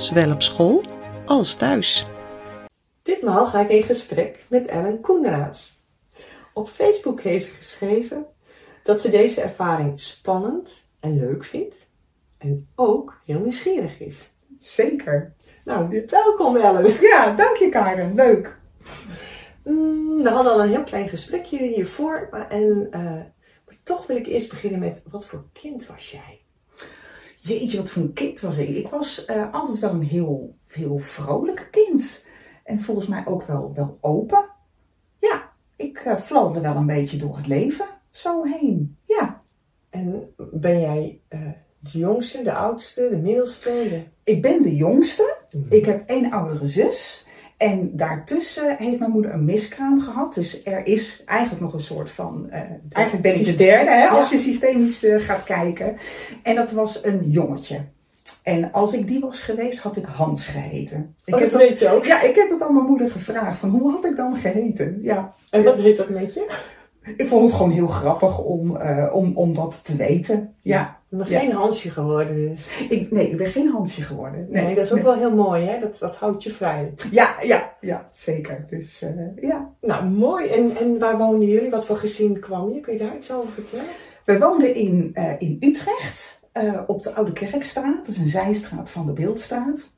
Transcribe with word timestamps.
zowel 0.00 0.32
op 0.32 0.42
school 0.42 0.82
als 1.26 1.54
thuis. 1.54 2.06
Ditmaal 3.02 3.46
ga 3.46 3.60
ik 3.60 3.70
in 3.70 3.82
gesprek 3.82 4.44
met 4.48 4.66
Ellen 4.66 5.00
Koenraads. 5.00 5.82
Op 6.52 6.68
Facebook 6.68 7.20
heeft 7.20 7.46
ze 7.46 7.52
geschreven 7.54 8.26
dat 8.82 9.00
ze 9.00 9.10
deze 9.10 9.40
ervaring 9.40 10.00
spannend 10.00 10.86
en 11.00 11.18
leuk 11.18 11.44
vindt 11.44 11.88
en 12.38 12.68
ook 12.74 13.20
heel 13.24 13.38
nieuwsgierig 13.38 14.00
is. 14.00 14.30
Zeker. 14.58 15.34
Nou, 15.64 16.04
welkom 16.06 16.56
Ellen. 16.56 17.00
Ja, 17.00 17.34
dank 17.34 17.56
je 17.56 17.68
Karen. 17.68 18.14
Leuk. 18.14 18.58
Mm, 19.64 20.22
we 20.22 20.28
hadden 20.28 20.52
al 20.52 20.62
een 20.62 20.68
heel 20.68 20.84
klein 20.84 21.08
gesprekje 21.08 21.58
hiervoor, 21.58 22.28
maar, 22.30 22.48
en, 22.48 22.86
eh, 22.90 23.02
maar 23.66 23.76
toch 23.82 24.06
wil 24.06 24.16
ik 24.16 24.26
eerst 24.26 24.48
beginnen 24.48 24.80
met 24.80 25.02
wat 25.10 25.26
voor 25.26 25.44
kind 25.52 25.86
was 25.86 26.10
jij? 26.10 26.39
Jeetje, 27.42 27.76
wat 27.76 27.90
voor 27.90 28.02
een 28.02 28.12
kind 28.12 28.40
was 28.40 28.58
ik. 28.58 28.68
Ik 28.68 28.88
was 28.88 29.24
eh, 29.24 29.52
altijd 29.52 29.78
wel 29.78 29.90
een 29.90 30.02
heel, 30.02 30.56
heel 30.66 30.98
vrolijk 30.98 31.68
kind. 31.70 32.26
En 32.64 32.80
volgens 32.80 33.06
mij 33.06 33.26
ook 33.26 33.42
wel, 33.42 33.72
wel 33.74 33.98
open. 34.00 34.44
Ja, 35.18 35.52
ik 35.76 36.04
uh, 36.04 36.16
vloog 36.16 36.58
wel 36.58 36.76
een 36.76 36.86
beetje 36.86 37.16
door 37.16 37.36
het 37.36 37.46
leven 37.46 37.86
zo 38.10 38.44
heen. 38.44 38.96
Ja. 39.06 39.42
En 39.90 40.34
ben 40.36 40.80
jij 40.80 41.20
uh, 41.28 41.50
de 41.78 41.98
jongste, 41.98 42.42
de 42.42 42.52
oudste, 42.52 43.08
de 43.08 43.16
middelste? 43.16 43.70
De... 43.70 44.02
Ik 44.32 44.42
ben 44.42 44.62
de 44.62 44.76
jongste. 44.76 45.36
Mm 45.50 45.62
-hmm. 45.62 45.72
Ik 45.72 45.84
heb 45.84 46.08
één 46.08 46.32
oudere 46.32 46.66
zus. 46.66 47.26
En 47.60 47.90
daartussen 47.92 48.76
heeft 48.78 48.98
mijn 48.98 49.10
moeder 49.10 49.32
een 49.32 49.44
miskraam 49.44 50.00
gehad. 50.00 50.34
Dus 50.34 50.64
er 50.64 50.86
is 50.86 51.22
eigenlijk 51.26 51.60
nog 51.60 51.72
een 51.72 51.80
soort 51.80 52.10
van. 52.10 52.46
Uh, 52.48 52.54
eigenlijk 52.92 53.22
ben 53.22 53.34
ik 53.34 53.44
de 53.44 53.56
derde, 53.56 53.90
hè, 53.90 54.06
als 54.06 54.30
je 54.30 54.38
systemisch 54.38 55.04
uh, 55.04 55.20
gaat 55.20 55.44
kijken. 55.44 55.96
En 56.42 56.54
dat 56.54 56.72
was 56.72 57.04
een 57.04 57.30
jongetje. 57.30 57.80
En 58.42 58.72
als 58.72 58.92
ik 58.92 59.06
die 59.06 59.20
was 59.20 59.40
geweest, 59.40 59.78
had 59.78 59.96
ik 59.96 60.04
Hans 60.04 60.46
geheten. 60.46 61.14
Ik 61.24 61.34
oh, 61.34 61.40
heb 61.40 61.50
dat 61.50 61.60
weet 61.60 61.78
je 61.78 61.88
ook? 61.88 62.04
Ja, 62.04 62.22
ik 62.22 62.34
heb 62.34 62.48
het 62.48 62.62
aan 62.62 62.74
mijn 62.74 62.86
moeder 62.86 63.10
gevraagd. 63.10 63.58
Van 63.58 63.70
hoe 63.70 63.90
had 63.90 64.04
ik 64.04 64.16
dan 64.16 64.36
geheten? 64.36 64.98
Ja. 65.02 65.34
En 65.50 65.62
wat 65.62 65.78
heet 65.78 65.96
dat 65.96 66.08
met 66.08 66.34
je? 66.34 66.50
Ik 67.16 67.28
vond 67.28 67.44
het 67.44 67.52
gewoon 67.52 67.70
heel 67.70 67.86
grappig 67.86 68.38
om, 68.38 68.76
uh, 68.76 69.10
om, 69.12 69.36
om 69.36 69.54
dat 69.54 69.84
te 69.84 69.96
weten. 69.96 70.54
Ja. 70.62 70.98
Je 71.08 71.16
bent 71.16 71.28
geen 71.28 71.52
Hansje 71.52 71.90
geworden 71.90 72.48
dus. 72.48 72.66
Ik, 72.88 73.10
nee, 73.10 73.30
ik 73.30 73.36
ben 73.36 73.46
geen 73.46 73.68
Hansje 73.68 74.02
geworden. 74.02 74.46
Nee, 74.50 74.64
nee 74.64 74.74
dat 74.74 74.84
is 74.84 74.90
ook 74.90 74.96
nee. 74.96 75.06
wel 75.06 75.14
heel 75.14 75.34
mooi 75.34 75.64
hè. 75.64 75.78
Dat, 75.78 75.98
dat 75.98 76.16
houdt 76.16 76.42
je 76.42 76.50
vrij. 76.50 76.92
Ja, 77.10 77.36
ja, 77.42 77.72
ja 77.80 78.08
zeker. 78.12 78.66
Dus 78.70 79.02
uh, 79.02 79.10
ja. 79.40 79.72
Nou, 79.80 80.04
mooi. 80.04 80.48
En, 80.48 80.76
en 80.76 80.98
waar 80.98 81.18
woonden 81.18 81.48
jullie? 81.48 81.70
Wat 81.70 81.86
voor 81.86 81.96
gezin 81.96 82.38
kwam 82.38 82.72
je? 82.72 82.80
Kun 82.80 82.92
je 82.92 82.98
daar 82.98 83.16
iets 83.16 83.32
over 83.32 83.52
vertellen? 83.52 83.90
We 84.24 84.38
woonden 84.38 84.74
in, 84.74 85.10
uh, 85.14 85.32
in 85.38 85.56
Utrecht. 85.60 86.40
op 86.86 87.02
de 87.02 87.14
Oude 87.14 87.32
Kerkstraat. 87.32 88.06
Dat 88.06 88.14
is 88.14 88.18
een 88.18 88.28
zijstraat 88.28 88.90
van 88.90 89.06
de 89.06 89.12
Beeldstraat. 89.12 89.92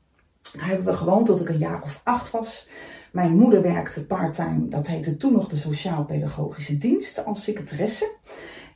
Daar 0.57 0.67
hebben 0.67 0.85
we 0.85 0.93
gewoond 0.93 1.25
tot 1.25 1.41
ik 1.41 1.49
een 1.49 1.57
jaar 1.57 1.81
of 1.83 2.01
acht 2.03 2.31
was. 2.31 2.67
Mijn 3.13 3.35
moeder 3.35 3.61
werkte 3.61 4.05
parttime, 4.05 4.67
dat 4.67 4.87
heette 4.87 5.17
toen 5.17 5.33
nog 5.33 5.47
de 5.47 5.57
Sociaal-Pedagogische 5.57 6.77
Dienst, 6.77 7.25
als 7.25 7.43
secretaresse. 7.43 8.11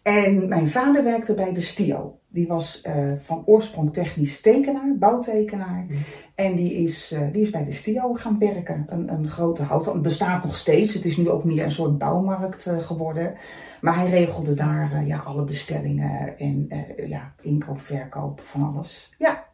En 0.03 0.47
mijn 0.47 0.69
vader 0.69 1.03
werkte 1.03 1.34
bij 1.34 1.53
de 1.53 1.61
STIO. 1.61 2.19
Die 2.29 2.47
was 2.47 2.84
uh, 2.88 3.13
van 3.23 3.44
oorsprong 3.45 3.94
technisch 3.94 4.41
tekenaar, 4.41 4.95
bouwtekenaar. 5.00 5.85
Mm. 5.89 5.97
En 6.35 6.56
die 6.56 6.73
is, 6.73 7.11
uh, 7.11 7.19
die 7.31 7.41
is 7.41 7.50
bij 7.50 7.66
de 7.66 7.72
STIO 7.72 8.13
gaan 8.13 8.39
werken. 8.39 8.85
Een, 8.89 9.11
een 9.11 9.29
grote 9.29 9.63
hout. 9.63 9.85
Het 9.85 10.01
bestaat 10.01 10.44
nog 10.44 10.57
steeds. 10.57 10.94
Het 10.94 11.06
is 11.06 11.17
nu 11.17 11.29
ook 11.29 11.44
meer 11.44 11.63
een 11.63 11.72
soort 11.72 11.97
bouwmarkt 11.97 12.66
uh, 12.66 12.78
geworden. 12.78 13.34
Maar 13.81 13.95
hij 13.95 14.09
regelde 14.09 14.53
daar 14.53 15.06
ja, 15.06 15.17
alle 15.17 15.44
bestellingen 15.44 16.38
en 16.40 16.67
ja, 17.07 17.34
inkoop, 17.41 17.81
verkoop, 17.81 18.41
van 18.44 18.73
alles. 18.73 19.13
Ja. 19.17 19.45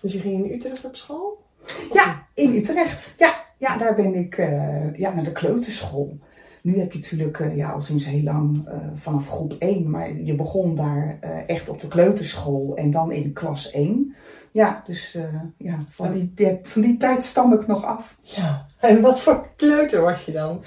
Dus 0.00 0.12
je 0.12 0.18
ging 0.18 0.44
in 0.44 0.52
Utrecht 0.52 0.84
op 0.84 0.96
school? 0.96 1.44
Ja, 1.92 2.26
in 2.34 2.54
Utrecht. 2.54 3.14
Ja, 3.18 3.46
ja 3.58 3.76
daar 3.76 3.94
ben 3.94 4.14
ik 4.14 4.38
uh, 4.38 4.94
ja, 4.96 5.14
naar 5.14 5.24
de 5.24 5.32
kleuterschool. 5.32 6.18
Nu 6.62 6.78
heb 6.78 6.92
je 6.92 6.98
natuurlijk 6.98 7.38
uh, 7.38 7.56
ja, 7.56 7.70
al 7.70 7.80
sinds 7.80 8.04
heel 8.04 8.22
lang 8.22 8.68
uh, 8.68 8.74
vanaf 8.94 9.28
groep 9.28 9.56
1, 9.58 9.90
maar 9.90 10.12
je 10.12 10.34
begon 10.34 10.74
daar 10.74 11.18
echt 11.46 11.68
op 11.68 11.80
de 11.80 11.88
kleuterschool 11.88 12.76
en 12.76 12.90
dan 12.90 13.12
in 13.12 13.32
klas 13.32 13.70
1. 13.70 14.14
Ja, 14.50 14.82
dus 14.86 15.18
ja, 15.56 15.78
van, 15.90 16.10
die, 16.10 16.32
die, 16.34 16.58
van 16.62 16.82
die 16.82 16.96
tijd 16.96 17.24
stam 17.24 17.52
ik 17.52 17.66
nog 17.66 17.84
af. 17.84 18.18
Ja, 18.22 18.66
en 18.80 19.00
wat 19.00 19.20
voor 19.20 19.46
kleuter 19.56 20.00
was 20.00 20.24
je 20.24 20.32
dan? 20.32 20.62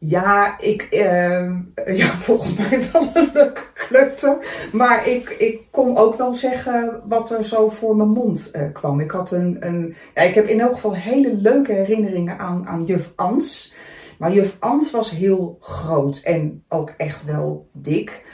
Ehm, 0.00 0.08
ja, 0.08 0.58
ik, 0.58 0.88
uh, 0.90 1.96
ja, 1.98 2.06
volgens 2.06 2.54
mij 2.54 2.90
wel 2.92 3.10
een 3.14 3.30
leuke 3.34 3.62
kleuter. 3.74 4.36
Maar 4.72 5.08
ik, 5.08 5.28
ik 5.28 5.60
kon 5.70 5.96
ook 5.96 6.14
wel 6.14 6.34
zeggen 6.34 7.00
wat 7.04 7.30
er 7.30 7.44
zo 7.44 7.68
voor 7.68 7.96
mijn 7.96 8.08
mond 8.08 8.50
uh, 8.56 8.62
kwam. 8.72 9.00
Ik 9.00 9.10
had 9.10 9.30
een, 9.30 9.56
een, 9.60 9.94
ja, 10.14 10.22
ik 10.22 10.34
heb 10.34 10.46
in 10.46 10.60
elk 10.60 10.74
geval 10.74 10.94
hele 10.94 11.34
leuke 11.34 11.72
herinneringen 11.72 12.38
aan, 12.38 12.66
aan 12.66 12.84
juf 12.84 13.12
Ans. 13.16 13.74
Maar 14.18 14.32
juf 14.32 14.56
Ans 14.58 14.90
was 14.90 15.10
heel 15.10 15.56
groot 15.60 16.18
en 16.18 16.64
ook 16.68 16.94
echt 16.96 17.24
wel 17.24 17.68
dik. 17.72 18.24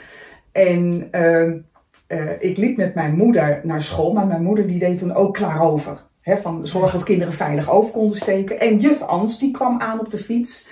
En 0.51 1.09
uh, 1.11 2.31
ik 2.39 2.57
liep 2.57 2.77
met 2.77 2.95
mijn 2.95 3.15
moeder 3.15 3.59
naar 3.63 3.81
school, 3.81 4.13
maar 4.13 4.27
mijn 4.27 4.43
moeder 4.43 4.67
die 4.67 4.79
deed 4.79 4.97
toen 4.97 5.13
ook 5.13 5.33
klaar 5.33 5.61
over. 5.61 6.05
Van 6.41 6.67
zorg 6.67 6.91
dat 6.91 7.03
kinderen 7.03 7.33
veilig 7.33 7.71
over 7.71 7.91
konden 7.91 8.17
steken. 8.17 8.59
En 8.59 8.79
juf 8.79 9.01
Ans 9.01 9.39
die 9.39 9.51
kwam 9.51 9.81
aan 9.81 9.99
op 9.99 10.11
de 10.11 10.17
fiets. 10.17 10.67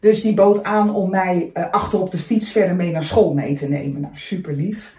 Dus 0.00 0.20
die 0.20 0.34
bood 0.34 0.64
aan 0.64 0.94
om 0.94 1.10
mij 1.10 1.50
uh, 1.54 1.70
achter 1.70 2.00
op 2.00 2.10
de 2.10 2.18
fiets 2.18 2.50
verder 2.50 2.74
mee 2.74 2.90
naar 2.90 3.04
school 3.04 3.34
mee 3.34 3.54
te 3.54 3.68
nemen. 3.68 4.00
Nou, 4.00 4.16
super 4.16 4.52
lief. 4.52 4.94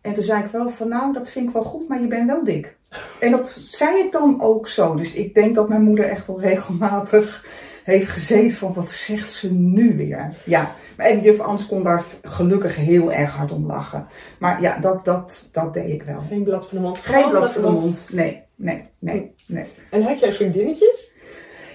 En 0.00 0.12
toen 0.12 0.24
zei 0.24 0.44
ik 0.44 0.50
wel 0.50 0.70
van 0.70 0.88
nou, 0.88 1.12
dat 1.12 1.30
vind 1.30 1.46
ik 1.46 1.52
wel 1.52 1.62
goed, 1.62 1.88
maar 1.88 2.00
je 2.00 2.06
bent 2.06 2.26
wel 2.26 2.44
dik. 2.44 2.76
En 3.20 3.30
dat 3.30 3.48
zei 3.48 3.98
ik 3.98 4.12
dan 4.12 4.40
ook 4.40 4.68
zo. 4.68 4.94
Dus 4.94 5.14
ik 5.14 5.34
denk 5.34 5.54
dat 5.54 5.68
mijn 5.68 5.82
moeder 5.82 6.04
echt 6.04 6.26
wel 6.26 6.40
regelmatig 6.40 7.46
heeft 7.84 8.08
gezeten 8.08 8.56
van 8.56 8.72
wat 8.72 8.88
zegt 8.88 9.30
ze 9.30 9.54
nu 9.54 9.96
weer. 9.96 10.34
Ja, 10.44 10.74
en 10.96 11.20
juf 11.20 11.40
Ans 11.40 11.66
kon 11.66 11.82
daar 11.82 12.04
gelukkig 12.22 12.76
heel 12.76 13.12
erg 13.12 13.30
hard 13.34 13.52
om 13.52 13.66
lachen. 13.66 14.06
Maar 14.38 14.62
ja, 14.62 14.78
dat, 14.78 15.04
dat, 15.04 15.48
dat 15.52 15.74
deed 15.74 15.92
ik 15.92 16.02
wel. 16.02 16.22
Geen 16.28 16.42
blad 16.42 16.68
voor 16.68 16.78
de 16.78 16.84
mond. 16.84 16.98
Geen 16.98 17.30
blad 17.30 17.52
voor 17.52 17.62
de 17.62 17.70
mond. 17.70 18.08
Nee, 18.12 18.42
nee, 18.54 18.84
nee, 18.98 19.34
nee. 19.46 19.64
En 19.90 20.02
had 20.02 20.20
jij 20.20 20.32
vriendinnetjes? 20.32 21.12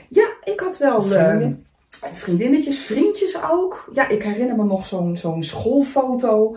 Ja, 0.09 0.27
ik 0.43 0.59
had 0.59 0.77
wel... 0.77 1.01
Vrienden? 1.01 1.65
Vriendinnetjes, 2.13 2.79
vriendjes 2.79 3.37
ook. 3.51 3.89
Ja, 3.93 4.07
ik 4.07 4.23
herinner 4.23 4.55
me 4.55 4.63
nog 4.63 4.85
zo'n 4.85 5.17
zo'n 5.17 5.43
schoolfoto 5.43 6.55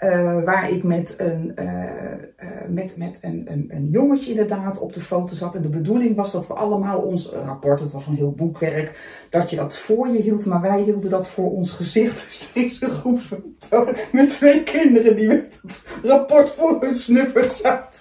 uh, 0.00 0.44
waar 0.44 0.70
ik 0.70 0.82
met, 0.82 1.14
een, 1.18 1.52
uh, 1.58 1.64
uh, 1.64 2.68
met, 2.68 2.96
met 2.96 3.18
een, 3.20 3.46
een, 3.50 3.66
een 3.68 3.88
jongetje 3.90 4.30
inderdaad 4.30 4.78
op 4.78 4.92
de 4.92 5.00
foto 5.00 5.34
zat. 5.34 5.54
En 5.54 5.62
de 5.62 5.68
bedoeling 5.68 6.16
was 6.16 6.32
dat 6.32 6.46
we 6.46 6.54
allemaal 6.54 7.00
ons 7.00 7.30
rapport, 7.30 7.80
het 7.80 7.92
was 7.92 8.06
een 8.06 8.16
heel 8.16 8.32
boekwerk, 8.32 8.98
dat 9.30 9.50
je 9.50 9.56
dat 9.56 9.76
voor 9.76 10.08
je 10.08 10.22
hield. 10.22 10.46
Maar 10.46 10.60
wij 10.60 10.80
hielden 10.80 11.10
dat 11.10 11.28
voor 11.28 11.50
ons 11.50 11.72
gezicht. 11.72 12.24
Dus 12.26 12.50
deze 12.54 12.86
groep 12.86 13.20
foto 13.20 13.92
met 14.12 14.28
twee 14.28 14.62
kinderen 14.62 15.16
die 15.16 15.26
met 15.26 15.58
het 15.62 15.82
rapport 16.02 16.50
voor 16.50 16.80
hun 16.80 16.94
snuffert 16.94 17.50
zaten. 17.50 18.00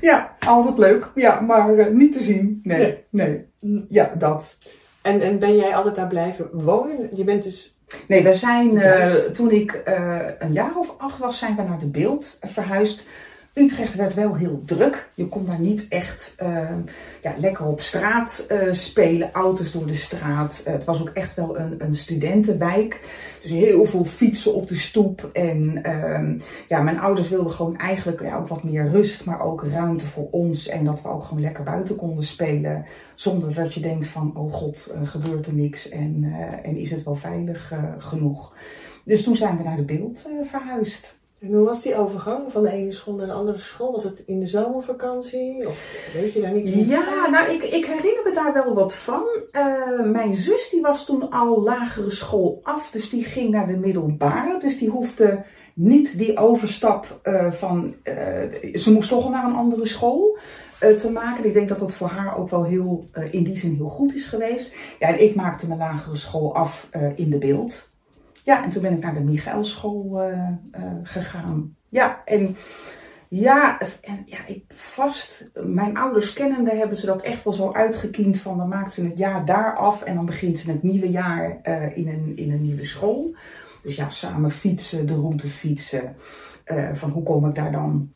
ja, 0.00 0.36
altijd 0.46 0.78
leuk. 0.78 1.10
Ja, 1.14 1.40
maar 1.40 1.94
niet 1.94 2.12
te 2.12 2.20
zien. 2.20 2.60
Nee, 2.62 3.04
nee. 3.10 3.46
Ja, 3.88 4.14
dat. 4.18 4.58
En, 5.02 5.20
en 5.20 5.38
ben 5.38 5.56
jij 5.56 5.74
altijd 5.76 5.94
daar 5.94 6.06
blijven 6.06 6.48
wonen? 6.52 7.08
Je 7.14 7.24
bent 7.24 7.42
dus. 7.42 7.78
Nee, 8.08 8.22
we 8.22 8.32
zijn 8.32 8.74
uh, 8.74 9.06
toen 9.14 9.50
ik 9.50 9.82
uh, 9.88 10.18
een 10.38 10.52
jaar 10.52 10.76
of 10.76 10.94
acht 10.98 11.18
was, 11.18 11.38
zijn 11.38 11.56
we 11.56 11.62
naar 11.62 11.78
de 11.78 11.86
beeld 11.86 12.38
verhuisd. 12.40 13.06
Utrecht 13.54 13.94
werd 13.94 14.14
wel 14.14 14.34
heel 14.34 14.62
druk. 14.64 15.10
Je 15.14 15.28
kon 15.28 15.44
daar 15.44 15.60
niet 15.60 15.88
echt 15.88 16.34
uh, 16.42 16.68
ja, 17.22 17.34
lekker 17.38 17.66
op 17.66 17.80
straat 17.80 18.46
uh, 18.48 18.72
spelen, 18.72 19.32
auto's 19.32 19.72
door 19.72 19.86
de 19.86 19.94
straat. 19.94 20.64
Uh, 20.66 20.72
het 20.72 20.84
was 20.84 21.00
ook 21.00 21.08
echt 21.08 21.34
wel 21.34 21.58
een, 21.58 21.74
een 21.78 21.94
studentenwijk. 21.94 23.00
Dus 23.42 23.50
heel 23.50 23.84
veel 23.84 24.04
fietsen 24.04 24.54
op 24.54 24.68
de 24.68 24.76
stoep. 24.76 25.30
En 25.32 25.82
ja, 26.68 26.82
mijn 26.82 26.98
ouders 27.00 27.28
wilden 27.28 27.52
gewoon 27.52 27.78
eigenlijk 27.78 28.20
ja, 28.20 28.36
ook 28.36 28.48
wat 28.48 28.62
meer 28.62 28.88
rust, 28.88 29.24
maar 29.24 29.40
ook 29.40 29.64
ruimte 29.64 30.06
voor 30.06 30.28
ons. 30.30 30.68
En 30.68 30.84
dat 30.84 31.02
we 31.02 31.08
ook 31.08 31.24
gewoon 31.24 31.42
lekker 31.42 31.64
buiten 31.64 31.96
konden 31.96 32.24
spelen. 32.24 32.84
Zonder 33.14 33.54
dat 33.54 33.74
je 33.74 33.80
denkt 33.80 34.06
van, 34.06 34.36
oh 34.36 34.52
god, 34.52 34.94
gebeurt 35.04 35.46
er 35.46 35.54
niks 35.54 35.88
en, 35.88 36.34
en 36.62 36.76
is 36.76 36.90
het 36.90 37.02
wel 37.02 37.14
veilig 37.14 37.72
genoeg. 37.98 38.54
Dus 39.04 39.22
toen 39.24 39.36
zijn 39.36 39.56
we 39.56 39.62
naar 39.62 39.76
de 39.76 39.82
beeld 39.82 40.28
verhuisd. 40.42 41.18
En 41.40 41.52
hoe 41.52 41.64
was 41.64 41.82
die 41.82 41.96
overgang 41.96 42.52
van 42.52 42.62
de 42.62 42.70
ene 42.70 42.92
school 42.92 43.14
naar 43.14 43.26
de 43.26 43.32
andere 43.32 43.58
school? 43.58 43.92
Was 43.92 44.04
het 44.04 44.22
in 44.26 44.40
de 44.40 44.46
zomervakantie? 44.46 45.68
Of 45.68 46.10
weet 46.14 46.32
je 46.32 46.40
daar 46.40 46.52
niet 46.52 46.70
van? 46.70 46.84
Ja, 46.86 47.28
nou, 47.30 47.50
ik, 47.50 47.62
ik 47.62 47.84
herinner 47.86 48.22
me 48.24 48.32
daar 48.34 48.52
wel 48.52 48.74
wat 48.74 48.94
van. 48.94 49.22
Uh, 49.52 50.02
mijn 50.04 50.34
zus 50.34 50.70
die 50.70 50.80
was 50.80 51.04
toen 51.04 51.30
al 51.30 51.62
lagere 51.62 52.10
school 52.10 52.60
af, 52.62 52.90
dus 52.90 53.10
die 53.10 53.24
ging 53.24 53.50
naar 53.50 53.66
de 53.66 53.76
middelbare. 53.76 54.58
Dus 54.58 54.78
die 54.78 54.88
hoefde 54.88 55.44
niet 55.74 56.18
die 56.18 56.38
overstap 56.38 57.20
uh, 57.22 57.52
van. 57.52 57.94
Uh, 58.04 58.74
ze 58.74 58.92
moest 58.92 59.08
toch 59.08 59.24
al 59.24 59.30
naar 59.30 59.44
een 59.44 59.56
andere 59.56 59.86
school 59.86 60.38
te 60.96 61.10
maken. 61.10 61.44
Ik 61.44 61.52
denk 61.52 61.68
dat 61.68 61.78
dat 61.78 61.94
voor 61.94 62.08
haar 62.08 62.38
ook 62.38 62.50
wel 62.50 62.64
heel, 62.64 63.08
in 63.30 63.44
die 63.44 63.56
zin 63.56 63.74
heel 63.74 63.88
goed 63.88 64.14
is 64.14 64.24
geweest. 64.24 64.74
Ja, 64.98 65.08
en 65.08 65.22
ik 65.22 65.34
maakte 65.34 65.66
mijn 65.66 65.78
lagere 65.78 66.16
school 66.16 66.54
af 66.54 66.88
in 67.14 67.30
de 67.30 67.38
beeld. 67.38 67.89
Ja, 68.44 68.64
en 68.64 68.70
toen 68.70 68.82
ben 68.82 68.92
ik 68.92 69.02
naar 69.02 69.14
de 69.14 69.20
Michaelschool 69.20 70.30
uh, 70.30 70.48
gegaan. 71.02 71.76
Ja, 71.88 72.22
en 72.24 72.56
ja, 73.28 73.78
en 74.00 74.22
ja, 74.26 74.46
ik 74.46 74.64
vast, 74.68 75.50
mijn 75.54 75.96
ouders 75.96 76.32
kennende 76.32 76.74
hebben 76.74 76.96
ze 76.96 77.06
dat 77.06 77.22
echt 77.22 77.44
wel 77.44 77.52
zo 77.52 77.72
uitgekiend 77.72 78.38
van 78.38 78.58
dan 78.58 78.68
maakt 78.68 78.92
ze 78.92 79.04
het 79.04 79.18
jaar 79.18 79.44
daar 79.44 79.76
af 79.76 80.02
en 80.02 80.14
dan 80.14 80.26
begint 80.26 80.58
ze 80.58 80.70
het 80.70 80.82
nieuwe 80.82 81.10
jaar 81.10 81.60
uh, 81.68 81.96
in, 81.96 82.08
een, 82.08 82.36
in 82.36 82.52
een 82.52 82.62
nieuwe 82.62 82.84
school. 82.84 83.34
Dus 83.82 83.96
ja, 83.96 84.10
samen 84.10 84.50
fietsen, 84.50 85.06
de 85.06 85.14
route 85.14 85.48
fietsen, 85.48 86.16
van 86.92 87.10
hoe 87.10 87.22
kom 87.22 87.48
ik 87.48 87.54
daar 87.54 87.72
dan? 87.72 88.12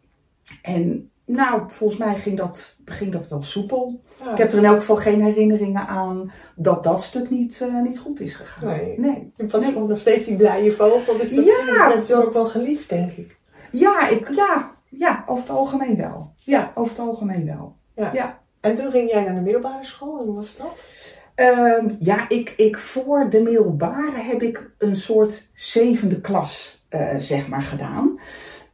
En 0.63 1.11
nou, 1.27 1.63
volgens 1.67 1.99
mij 1.99 2.15
ging 2.15 2.37
dat, 2.37 2.77
ging 2.85 3.13
dat 3.13 3.29
wel 3.29 3.43
soepel. 3.43 4.03
Ik 4.33 4.39
heb 4.39 4.53
er 4.53 4.59
in 4.59 4.65
elk 4.65 4.79
geval 4.79 4.97
geen 4.97 5.25
herinneringen 5.25 5.87
aan 5.87 6.33
dat 6.57 6.85
dat 6.85 7.03
stuk 7.03 7.31
niet, 7.31 7.61
uh, 7.61 7.83
niet 7.83 7.99
goed 7.99 8.21
is 8.21 8.35
gegaan. 8.35 8.69
Nee. 8.69 8.99
nee. 8.99 9.33
Je 9.37 9.47
was 9.47 9.67
nee. 9.67 9.77
ook 9.79 9.89
nog 9.89 9.99
steeds 9.99 10.25
die 10.25 10.37
blije 10.37 10.73
vogel. 10.73 11.17
Dus 11.17 11.35
dat 11.35 11.45
ja, 11.45 11.89
dat 11.89 12.03
is 12.03 12.13
ook 12.13 12.33
wel 12.33 12.45
geliefd, 12.45 12.89
denk 12.89 13.13
ik. 13.13 13.39
Ja, 13.71 14.09
ik, 14.09 14.35
ja, 14.35 14.73
ja, 14.89 15.25
over 15.27 15.43
het 15.43 15.57
algemeen 15.57 15.97
wel. 15.97 16.33
Ja, 16.39 16.73
over 16.75 16.97
het 16.97 17.07
algemeen 17.07 17.47
wel. 17.47 17.75
Ja. 17.95 18.11
ja. 18.13 18.43
En 18.61 18.75
toen 18.75 18.91
ging 18.91 19.11
jij 19.11 19.25
naar 19.25 19.35
de 19.35 19.41
middelbare 19.41 19.85
school. 19.85 20.19
En 20.19 20.25
hoe 20.25 20.35
was 20.35 20.57
dat? 20.57 20.85
Um, 21.37 21.97
ja, 22.01 22.29
ik, 22.29 22.55
ik 22.57 22.79
voor 22.79 23.31
de 23.31 23.41
middelbare 23.41 24.21
heb 24.21 24.43
ik 24.43 24.71
een 24.79 24.97
soort 24.97 25.49
zevende 25.55 26.21
klas, 26.21 26.85
uh, 26.91 27.15
zeg 27.17 27.49
maar, 27.49 27.63
gedaan. 27.63 28.19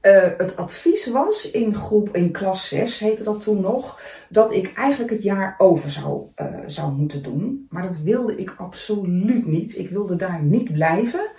Uh, 0.02 0.28
het 0.36 0.56
advies 0.56 1.06
was 1.06 1.50
in 1.50 1.74
groep, 1.74 2.16
in 2.16 2.30
klas 2.30 2.68
6 2.68 2.98
heette 2.98 3.22
dat 3.22 3.42
toen 3.42 3.60
nog, 3.60 4.00
dat 4.28 4.54
ik 4.54 4.72
eigenlijk 4.74 5.10
het 5.10 5.22
jaar 5.22 5.54
over 5.58 5.90
zou, 5.90 6.26
uh, 6.36 6.46
zou 6.66 6.92
moeten 6.92 7.22
doen. 7.22 7.66
Maar 7.70 7.82
dat 7.82 7.98
wilde 7.98 8.34
ik 8.34 8.54
absoluut 8.56 9.46
niet. 9.46 9.78
Ik 9.78 9.90
wilde 9.90 10.16
daar 10.16 10.42
niet 10.42 10.72
blijven. 10.72 11.30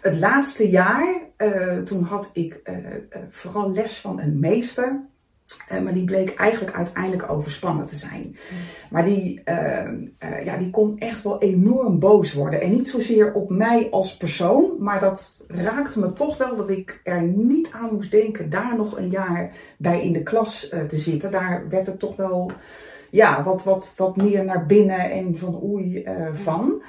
Het 0.00 0.18
laatste 0.18 0.68
jaar, 0.68 1.22
uh, 1.38 1.78
toen 1.78 2.02
had 2.02 2.30
ik 2.32 2.60
vooral 3.30 3.72
les 3.72 3.98
van 3.98 4.20
een 4.20 4.38
meester. 4.38 5.08
Uh, 5.72 5.80
maar 5.80 5.94
die 5.94 6.04
bleek 6.04 6.34
eigenlijk 6.34 6.76
uiteindelijk 6.76 7.30
overspannen 7.30 7.86
te 7.86 7.96
zijn. 7.96 8.36
Maar 8.90 9.04
die, 9.04 9.42
uh, 9.44 9.54
uh, 9.54 10.44
ja, 10.44 10.56
die 10.56 10.70
kon 10.70 10.98
echt 10.98 11.22
wel 11.22 11.40
enorm 11.40 11.98
boos 11.98 12.32
worden. 12.32 12.60
En 12.60 12.70
niet 12.70 12.88
zozeer 12.88 13.32
op 13.32 13.50
mij 13.50 13.88
als 13.90 14.16
persoon, 14.16 14.76
maar 14.78 15.00
dat 15.00 15.44
raakte 15.48 16.00
me 16.00 16.12
toch 16.12 16.36
wel 16.36 16.56
dat 16.56 16.70
ik 16.70 17.00
er 17.04 17.22
niet 17.22 17.70
aan 17.72 17.94
moest 17.94 18.10
denken 18.10 18.50
daar 18.50 18.76
nog 18.76 18.96
een 18.96 19.10
jaar 19.10 19.52
bij 19.78 20.02
in 20.02 20.12
de 20.12 20.22
klas 20.22 20.68
te 20.68 20.98
zitten. 20.98 21.30
Daar 21.30 21.68
werd 21.68 21.86
het 21.86 21.98
toch 21.98 22.16
wel 22.16 22.50
ja, 23.10 23.42
wat, 23.42 23.64
wat, 23.64 23.92
wat 23.96 24.16
meer 24.16 24.44
naar 24.44 24.66
binnen 24.66 25.10
en 25.10 25.38
van 25.38 25.62
oei 25.62 26.08
van. 26.32 26.82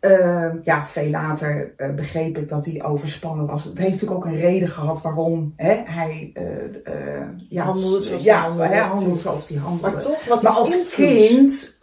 Uh, 0.00 0.50
ja, 0.62 0.86
veel 0.86 1.10
later 1.10 1.74
uh, 1.76 1.94
begreep 1.94 2.38
ik 2.38 2.48
dat 2.48 2.64
hij 2.64 2.82
overspannen 2.82 3.46
was. 3.46 3.64
Het 3.64 3.78
heeft 3.78 3.90
natuurlijk 3.90 4.20
ook 4.20 4.32
een 4.32 4.40
reden 4.40 4.68
gehad 4.68 5.02
waarom 5.02 5.52
hè, 5.56 5.82
hij 5.84 6.32
uh, 6.34 7.22
ja, 7.48 7.64
handelde 7.64 8.00
zoals 8.00 8.22
ja, 8.22 8.56
hij 8.56 8.78
handelde. 8.78 9.20
Zoals 9.20 9.48
hij 9.48 9.58
handelde. 9.58 9.90
Maar 9.90 10.02
toch, 10.02 10.24
wat 10.24 10.42
maar 10.42 10.52
als 10.52 10.78
kind, 10.94 11.78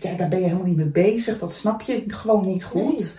ja, 0.00 0.14
daar 0.16 0.28
ben 0.28 0.38
je 0.38 0.44
helemaal 0.44 0.66
niet 0.66 0.76
mee 0.76 0.86
bezig. 0.86 1.38
Dat 1.38 1.52
snap 1.52 1.82
je 1.82 2.04
gewoon 2.06 2.46
niet 2.46 2.64
goed. 2.64 3.16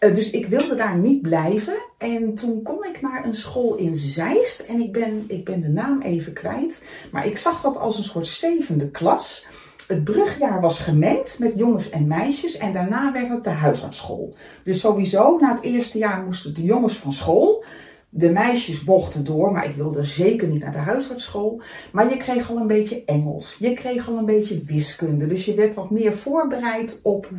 Nee. 0.00 0.12
dus 0.12 0.30
ik 0.30 0.46
wilde 0.46 0.74
daar 0.74 0.96
niet 0.96 1.22
blijven. 1.22 1.82
En 1.98 2.34
toen 2.34 2.62
kom 2.62 2.84
ik 2.84 3.00
naar 3.00 3.24
een 3.24 3.34
school 3.34 3.74
in 3.74 3.96
Zeist. 3.96 4.60
En 4.60 4.80
ik 4.80 4.92
ben, 4.92 5.24
ik 5.26 5.44
ben 5.44 5.60
de 5.60 5.68
naam 5.68 6.02
even 6.02 6.32
kwijt. 6.32 6.82
Maar 7.12 7.26
ik 7.26 7.38
zag 7.38 7.60
dat 7.60 7.76
als 7.76 7.98
een 7.98 8.04
soort 8.04 8.26
zevende 8.26 8.90
klas. 8.90 9.46
Het 9.90 10.04
brugjaar 10.04 10.60
was 10.60 10.78
gemengd 10.78 11.38
met 11.38 11.52
jongens 11.56 11.90
en 11.90 12.06
meisjes 12.06 12.56
en 12.56 12.72
daarna 12.72 13.12
werd 13.12 13.28
het 13.28 13.44
de 13.44 13.50
huisartsschool. 13.50 14.34
Dus 14.64 14.80
sowieso, 14.80 15.38
na 15.38 15.54
het 15.54 15.62
eerste 15.62 15.98
jaar 15.98 16.22
moesten 16.22 16.54
de 16.54 16.62
jongens 16.62 16.96
van 16.96 17.12
school. 17.12 17.64
De 18.08 18.32
meisjes 18.32 18.84
mochten 18.84 19.24
door, 19.24 19.52
maar 19.52 19.64
ik 19.64 19.74
wilde 19.74 20.04
zeker 20.04 20.48
niet 20.48 20.62
naar 20.62 20.72
de 20.72 20.78
huisartsschool. 20.78 21.62
Maar 21.92 22.10
je 22.10 22.16
kreeg 22.16 22.50
al 22.50 22.56
een 22.56 22.66
beetje 22.66 23.04
Engels. 23.04 23.56
Je 23.58 23.72
kreeg 23.72 24.08
al 24.08 24.18
een 24.18 24.24
beetje 24.24 24.62
wiskunde. 24.64 25.26
Dus 25.26 25.44
je 25.44 25.54
werd 25.54 25.74
wat 25.74 25.90
meer 25.90 26.12
voorbereid 26.12 27.00
op, 27.02 27.30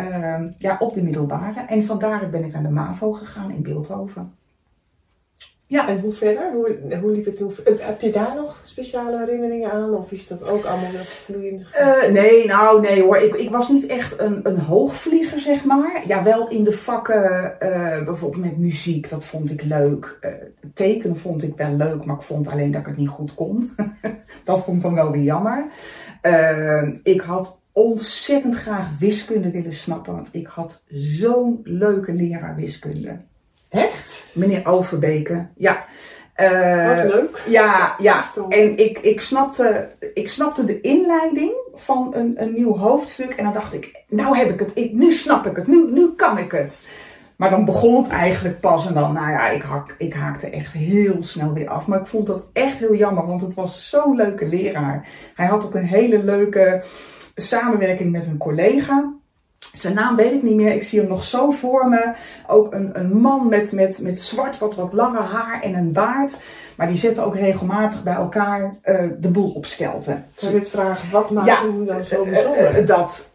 uh, 0.00 0.42
ja, 0.58 0.76
op 0.78 0.94
de 0.94 1.02
middelbare. 1.02 1.60
En 1.60 1.84
vandaar 1.84 2.30
ben 2.30 2.44
ik 2.44 2.52
naar 2.52 2.62
de 2.62 2.68
MAVO 2.68 3.12
gegaan 3.12 3.50
in 3.50 3.62
Beeldhoven. 3.62 4.37
Ja. 5.70 5.88
En 5.88 6.00
hoe 6.00 6.12
verder? 6.12 6.52
Hoe, 6.52 6.76
hoe 7.00 7.10
liep 7.10 7.24
het 7.24 7.36
toen? 7.36 7.52
Heb 7.78 8.00
je 8.00 8.10
daar 8.10 8.34
nog 8.34 8.60
speciale 8.62 9.18
herinneringen 9.18 9.70
aan? 9.70 9.94
Of 9.94 10.12
is 10.12 10.26
dat 10.26 10.50
ook 10.50 10.64
allemaal 10.64 10.92
wel 10.92 11.02
vloeiend? 11.02 11.66
Uh, 11.80 12.12
nee, 12.12 12.46
nou 12.46 12.80
nee 12.80 13.02
hoor. 13.02 13.16
Ik, 13.16 13.34
ik 13.34 13.50
was 13.50 13.68
niet 13.68 13.86
echt 13.86 14.20
een, 14.20 14.40
een 14.42 14.58
hoogvlieger, 14.58 15.38
zeg 15.38 15.64
maar. 15.64 16.02
Ja, 16.06 16.22
wel 16.22 16.48
in 16.48 16.64
de 16.64 16.72
vakken, 16.72 17.56
uh, 17.62 18.04
bijvoorbeeld 18.04 18.44
met 18.44 18.58
muziek, 18.58 19.10
dat 19.10 19.24
vond 19.24 19.50
ik 19.50 19.62
leuk. 19.62 20.18
Uh, 20.20 20.30
tekenen 20.74 21.16
vond 21.16 21.42
ik 21.42 21.56
wel 21.56 21.72
leuk, 21.72 22.04
maar 22.04 22.16
ik 22.16 22.22
vond 22.22 22.48
alleen 22.48 22.70
dat 22.70 22.80
ik 22.80 22.86
het 22.86 22.96
niet 22.96 23.08
goed 23.08 23.34
kon. 23.34 23.70
dat 24.44 24.64
vond 24.64 24.76
ik 24.76 24.82
dan 24.82 24.94
wel 24.94 25.10
weer 25.10 25.22
jammer. 25.22 25.66
ik 27.02 27.20
had 27.20 27.60
ontzettend 27.72 28.54
graag 28.54 28.98
wiskunde 28.98 29.50
willen 29.50 29.72
snappen, 29.72 30.12
want 30.12 30.28
ik 30.32 30.46
had 30.46 30.82
zo'n 30.88 31.60
leuke 31.64 32.12
leraar 32.12 32.56
wiskunde. 32.56 33.16
Echt? 33.68 34.26
Meneer 34.34 34.66
Overbeke, 34.66 35.46
ja. 35.56 35.78
Uh, 36.40 36.96
Wat 36.96 37.12
leuk. 37.12 37.42
Ja, 37.46 37.94
ja. 37.98 38.22
en 38.48 38.78
ik, 38.78 38.98
ik, 38.98 39.20
snapte, 39.20 39.88
ik 40.14 40.28
snapte 40.28 40.64
de 40.64 40.80
inleiding 40.80 41.52
van 41.74 42.14
een, 42.14 42.34
een 42.36 42.52
nieuw 42.52 42.76
hoofdstuk. 42.76 43.30
En 43.30 43.44
dan 43.44 43.52
dacht 43.52 43.74
ik, 43.74 44.02
nou 44.08 44.36
heb 44.36 44.50
ik 44.50 44.58
het, 44.58 44.76
ik, 44.76 44.92
nu 44.92 45.12
snap 45.12 45.46
ik 45.46 45.56
het, 45.56 45.66
nu, 45.66 45.92
nu 45.92 46.14
kan 46.14 46.38
ik 46.38 46.52
het. 46.52 46.86
Maar 47.36 47.50
dan 47.50 47.64
begon 47.64 48.02
het 48.02 48.08
eigenlijk 48.08 48.60
pas 48.60 48.86
en 48.86 48.94
dan, 48.94 49.12
nou 49.12 49.30
ja, 49.30 49.48
ik, 49.48 49.62
hak, 49.62 49.94
ik 49.98 50.14
haakte 50.14 50.50
echt 50.50 50.72
heel 50.72 51.22
snel 51.22 51.52
weer 51.52 51.68
af. 51.68 51.86
Maar 51.86 52.00
ik 52.00 52.06
vond 52.06 52.26
dat 52.26 52.48
echt 52.52 52.78
heel 52.78 52.94
jammer, 52.94 53.26
want 53.26 53.40
het 53.40 53.54
was 53.54 53.88
zo'n 53.90 54.16
leuke 54.16 54.46
leraar. 54.46 55.06
Hij 55.34 55.46
had 55.46 55.64
ook 55.64 55.74
een 55.74 55.84
hele 55.84 56.22
leuke 56.24 56.84
samenwerking 57.34 58.12
met 58.12 58.26
een 58.26 58.38
collega. 58.38 59.12
Zijn 59.72 59.94
naam 59.94 60.16
weet 60.16 60.32
ik 60.32 60.42
niet 60.42 60.54
meer. 60.54 60.72
Ik 60.72 60.82
zie 60.82 61.00
hem 61.00 61.08
nog 61.08 61.24
zo 61.24 61.50
voor 61.50 61.88
me. 61.88 62.12
Ook 62.46 62.74
een, 62.74 62.90
een 62.92 63.20
man 63.20 63.48
met, 63.48 63.72
met, 63.72 63.98
met 64.02 64.20
zwart, 64.20 64.58
wat, 64.58 64.74
wat 64.74 64.92
langer 64.92 65.22
haar 65.22 65.62
en 65.62 65.74
een 65.74 65.92
baard. 65.92 66.42
Maar 66.76 66.86
die 66.86 66.96
zetten 66.96 67.24
ook 67.24 67.34
regelmatig 67.36 68.02
bij 68.02 68.14
elkaar 68.14 68.74
uh, 68.84 69.00
de 69.18 69.30
boel 69.30 69.50
op 69.50 69.66
stelten. 69.66 70.24
Zou 70.34 70.52
dit 70.52 70.68
vragen? 70.68 71.10
Wat 71.10 71.30
maakt 71.30 71.46
ja, 71.46 71.60
hem 71.60 71.86
dan 71.86 72.02
zo 72.02 72.24
bijzonder? 72.24 72.72
Uh, 72.72 72.80
uh, 72.80 72.86
dat 72.86 73.30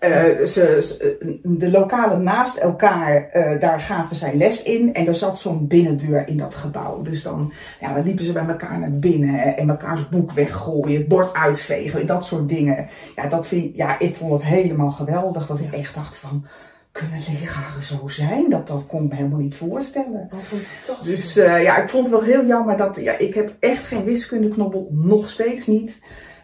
ze, 0.46 1.40
de 1.44 1.72
lokalen 1.72 2.24
naast 2.24 2.58
elkaar, 2.58 3.30
daar 3.60 3.80
gaven 3.80 4.16
zij 4.16 4.36
les 4.36 4.64
in. 4.64 4.94
En 4.94 5.08
er 5.08 5.16
zat 5.16 5.40
zo'n 5.40 5.68
binnendeur 5.68 6.28
in 6.28 6.38
dat 6.38 6.56
gebouw. 6.56 7.02
Dus 7.02 7.24
dan, 7.24 7.54
ja, 7.80 7.94
dan 7.94 8.04
liepen 8.04 8.26
ze 8.26 8.32
bij 8.32 8.48
elkaar 8.48 8.80
naar 8.80 8.92
binnen. 8.92 9.58
En 9.58 9.66
mekaars 9.66 10.10
boek 10.10 10.32
weggooien, 10.32 11.08
bord 11.08 11.34
uitvegen. 11.34 12.06
Dat 12.06 12.26
soort 12.26 12.50
dingen. 12.50 12.88
Ja, 13.16 13.28
dat 13.28 13.48
vind, 13.48 13.76
ja, 13.76 14.00
ik 14.00 14.16
vond 14.16 14.32
het 14.32 14.46
helemaal 14.46 14.92
geweldig. 14.92 15.48
Dat 15.48 15.60
ik 15.60 15.74
echt 15.74 15.96
dacht 15.96 16.13
van 16.16 16.46
kunnen 16.92 17.20
leraren 17.28 17.84
zo 17.84 18.08
zijn? 18.08 18.50
Dat, 18.50 18.68
dat 18.68 18.88
kon 18.88 19.04
ik 19.04 19.10
me 19.10 19.16
helemaal 19.16 19.40
niet 19.40 19.56
voorstellen. 19.56 20.30
Oh, 20.34 20.40
fantastisch. 20.40 21.08
Dus 21.08 21.38
uh, 21.38 21.64
ja, 21.64 21.78
ik 21.78 21.90
vond 21.90 22.08
het 22.08 22.16
wel 22.16 22.26
heel 22.26 22.46
jammer 22.46 22.78
dat... 22.78 22.96
Ja, 22.96 23.18
ik 23.18 23.34
heb 23.34 23.54
echt 23.60 23.86
geen 23.86 24.04
wiskundeknobbel, 24.04 24.88
nog 24.92 25.30
steeds 25.30 25.68
niet. 25.68 26.04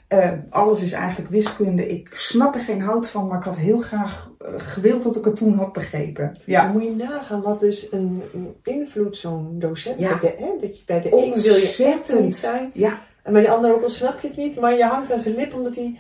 Uh, 0.10 0.32
alles 0.50 0.82
is 0.82 0.92
eigenlijk 0.92 1.30
wiskunde. 1.30 1.88
Ik 1.88 2.10
snap 2.12 2.56
er 2.56 2.62
geen 2.62 2.82
hout 2.82 3.10
van, 3.10 3.28
maar 3.28 3.38
ik 3.38 3.44
had 3.44 3.58
heel 3.58 3.80
graag 3.80 4.32
uh, 4.42 4.48
gewild 4.58 5.04
dat 5.04 5.16
ik 5.16 5.26
het 5.26 5.36
toen 5.36 5.54
had 5.54 5.74
begrepen. 5.74 6.38
Ja. 6.46 6.64
Dan 6.64 6.72
moet 6.72 6.84
je 6.84 6.96
nagaan 6.96 7.42
wat 7.42 7.60
dus 7.60 7.92
een, 7.92 8.22
een 8.34 8.56
invloed 8.64 9.18
zo'n 9.18 9.56
docent 9.60 10.00
ja. 10.00 10.16
de, 10.16 10.36
hè? 10.38 10.68
Dat 10.68 10.78
je 10.78 10.84
bij 10.86 11.02
de 11.02 11.12
een 11.12 11.42
wil 11.42 11.56
je 11.56 11.96
echt 11.96 12.20
niet 12.20 12.36
zijn. 12.36 12.72
Ja. 12.74 13.00
En 13.24 13.34
bij 13.34 13.42
de 13.42 13.50
ander 13.50 13.74
ook 13.74 13.84
al 13.84 13.90
snap 13.90 14.20
je 14.20 14.28
het 14.28 14.38
niet, 14.38 14.60
maar 14.60 14.78
je 14.78 14.84
hangt 14.84 15.12
aan 15.12 15.20
zijn 15.20 15.36
lip 15.36 15.54
omdat 15.54 15.76
hij 15.76 16.00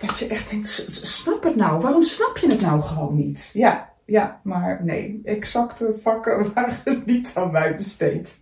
dat 0.00 0.18
je 0.18 0.26
echt 0.26 0.50
denkt, 0.50 0.86
snap 1.06 1.42
het 1.42 1.56
nou? 1.56 1.80
Waarom 1.80 2.02
snap 2.02 2.38
je 2.38 2.48
het 2.48 2.60
nou 2.60 2.80
gewoon 2.80 3.16
niet? 3.16 3.50
Ja, 3.52 3.88
ja, 4.04 4.40
maar 4.42 4.80
nee, 4.84 5.20
exacte 5.24 5.94
vakken 6.02 6.46
waren 6.54 7.02
niet 7.06 7.32
aan 7.34 7.50
mij 7.50 7.76
besteed. 7.76 8.40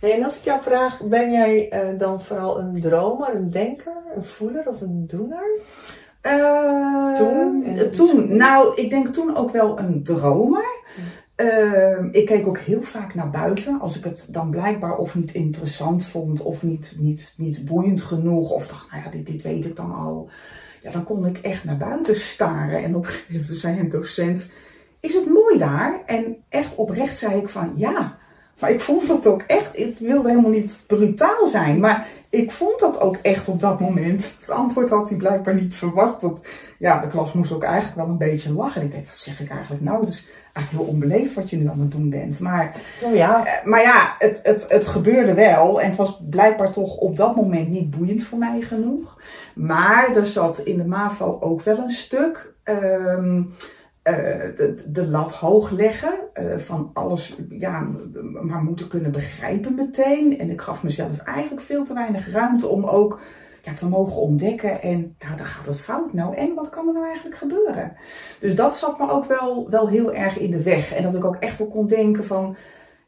Hey, 0.00 0.12
en 0.12 0.24
als 0.24 0.38
ik 0.38 0.44
jou 0.44 0.62
vraag, 0.62 1.00
ben 1.02 1.32
jij 1.32 1.72
uh, 1.72 1.98
dan 1.98 2.22
vooral 2.22 2.58
een 2.58 2.80
dromer, 2.80 3.34
een 3.34 3.50
denker, 3.50 3.96
een 4.16 4.24
voeler 4.24 4.68
of 4.68 4.80
een 4.80 5.06
doener? 5.06 5.60
Uh, 6.26 7.12
toen? 7.12 7.64
toen, 7.90 8.36
nou, 8.36 8.74
ik 8.74 8.90
denk 8.90 9.06
toen 9.06 9.36
ook 9.36 9.50
wel 9.50 9.78
een 9.78 10.02
dromer. 10.02 10.82
Ehm, 11.34 12.08
ik 12.10 12.26
keek 12.26 12.46
ook 12.46 12.58
heel 12.58 12.82
vaak 12.82 13.14
naar 13.14 13.30
buiten. 13.30 13.80
Als 13.80 13.96
ik 13.96 14.04
het 14.04 14.28
dan 14.30 14.50
blijkbaar 14.50 14.96
of 14.96 15.14
niet 15.14 15.34
interessant 15.34 16.06
vond 16.06 16.42
of 16.42 16.62
niet, 16.62 16.94
niet, 16.98 17.34
niet 17.36 17.64
boeiend 17.64 18.02
genoeg. 18.02 18.50
Of 18.50 18.66
dacht, 18.66 18.90
nou 18.90 19.04
ja, 19.04 19.10
dit, 19.10 19.26
dit 19.26 19.42
weet 19.42 19.64
ik 19.64 19.76
dan 19.76 19.94
al. 19.94 20.28
Ja, 20.84 20.90
dan 20.90 21.04
kon 21.04 21.26
ik 21.26 21.38
echt 21.38 21.64
naar 21.64 21.76
buiten 21.76 22.14
staren. 22.14 22.82
En 22.82 22.96
op 22.96 23.04
een 23.04 23.10
gegeven 23.10 23.40
moment 23.40 23.58
zei 23.58 23.78
een 23.78 23.88
docent, 23.88 24.50
is 25.00 25.14
het 25.14 25.26
mooi 25.26 25.58
daar? 25.58 26.02
En 26.06 26.36
echt 26.48 26.74
oprecht 26.74 27.16
zei 27.16 27.40
ik 27.40 27.48
van, 27.48 27.72
ja. 27.76 28.16
Maar 28.60 28.70
ik 28.70 28.80
vond 28.80 29.08
dat 29.08 29.26
ook 29.26 29.42
echt, 29.42 29.78
ik 29.78 29.98
wilde 29.98 30.28
helemaal 30.28 30.50
niet 30.50 30.80
brutaal 30.86 31.46
zijn. 31.46 31.80
Maar 31.80 32.06
ik 32.28 32.50
vond 32.50 32.80
dat 32.80 33.00
ook 33.00 33.16
echt 33.16 33.48
op 33.48 33.60
dat 33.60 33.80
moment. 33.80 34.34
Het 34.40 34.50
antwoord 34.50 34.90
had 34.90 35.08
hij 35.08 35.18
blijkbaar 35.18 35.54
niet 35.54 35.74
verwacht. 35.74 36.22
Want 36.22 36.46
ja, 36.78 37.00
de 37.00 37.08
klas 37.08 37.32
moest 37.32 37.52
ook 37.52 37.64
eigenlijk 37.64 37.96
wel 37.96 38.08
een 38.08 38.18
beetje 38.18 38.52
lachen. 38.52 38.82
Ik 38.82 38.90
denk, 38.90 39.06
wat 39.06 39.16
zeg 39.16 39.40
ik 39.40 39.50
eigenlijk 39.50 39.82
nou? 39.82 40.06
Is 40.06 40.28
eigenlijk 40.54 40.86
heel 40.86 40.94
onbeleefd 40.94 41.34
wat 41.34 41.50
je 41.50 41.56
nu 41.56 41.68
aan 41.68 41.80
het 41.80 41.90
doen 41.90 42.10
bent. 42.10 42.40
Maar, 42.40 42.76
Oh 43.02 43.14
ja. 43.14 43.46
eh, 43.46 43.64
maar 43.66 43.82
ja, 43.82 44.14
het, 44.18 44.40
het, 44.42 44.66
het 44.68 44.86
gebeurde 44.86 45.34
wel. 45.34 45.80
En 45.80 45.88
het 45.88 45.96
was 45.96 46.22
blijkbaar 46.30 46.72
toch 46.72 46.96
op 46.96 47.16
dat 47.16 47.36
moment 47.36 47.68
niet 47.68 47.90
boeiend 47.90 48.22
voor 48.24 48.38
mij 48.38 48.60
genoeg. 48.60 49.20
Maar 49.54 50.16
er 50.16 50.26
zat 50.26 50.58
in 50.58 50.76
de 50.76 50.84
MAVO 50.86 51.36
ook 51.40 51.62
wel 51.62 51.78
een 51.78 51.90
stuk... 51.90 52.54
ehm, 52.62 53.42
eh, 54.02 54.14
de, 54.56 54.82
de 54.86 55.06
lat 55.06 55.34
hoog 55.34 55.70
leggen. 55.70 56.14
eh, 56.32 56.58
van 56.58 56.90
alles 56.92 57.36
ja, 57.48 57.88
maar 58.42 58.62
moeten 58.62 58.88
kunnen 58.88 59.10
begrijpen 59.12 59.74
meteen. 59.74 60.38
En 60.38 60.50
ik 60.50 60.60
gaf 60.60 60.82
mezelf 60.82 61.18
eigenlijk 61.18 61.66
veel 61.66 61.84
te 61.84 61.94
weinig 61.94 62.30
ruimte 62.32 62.66
om 62.68 62.84
ook 62.84 63.20
ja, 63.64 63.74
te 63.74 63.88
mogen 63.88 64.20
ontdekken. 64.20 64.82
En 64.82 65.16
nou, 65.18 65.36
dan 65.36 65.46
gaat 65.46 65.66
het 65.66 65.80
fout 65.80 66.12
nou. 66.12 66.36
En 66.36 66.54
wat 66.54 66.68
kan 66.68 66.86
er 66.86 66.92
nou 66.92 67.06
eigenlijk 67.06 67.36
gebeuren? 67.36 67.96
Dus 68.40 68.54
dat 68.54 68.76
zat 68.76 68.98
me 68.98 69.10
ook 69.10 69.24
wel, 69.24 69.70
wel 69.70 69.88
heel 69.88 70.14
erg 70.14 70.38
in 70.38 70.50
de 70.50 70.62
weg. 70.62 70.92
En 70.92 71.02
dat 71.02 71.14
ik 71.14 71.24
ook 71.24 71.36
echt 71.36 71.58
wel 71.58 71.66
kon 71.66 71.86
denken 71.86 72.24
van... 72.24 72.56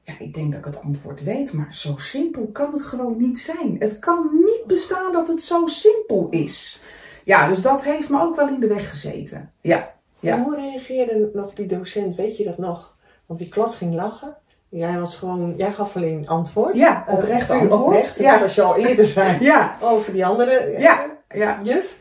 Ja, 0.03 0.15
ik 0.19 0.35
denk 0.35 0.51
dat 0.51 0.59
ik 0.59 0.65
het 0.65 0.83
antwoord 0.83 1.23
weet, 1.23 1.53
maar 1.53 1.75
zo 1.75 1.95
simpel 1.97 2.47
kan 2.53 2.73
het 2.73 2.83
gewoon 2.83 3.17
niet 3.17 3.39
zijn. 3.39 3.77
Het 3.79 3.99
kan 3.99 4.29
niet 4.33 4.63
bestaan 4.67 5.13
dat 5.13 5.29
het 5.29 5.41
zo 5.41 5.67
simpel 5.67 6.29
is. 6.31 6.83
Ja, 7.25 7.47
dus 7.47 7.63
dat 7.63 7.85
heeft 7.85 8.09
me 8.09 8.21
ook 8.21 8.37
wel 8.37 8.49
in 8.49 8.61
de 8.61 8.67
weg 8.67 8.91
gezeten. 8.91 9.53
Ja, 9.61 9.95
ja. 10.21 10.43
Hoe 10.43 10.57
reageerde 10.57 11.31
nog 11.33 11.53
die 11.53 11.67
docent? 11.67 12.15
Weet 12.15 12.37
je 12.37 12.45
dat 12.45 12.59
nog? 12.59 12.97
Want 13.27 13.41
die 13.41 13.49
klas 13.49 13.77
ging 13.77 13.95
lachen. 13.95 14.37
Jij, 14.68 14.99
was 14.99 15.16
gewoon, 15.16 15.54
jij 15.56 15.73
gaf 15.73 15.96
alleen 15.96 16.28
antwoord. 16.28 16.75
Ja, 16.75 17.04
Eh, 17.06 17.14
oprecht 17.14 17.46
puur 17.46 17.56
antwoord. 17.56 17.82
Oprecht, 17.82 18.18
Ja. 18.18 18.37
Zoals 18.37 18.54
je 18.54 18.62
al 18.62 18.76
eerder 18.76 19.06
zei 19.06 19.37
Ja, 19.44 19.76
over 19.80 20.12
die 20.12 20.26
andere 20.26 20.50
eh, 20.50 20.80
ja, 20.80 21.06
ja. 21.28 21.61
juf. 21.62 21.96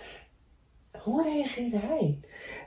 Hoe 1.03 1.23
reageerde 1.23 1.77
hij? 1.87 2.19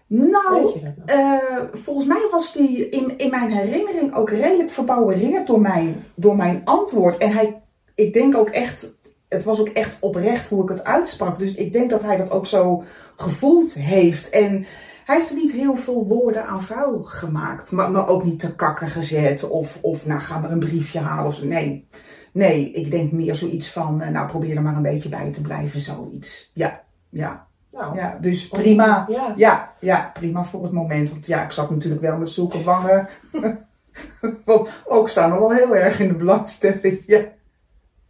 Nou? 0.06 0.80
Eh, 1.06 1.34
volgens 1.72 2.06
mij 2.06 2.26
was 2.30 2.52
die 2.52 2.88
in, 2.88 3.18
in 3.18 3.30
mijn 3.30 3.50
herinnering 3.50 4.14
ook 4.14 4.30
redelijk 4.30 4.70
verbouwereerd 4.70 5.46
door 5.46 5.60
mijn, 5.60 6.04
door 6.14 6.36
mijn 6.36 6.60
antwoord. 6.64 7.16
En 7.16 7.30
hij, 7.32 7.60
ik 7.94 8.12
denk 8.12 8.36
ook 8.36 8.48
echt, 8.48 8.98
het 9.28 9.44
was 9.44 9.60
ook 9.60 9.68
echt 9.68 9.96
oprecht 10.00 10.48
hoe 10.48 10.62
ik 10.62 10.68
het 10.68 10.84
uitsprak. 10.84 11.38
Dus 11.38 11.54
ik 11.54 11.72
denk 11.72 11.90
dat 11.90 12.02
hij 12.02 12.16
dat 12.16 12.30
ook 12.30 12.46
zo 12.46 12.82
gevoeld 13.16 13.74
heeft. 13.74 14.30
En 14.30 14.66
hij 15.08 15.16
heeft 15.16 15.30
er 15.30 15.36
niet 15.36 15.52
heel 15.52 15.76
veel 15.76 16.06
woorden 16.06 16.46
aan 16.46 16.62
vuil 16.62 17.02
gemaakt. 17.02 17.70
Maar, 17.70 17.90
maar 17.90 18.08
ook 18.08 18.24
niet 18.24 18.40
te 18.40 18.54
kakken 18.54 18.88
gezet. 18.88 19.48
Of, 19.48 19.78
of 19.82 20.06
nou, 20.06 20.20
ga 20.20 20.38
maar 20.38 20.50
een 20.50 20.58
briefje 20.58 20.98
halen. 20.98 21.26
Of. 21.26 21.42
Nee, 21.42 21.88
nee, 22.32 22.70
ik 22.70 22.90
denk 22.90 23.12
meer 23.12 23.34
zoiets 23.34 23.72
van, 23.72 24.00
eh, 24.00 24.10
nou 24.10 24.28
probeer 24.28 24.56
er 24.56 24.62
maar 24.62 24.76
een 24.76 24.82
beetje 24.82 25.08
bij 25.08 25.32
te 25.32 25.40
blijven. 25.40 25.80
Zoiets. 25.80 26.50
Ja, 26.54 26.80
ja, 27.08 27.46
Nou, 27.72 27.96
ja. 27.96 28.18
Dus 28.20 28.48
prima. 28.48 29.04
Ja. 29.08 29.32
Ja, 29.36 29.72
ja, 29.80 30.10
prima 30.14 30.44
voor 30.44 30.62
het 30.62 30.72
moment. 30.72 31.10
Want 31.10 31.26
ja, 31.26 31.44
ik 31.44 31.52
zat 31.52 31.70
natuurlijk 31.70 32.02
wel 32.02 32.18
met 32.18 32.30
zulke 32.30 32.62
wangen. 32.62 33.08
ook 34.86 35.08
staan 35.08 35.30
nog 35.30 35.38
wel 35.38 35.52
heel 35.52 35.76
erg 35.76 36.00
in 36.00 36.08
de 36.08 36.14
belangstelling. 36.14 37.02
Ja, 37.06 37.24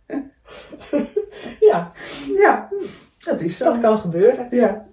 ja, 1.71 1.93
ja 2.37 2.69
dat 3.19 3.41
is 3.41 3.57
zo. 3.57 3.65
dat 3.65 3.81
kan 3.81 3.99
gebeuren. 3.99 4.47
Ja. 4.51 4.88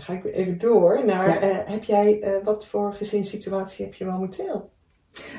Dan 0.00 0.08
ga 0.08 0.12
ik 0.14 0.22
weer 0.22 0.32
even 0.32 0.58
door 0.58 1.04
naar, 1.04 1.28
Ja. 1.28 1.38
eh, 1.40 1.56
heb 1.72 1.84
jij, 1.84 2.20
eh, 2.20 2.44
wat 2.44 2.66
voor 2.66 2.92
gezinssituatie 2.94 3.84
heb 3.84 3.94
je 3.94 4.04
momenteel? 4.04 4.70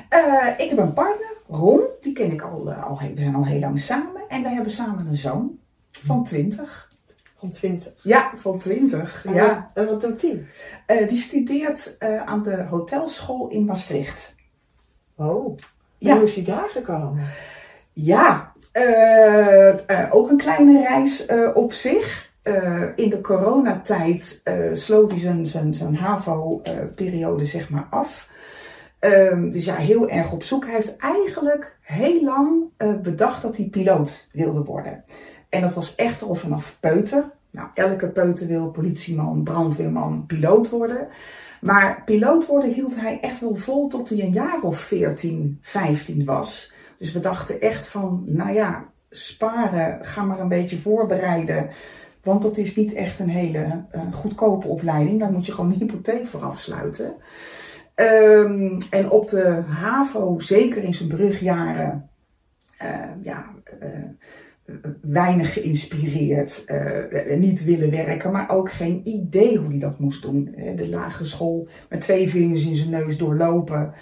Eh, 0.08 0.48
ik 0.56 0.68
heb 0.68 0.78
een 0.78 0.92
partner, 0.92 1.36
Ron. 1.48 1.80
Die 2.00 2.12
ken 2.12 2.32
ik 2.32 2.42
al, 2.42 2.72
al, 2.72 2.98
we 2.98 3.20
zijn 3.20 3.34
al 3.34 3.46
heel 3.46 3.60
lang 3.60 3.78
samen. 3.80 4.22
En 4.28 4.42
we 4.42 4.48
hebben 4.48 4.72
samen 4.72 5.06
een 5.06 5.16
zoon 5.16 5.58
van 5.90 6.24
20. 6.24 6.90
Van 7.38 7.50
20. 7.50 7.92
Ja, 8.02 8.30
van 8.36 8.58
20. 8.58 9.24
En 9.26 9.34
Ja. 9.34 9.46
wat- 9.74 9.84
En 9.84 9.90
wat 9.90 10.00
doet 10.00 10.20
die? 10.20 10.44
Die 11.08 11.18
studeert 11.18 11.96
aan 12.24 12.42
de 12.42 12.62
hotelschool 12.62 13.48
in 13.48 13.64
Maastricht. 13.64 14.34
Oh, 15.16 15.56
Ja. 15.98 16.14
hoe 16.14 16.24
is 16.24 16.34
hij 16.34 16.44
daar 16.44 16.68
gekomen? 16.68 17.24
Ja, 17.92 18.52
ook 20.10 20.30
een 20.30 20.36
kleine 20.36 20.82
reis 20.82 21.26
op 21.54 21.72
zich. 21.72 22.31
Eh, 22.42 22.88
in 22.94 23.10
de 23.10 23.20
coronatijd 23.20 24.40
eh, 24.44 24.70
sloot 24.72 25.10
hij 25.10 25.20
zijn, 25.20 25.46
zijn, 25.46 25.74
zijn 25.74 25.96
HAVO-periode 25.96 27.44
zeg 27.44 27.70
maar 27.70 27.86
af. 27.90 28.28
Ehm, 28.98 29.50
dus 29.50 29.64
ja, 29.64 29.74
heel 29.74 30.08
erg 30.08 30.32
op 30.32 30.42
zoek. 30.42 30.64
Hij 30.64 30.74
heeft 30.74 30.96
eigenlijk 30.96 31.78
heel 31.80 32.24
lang 32.24 32.62
eh, 32.76 32.94
bedacht 32.94 33.42
dat 33.42 33.56
hij 33.56 33.66
piloot 33.66 34.28
wilde 34.32 34.64
worden. 34.64 35.04
En 35.48 35.60
dat 35.60 35.74
was 35.74 35.94
echt 35.94 36.22
al 36.22 36.34
vanaf 36.34 36.76
peuter. 36.80 37.30
Nou, 37.50 37.68
elke 37.74 38.10
peuter 38.10 38.46
wil 38.46 38.70
politieman, 38.70 39.42
brandweerman, 39.42 40.24
piloot 40.26 40.70
worden. 40.70 41.08
Maar 41.60 42.02
piloot 42.04 42.46
worden 42.46 42.72
hield 42.72 43.00
hij 43.00 43.20
echt 43.20 43.40
wel 43.40 43.54
vol 43.54 43.88
tot 43.88 44.08
hij 44.08 44.20
een 44.20 44.32
jaar 44.32 44.60
of 44.62 44.78
14, 44.78 45.58
15 45.60 46.24
was. 46.24 46.72
Dus 46.98 47.12
we 47.12 47.20
dachten 47.20 47.60
echt 47.60 47.86
van, 47.86 48.22
nou 48.26 48.52
ja, 48.52 48.84
sparen, 49.10 50.04
ga 50.04 50.22
maar 50.22 50.40
een 50.40 50.48
beetje 50.48 50.78
voorbereiden. 50.78 51.68
Want 52.22 52.42
dat 52.42 52.56
is 52.56 52.76
niet 52.76 52.92
echt 52.92 53.18
een 53.18 53.28
hele 53.28 53.84
eh, 53.90 54.00
goedkope 54.12 54.66
opleiding. 54.66 55.18
Daar 55.18 55.32
moet 55.32 55.46
je 55.46 55.52
gewoon 55.52 55.72
een 55.72 55.78
hypotheek 55.78 56.26
voor 56.26 56.40
afsluiten. 56.40 57.14
Ehm, 57.94 58.78
en 58.90 59.10
op 59.10 59.28
de 59.28 59.62
HAVO, 59.66 60.38
zeker 60.38 60.82
in 60.82 60.94
zijn 60.94 61.08
brugjaren, 61.08 62.10
eh, 62.78 63.00
ja, 63.22 63.44
eh, 63.80 63.88
weinig 65.00 65.52
geïnspireerd, 65.52 66.64
niet 67.36 67.64
willen 67.64 67.90
werken, 67.90 68.32
maar 68.32 68.50
ook 68.50 68.72
geen 68.72 69.00
idee 69.04 69.58
hoe 69.58 69.68
hij 69.68 69.78
dat 69.78 69.98
moest 69.98 70.22
doen. 70.22 70.54
De 70.76 70.88
lagere 70.88 71.24
school 71.24 71.68
met 71.88 72.00
twee 72.00 72.30
vingers 72.30 72.66
in 72.66 72.74
zijn 72.74 72.90
neus 72.90 73.18
doorlopen. 73.18 73.94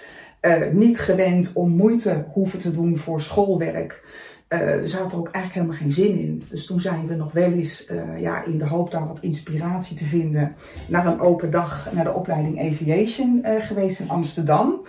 Niet 0.72 1.00
gewend 1.00 1.52
om 1.52 1.70
moeite 1.70 2.24
hoeven 2.32 2.58
te 2.58 2.70
doen 2.70 2.98
voor 2.98 3.20
schoolwerk. 3.20 4.02
Eh, 4.50 4.80
dus 4.80 4.92
hij 4.92 5.02
had 5.02 5.12
er 5.12 5.19
ook 5.19 5.28
eigenlijk 5.30 5.54
helemaal 5.54 5.76
geen 5.76 6.04
zin 6.04 6.19
in. 6.19 6.42
Dus 6.49 6.66
toen 6.66 6.80
zijn 6.80 7.07
we 7.07 7.14
nog 7.14 7.33
wel 7.33 7.52
eens, 7.52 7.87
eh, 7.87 8.21
ja, 8.21 8.45
in 8.45 8.59
de 8.59 8.66
hoop 8.66 8.90
daar 8.90 9.07
wat 9.07 9.21
inspiratie 9.21 9.97
te 9.97 10.04
vinden, 10.04 10.54
naar 10.88 11.07
een 11.07 11.21
open 11.21 11.50
dag 11.50 11.88
naar 11.92 12.04
de 12.04 12.12
opleiding 12.12 12.61
Aviation 12.61 13.42
eh, 13.42 13.66
geweest 13.66 14.00
in 14.00 14.09
Amsterdam. 14.09 14.80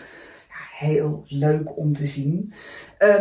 Ja, 0.48 0.88
heel 0.88 1.24
leuk 1.28 1.78
om 1.78 1.94
te 1.94 2.08
zien. 2.08 2.54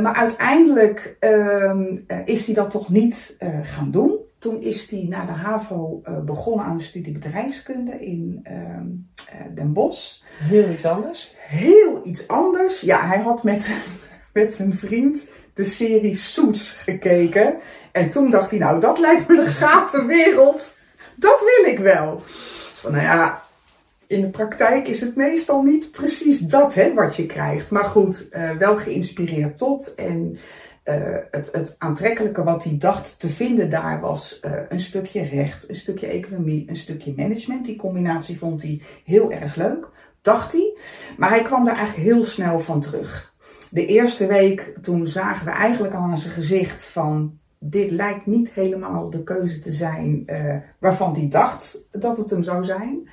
Maar 0.03 0.15
uiteindelijk 0.15 1.17
ehm, 1.19 1.97
eh, 2.07 2.19
is 2.25 2.47
hij 2.47 2.55
dat 2.55 2.71
toch 2.71 2.89
niet 2.89 3.37
gaan 3.63 3.91
doen. 3.91 4.19
Toen 4.39 4.61
is 4.61 4.91
hij 4.91 5.07
na 5.09 5.25
de 5.25 5.33
HAVO 5.33 6.03
begonnen 6.25 6.65
aan 6.65 6.77
de 6.77 6.83
studie 6.83 7.13
bedrijfskunde 7.13 8.05
in 8.05 8.41
ehm, 8.43 8.87
eh, 9.31 9.55
Den 9.55 9.73
Bosch 9.73 10.23
Heel 10.39 10.71
iets 10.71 10.85
anders. 10.85 11.35
heel 11.37 12.07
iets 12.07 12.29
anders. 12.29 12.81
Ja, 12.81 13.07
hij 13.07 13.19
had 13.19 13.43
met, 13.43 13.75
met 14.33 14.53
zijn 14.53 14.75
vriend 14.75 15.25
de 15.55 15.65
serie 15.65 16.17
Suits 16.17 16.71
gekeken. 16.71 17.55
En 17.93 18.11
toen 18.11 18.31
dacht 18.31 18.51
hij, 18.51 18.59
nou, 18.59 18.81
dat 18.81 18.99
lijkt 18.99 19.29
me 19.29 19.39
een 19.39 19.47
gave 19.47 20.07
wereld. 20.07 20.77
Dat 21.17 21.41
wil 21.41 21.73
ik 21.73 21.79
wel. 21.79 22.23
Van, 22.73 22.93
nou 22.93 23.05
ja, 23.05 23.45
in 24.07 24.21
de 24.21 24.29
praktijk 24.29 24.89
is 24.89 25.01
het 25.01 25.17
meestal 25.17 25.63
niet 25.63 25.91
precies 25.91 26.39
dat 26.39 26.75
hè, 26.75 26.95
wat 26.95 27.17
je 27.17 27.27
krijgt. 27.27 27.71
Maar 27.71 27.85
goed, 27.85 28.29
eh, 28.29 28.57
wel 28.57 28.77
geïnspireerd 28.77 29.59
tot. 29.59 29.95
En 29.95 30.39
eh, 30.83 31.17
het, 31.31 31.49
het 31.53 31.75
aantrekkelijke 31.79 32.43
wat 32.43 32.65
hij 32.65 32.77
dacht 32.79 33.21
te 33.21 33.29
vinden 33.29 33.71
daar 33.71 34.01
was 34.01 34.41
eh, 34.41 34.53
een 34.69 34.81
stukje 34.81 35.23
recht, 35.23 35.69
een 35.69 35.75
stukje 35.75 36.07
economie, 36.07 36.65
een 36.69 36.77
stukje 36.77 37.13
management. 37.17 37.65
Die 37.65 37.77
combinatie 37.77 38.39
vond 38.39 38.63
hij 38.63 38.81
heel 39.05 39.33
erg 39.33 39.55
leuk, 39.55 39.89
dacht 40.23 40.53
hij. 40.53 40.77
Maar 41.17 41.29
hij 41.29 41.43
kwam 41.43 41.65
daar 41.65 41.77
eigenlijk 41.77 42.09
heel 42.09 42.25
snel 42.25 42.61
van 42.61 42.81
terug. 42.81 43.30
De 43.71 43.87
eerste 43.87 44.27
week, 44.27 44.75
toen 44.83 45.09
zagen 45.09 45.47
we 45.47 45.53
eigenlijk 45.53 45.95
al 45.95 46.01
aan 46.01 46.19
zijn 46.19 46.33
gezicht 46.33 46.87
van... 46.87 47.39
Dit 47.63 47.91
lijkt 47.91 48.27
niet 48.27 48.51
helemaal 48.51 49.11
de 49.11 49.23
keuze 49.23 49.59
te 49.59 49.73
zijn 49.73 50.23
eh, 50.27 50.57
waarvan 50.79 51.15
hij 51.15 51.29
dacht 51.29 51.79
dat 51.93 52.17
het 52.17 52.31
hem 52.31 52.43
zou 52.43 52.65
zijn. 52.65 53.09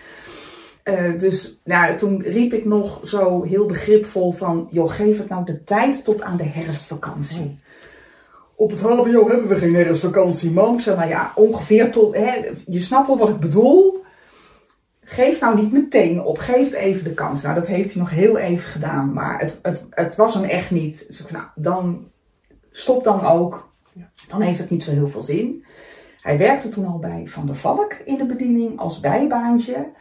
Eh, 0.83 1.19
dus 1.19 1.59
nou, 1.63 1.95
toen 1.97 2.21
riep 2.21 2.53
ik 2.53 2.65
nog 2.65 2.99
zo 3.03 3.43
heel 3.43 3.65
begripvol 3.65 4.31
van... 4.31 4.67
joh, 4.71 4.91
geef 4.91 5.17
het 5.17 5.29
nou 5.29 5.45
de 5.45 5.63
tijd 5.63 6.03
tot 6.03 6.21
aan 6.21 6.37
de 6.37 6.43
herfstvakantie. 6.43 7.59
Op 8.55 8.69
het 8.69 8.81
HBO 8.81 9.27
hebben 9.27 9.47
we 9.47 9.55
geen 9.55 9.75
herfstvakantie, 9.75 10.51
man. 10.51 10.73
Ik 10.73 10.79
zei, 10.79 10.97
nou 10.97 11.09
ja, 11.09 11.31
ongeveer 11.35 11.91
tot... 11.91 12.15
Hè, 12.15 12.51
je 12.67 12.79
snapt 12.79 13.07
wel 13.07 13.17
wat 13.17 13.29
ik 13.29 13.39
bedoel. 13.39 14.03
Geef 15.09 15.39
nou 15.39 15.55
niet 15.55 15.71
meteen 15.71 16.21
op, 16.21 16.37
geef 16.37 16.73
even 16.73 17.03
de 17.03 17.13
kans. 17.13 17.41
Nou, 17.41 17.55
dat 17.55 17.67
heeft 17.67 17.93
hij 17.93 18.01
nog 18.01 18.09
heel 18.09 18.37
even 18.37 18.67
gedaan, 18.67 19.13
maar 19.13 19.39
het, 19.39 19.59
het, 19.61 19.87
het 19.89 20.15
was 20.15 20.33
hem 20.33 20.43
echt 20.43 20.71
niet. 20.71 21.07
Dus 21.07 21.19
ik 21.19 21.27
van, 21.27 21.37
nou, 21.37 21.49
dan 21.55 22.11
stop 22.71 23.03
dan 23.03 23.25
ook. 23.25 23.69
Dan 24.27 24.41
heeft 24.41 24.59
het 24.59 24.69
niet 24.69 24.83
zo 24.83 24.91
heel 24.91 25.07
veel 25.07 25.21
zin. 25.21 25.65
Hij 26.21 26.37
werkte 26.37 26.69
toen 26.69 26.85
al 26.85 26.99
bij 26.99 27.23
Van 27.27 27.45
der 27.45 27.55
Valk 27.55 27.93
in 27.93 28.17
de 28.17 28.25
bediening 28.25 28.79
als 28.79 28.99
bijbaantje. 28.99 29.91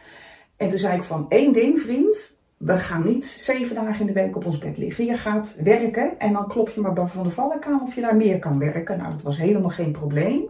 En 0.57 0.69
toen 0.69 0.79
zei 0.79 0.95
ik 0.95 1.03
van 1.03 1.25
één 1.29 1.53
ding, 1.53 1.79
vriend. 1.79 2.35
We 2.57 2.77
gaan 2.77 3.05
niet 3.05 3.25
zeven 3.25 3.75
dagen 3.75 3.99
in 3.99 4.05
de 4.05 4.21
week 4.21 4.35
op 4.35 4.45
ons 4.45 4.57
bed 4.57 4.77
liggen. 4.77 5.05
Je 5.05 5.17
gaat 5.17 5.55
werken 5.63 6.19
en 6.19 6.33
dan 6.33 6.47
klop 6.47 6.69
je 6.69 6.81
maar 6.81 6.93
bij 6.93 7.07
Van 7.07 7.23
der 7.23 7.31
Valk 7.31 7.65
aan 7.65 7.81
of 7.81 7.95
je 7.95 8.01
daar 8.01 8.15
meer 8.15 8.39
kan 8.39 8.59
werken. 8.59 8.97
Nou, 8.97 9.11
dat 9.11 9.21
was 9.21 9.37
helemaal 9.37 9.69
geen 9.69 9.91
probleem. 9.91 10.49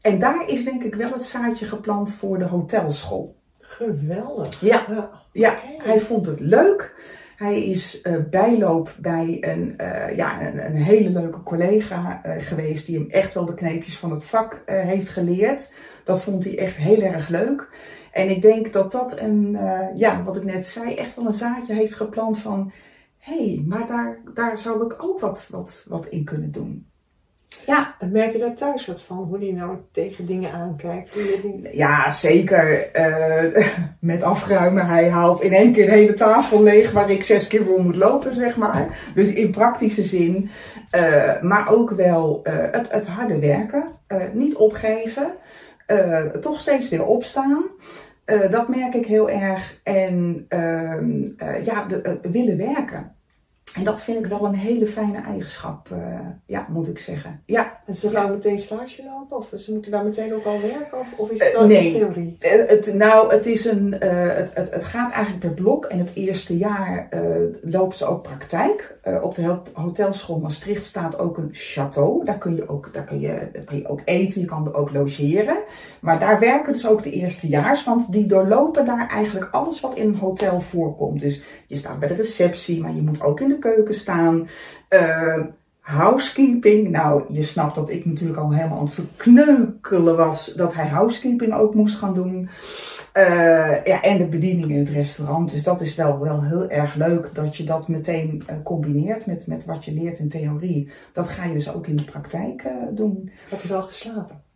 En 0.00 0.18
daar 0.18 0.48
is 0.48 0.64
denk 0.64 0.82
ik 0.82 0.94
wel 0.94 1.12
het 1.12 1.22
zaadje 1.22 1.64
geplant 1.66 2.14
voor 2.14 2.38
de 2.38 2.44
hotelschool. 2.44 3.39
Geweldig. 3.80 4.60
Ja, 4.60 5.10
Ja. 5.32 5.58
hij 5.62 6.00
vond 6.00 6.26
het 6.26 6.40
leuk. 6.40 6.94
Hij 7.36 7.64
is 7.64 8.00
eh, 8.00 8.16
bijloop 8.30 8.94
bij 8.98 9.38
een, 9.40 9.78
eh, 9.78 10.16
ja, 10.16 10.46
een, 10.46 10.66
een 10.66 10.82
hele 10.82 11.10
leuke 11.10 11.42
collega 11.42 12.20
eh, 12.22 12.42
geweest 12.42 12.86
die 12.86 12.98
hem 12.98 13.10
echt 13.10 13.32
wel 13.32 13.44
de 13.44 13.54
kneepjes 13.54 13.98
van 13.98 14.10
het 14.10 14.24
vak 14.24 14.62
heeft 14.66 15.08
geleerd. 15.08 15.72
Dat 16.04 16.22
vond 16.22 16.44
hij 16.44 16.58
echt 16.58 16.76
heel 16.76 17.02
erg 17.02 17.28
leuk. 17.28 17.68
En 18.12 18.28
ik 18.28 18.42
denk 18.42 18.72
dat 18.72 18.92
dat 18.92 19.18
een, 19.18 19.58
ja, 19.94 20.22
wat 20.22 20.36
ik 20.36 20.44
net 20.44 20.66
zei, 20.66 20.94
echt 20.94 21.16
wel 21.16 21.26
een 21.26 21.32
zaadje 21.32 21.74
heeft 21.74 21.94
geplant 21.94 22.38
van... 22.38 22.72
Hé, 23.18 23.44
hey, 23.44 23.64
maar 23.66 23.86
daar, 23.86 24.20
daar 24.34 24.58
zou 24.58 24.84
ik 24.84 25.02
ook 25.02 25.20
wat, 25.20 25.48
wat, 25.50 25.86
wat 25.88 26.06
in 26.06 26.24
kunnen 26.24 26.50
doen. 26.50 26.89
Ja, 27.66 27.94
En 27.98 28.12
merk 28.12 28.32
je 28.32 28.38
daar 28.38 28.54
thuis 28.54 28.86
wat 28.86 29.02
van? 29.02 29.16
Hoe 29.16 29.38
die 29.38 29.52
nou 29.52 29.76
tegen 29.92 30.26
dingen 30.26 30.52
aankijkt? 30.52 31.14
Hoe 31.14 31.22
je 31.22 31.40
die... 31.42 31.76
Ja, 31.76 32.10
zeker. 32.10 32.90
eh, 32.92 33.68
met 34.00 34.22
afruimen. 34.22 34.86
Hij 34.86 35.10
haalt 35.10 35.42
in 35.42 35.52
één 35.52 35.72
keer 35.72 35.86
de 35.86 35.92
hele 35.92 36.14
tafel 36.14 36.62
leeg 36.62 36.90
waar 36.90 37.10
ik 37.10 37.22
zes 37.22 37.46
keer 37.46 37.64
voor 37.64 37.82
moet 37.82 37.96
lopen, 37.96 38.34
zeg 38.34 38.56
maar. 38.56 38.98
Dus 39.14 39.32
in 39.32 39.50
praktische 39.50 40.02
zin. 40.02 40.50
Eh, 40.90 41.42
maar 41.42 41.68
ook 41.68 41.90
wel 41.90 42.40
eh, 42.42 42.54
het, 42.70 42.92
het 42.92 43.06
harde 43.06 43.38
werken. 43.38 43.84
Niet 44.32 44.56
opgeven. 44.56 45.32
Toch 46.40 46.60
steeds 46.60 46.88
weer 46.88 47.04
opstaan. 47.04 47.64
Dat 48.50 48.68
merk 48.68 48.94
ik 48.94 49.06
heel 49.06 49.30
erg. 49.30 49.80
En 49.82 50.44
ehm, 50.48 51.22
eh, 51.36 51.64
ja, 51.64 51.84
de, 51.84 52.18
willen 52.22 52.56
werken. 52.56 53.14
En 53.76 53.84
dat 53.84 54.00
vind 54.00 54.18
ik 54.18 54.26
wel 54.26 54.44
een 54.44 54.54
hele 54.54 54.86
fijne 54.86 55.20
eigenschap, 55.22 55.90
eh, 55.90 56.18
ja, 56.46 56.66
moet 56.68 56.88
ik 56.88 56.98
zeggen. 56.98 57.42
Ja, 57.46 57.80
En 57.86 57.94
ze 57.94 58.10
gaan 58.10 58.30
meteen 58.30 58.58
stage 58.58 59.02
lopen? 59.04 59.36
Of 59.36 59.60
ze 59.60 59.72
moeten 59.72 59.90
daar 59.90 60.04
meteen 60.04 60.34
ook 60.34 60.44
al 60.44 60.60
werken? 60.60 60.98
Of, 60.98 61.08
of 61.16 61.30
is 61.30 61.38
het 61.38 61.48
Eh, 61.48 61.58
wel 61.58 61.66
nee. 61.66 61.78
iets 61.88 61.98
theorie? 61.98 62.36
Eh, 62.38 62.68
Het, 62.68 62.94
nou, 62.94 63.32
het, 63.32 63.46
is 63.46 63.64
een, 63.64 63.92
het, 63.92 64.54
het, 64.54 64.70
het 64.74 64.84
gaat 64.84 65.10
eigenlijk 65.12 65.44
per 65.44 65.62
blok. 65.62 65.84
En 65.84 65.98
het 65.98 66.12
eerste 66.14 66.56
jaar 66.56 67.08
lopen 67.62 67.96
ze 67.96 68.04
ook 68.04 68.22
praktijk. 68.22 68.98
Op 69.22 69.34
de 69.34 69.58
hotelschool 69.72 70.38
Maastricht 70.38 70.84
staat 70.84 71.18
ook 71.18 71.38
een 71.38 71.54
château. 71.54 72.24
Daar 72.24 72.38
kun, 72.38 72.56
je 72.56 72.68
ook, 72.68 72.92
daar, 72.92 73.04
kun 73.04 73.20
je, 73.20 73.48
daar 73.52 73.64
kun 73.64 73.78
je 73.78 73.88
ook 73.88 74.00
eten, 74.04 74.40
je 74.40 74.46
kan 74.46 74.66
er 74.66 74.74
ook 74.74 74.92
logeren. 74.92 75.58
Maar 76.00 76.18
daar 76.18 76.38
werken 76.40 76.72
dus 76.72 76.86
ook 76.86 77.02
de 77.02 77.10
eerstejaars. 77.10 77.84
Want 77.84 78.12
die 78.12 78.26
doorlopen 78.26 78.84
daar 78.84 79.08
eigenlijk 79.08 79.48
alles 79.52 79.80
wat 79.80 79.94
in 79.96 80.08
een 80.08 80.16
hotel 80.18 80.60
voorkomt. 80.60 81.20
Dus 81.20 81.42
je 81.66 81.76
staat 81.76 81.98
bij 81.98 82.08
de 82.08 82.14
receptie, 82.14 82.80
maar 82.80 82.94
je 82.94 83.02
moet 83.02 83.22
ook 83.22 83.40
in 83.40 83.48
de 83.48 83.58
keuken 83.60 83.94
staan. 83.94 84.48
Eh, 84.88 85.40
housekeeping. 85.80 86.88
Nou, 86.88 87.24
je 87.28 87.42
snapt 87.42 87.74
dat 87.74 87.90
ik 87.90 88.04
natuurlijk 88.04 88.38
al 88.38 88.52
helemaal 88.52 88.78
aan 88.78 88.84
het 88.84 88.94
verkneukelen 88.94 90.16
was 90.16 90.54
dat 90.54 90.74
hij 90.74 90.86
housekeeping 90.86 91.54
ook 91.54 91.74
moest 91.74 91.96
gaan 91.96 92.14
doen. 92.14 92.48
Eh, 93.12 93.84
ja, 93.84 94.02
en 94.02 94.18
de 94.18 94.26
bediening 94.26 94.70
in 94.70 94.78
het 94.78 94.88
restaurant. 94.88 95.50
Dus 95.50 95.62
dat 95.62 95.80
is 95.80 95.94
wel, 95.94 96.18
wel 96.18 96.42
heel 96.42 96.68
erg 96.70 96.94
leuk 96.94 97.34
dat 97.34 97.56
je 97.56 97.64
dat 97.64 97.88
meteen 97.88 98.42
eh, 98.46 98.56
combineert 98.64 99.26
met, 99.26 99.46
met 99.46 99.64
wat 99.64 99.84
je 99.84 99.92
leert 99.92 100.18
in 100.18 100.28
theorie. 100.28 100.90
Dat 101.12 101.28
ga 101.28 101.44
je 101.44 101.52
dus 101.52 101.74
ook 101.74 101.86
in 101.86 101.96
de 101.96 102.04
praktijk 102.04 102.64
doen. 102.90 103.30
Heb 103.48 103.62
je 103.62 103.68
wel 103.68 103.82
geslapen? 103.82 104.49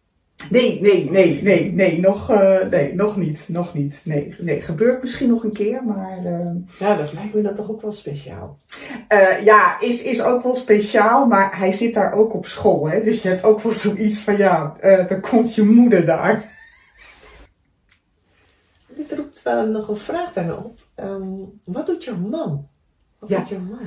Nee, 0.51 0.81
nee, 0.81 1.11
nee, 1.11 1.43
nee, 1.43 1.73
nee, 1.73 2.01
nog, 2.01 2.31
eh, 2.31 2.69
nee, 2.71 2.95
nog 2.95 3.17
niet, 3.17 3.45
nog 3.49 3.75
niet. 3.75 4.01
Nee, 4.05 4.35
nee, 4.39 4.61
gebeurt 4.61 5.01
misschien 5.01 5.29
nog 5.29 5.45
een 5.45 5.53
keer, 5.53 5.85
maar 5.85 6.19
eh, 6.25 6.51
Ja, 6.79 6.97
dat 6.97 7.13
lijkt 7.13 7.35
me 7.35 7.43
dan 7.43 7.55
toch 7.55 7.71
ook 7.71 7.83
wel 7.83 7.93
speciaal. 7.93 8.59
eh, 9.09 9.45
ja, 9.45 9.81
is, 9.81 10.03
is 10.03 10.23
ook 10.23 10.43
wel 10.43 10.55
speciaal, 10.55 11.27
maar 11.27 11.59
hij 11.59 11.73
zit 11.73 11.95
daar 11.95 12.13
ook 12.13 12.35
op 12.35 12.47
school, 12.47 12.89
hè. 12.89 13.01
Dus 13.01 13.23
je 13.23 13.29
hebt 13.29 13.45
ook 13.45 13.61
wel 13.61 13.73
zoiets 13.73 14.19
van, 14.19 14.37
ja, 14.37 14.77
dan 15.09 15.21
komt 15.21 15.55
je 15.55 15.63
moeder 15.63 16.07
daar. 16.07 16.53
Dit 18.87 19.13
roept 19.13 19.43
wel 19.43 19.67
nog 19.67 19.89
een 19.89 19.97
vraag 19.97 20.33
bij 20.33 20.45
me 20.45 20.57
op. 20.57 20.79
Ehm, 20.95 21.29
wat 21.65 21.87
doet 21.87 22.05
jouw 22.05 22.17
man? 22.17 22.69
Wat 23.29 23.49
Ja. 23.49 23.57
jouw 23.57 23.61
man? 23.61 23.79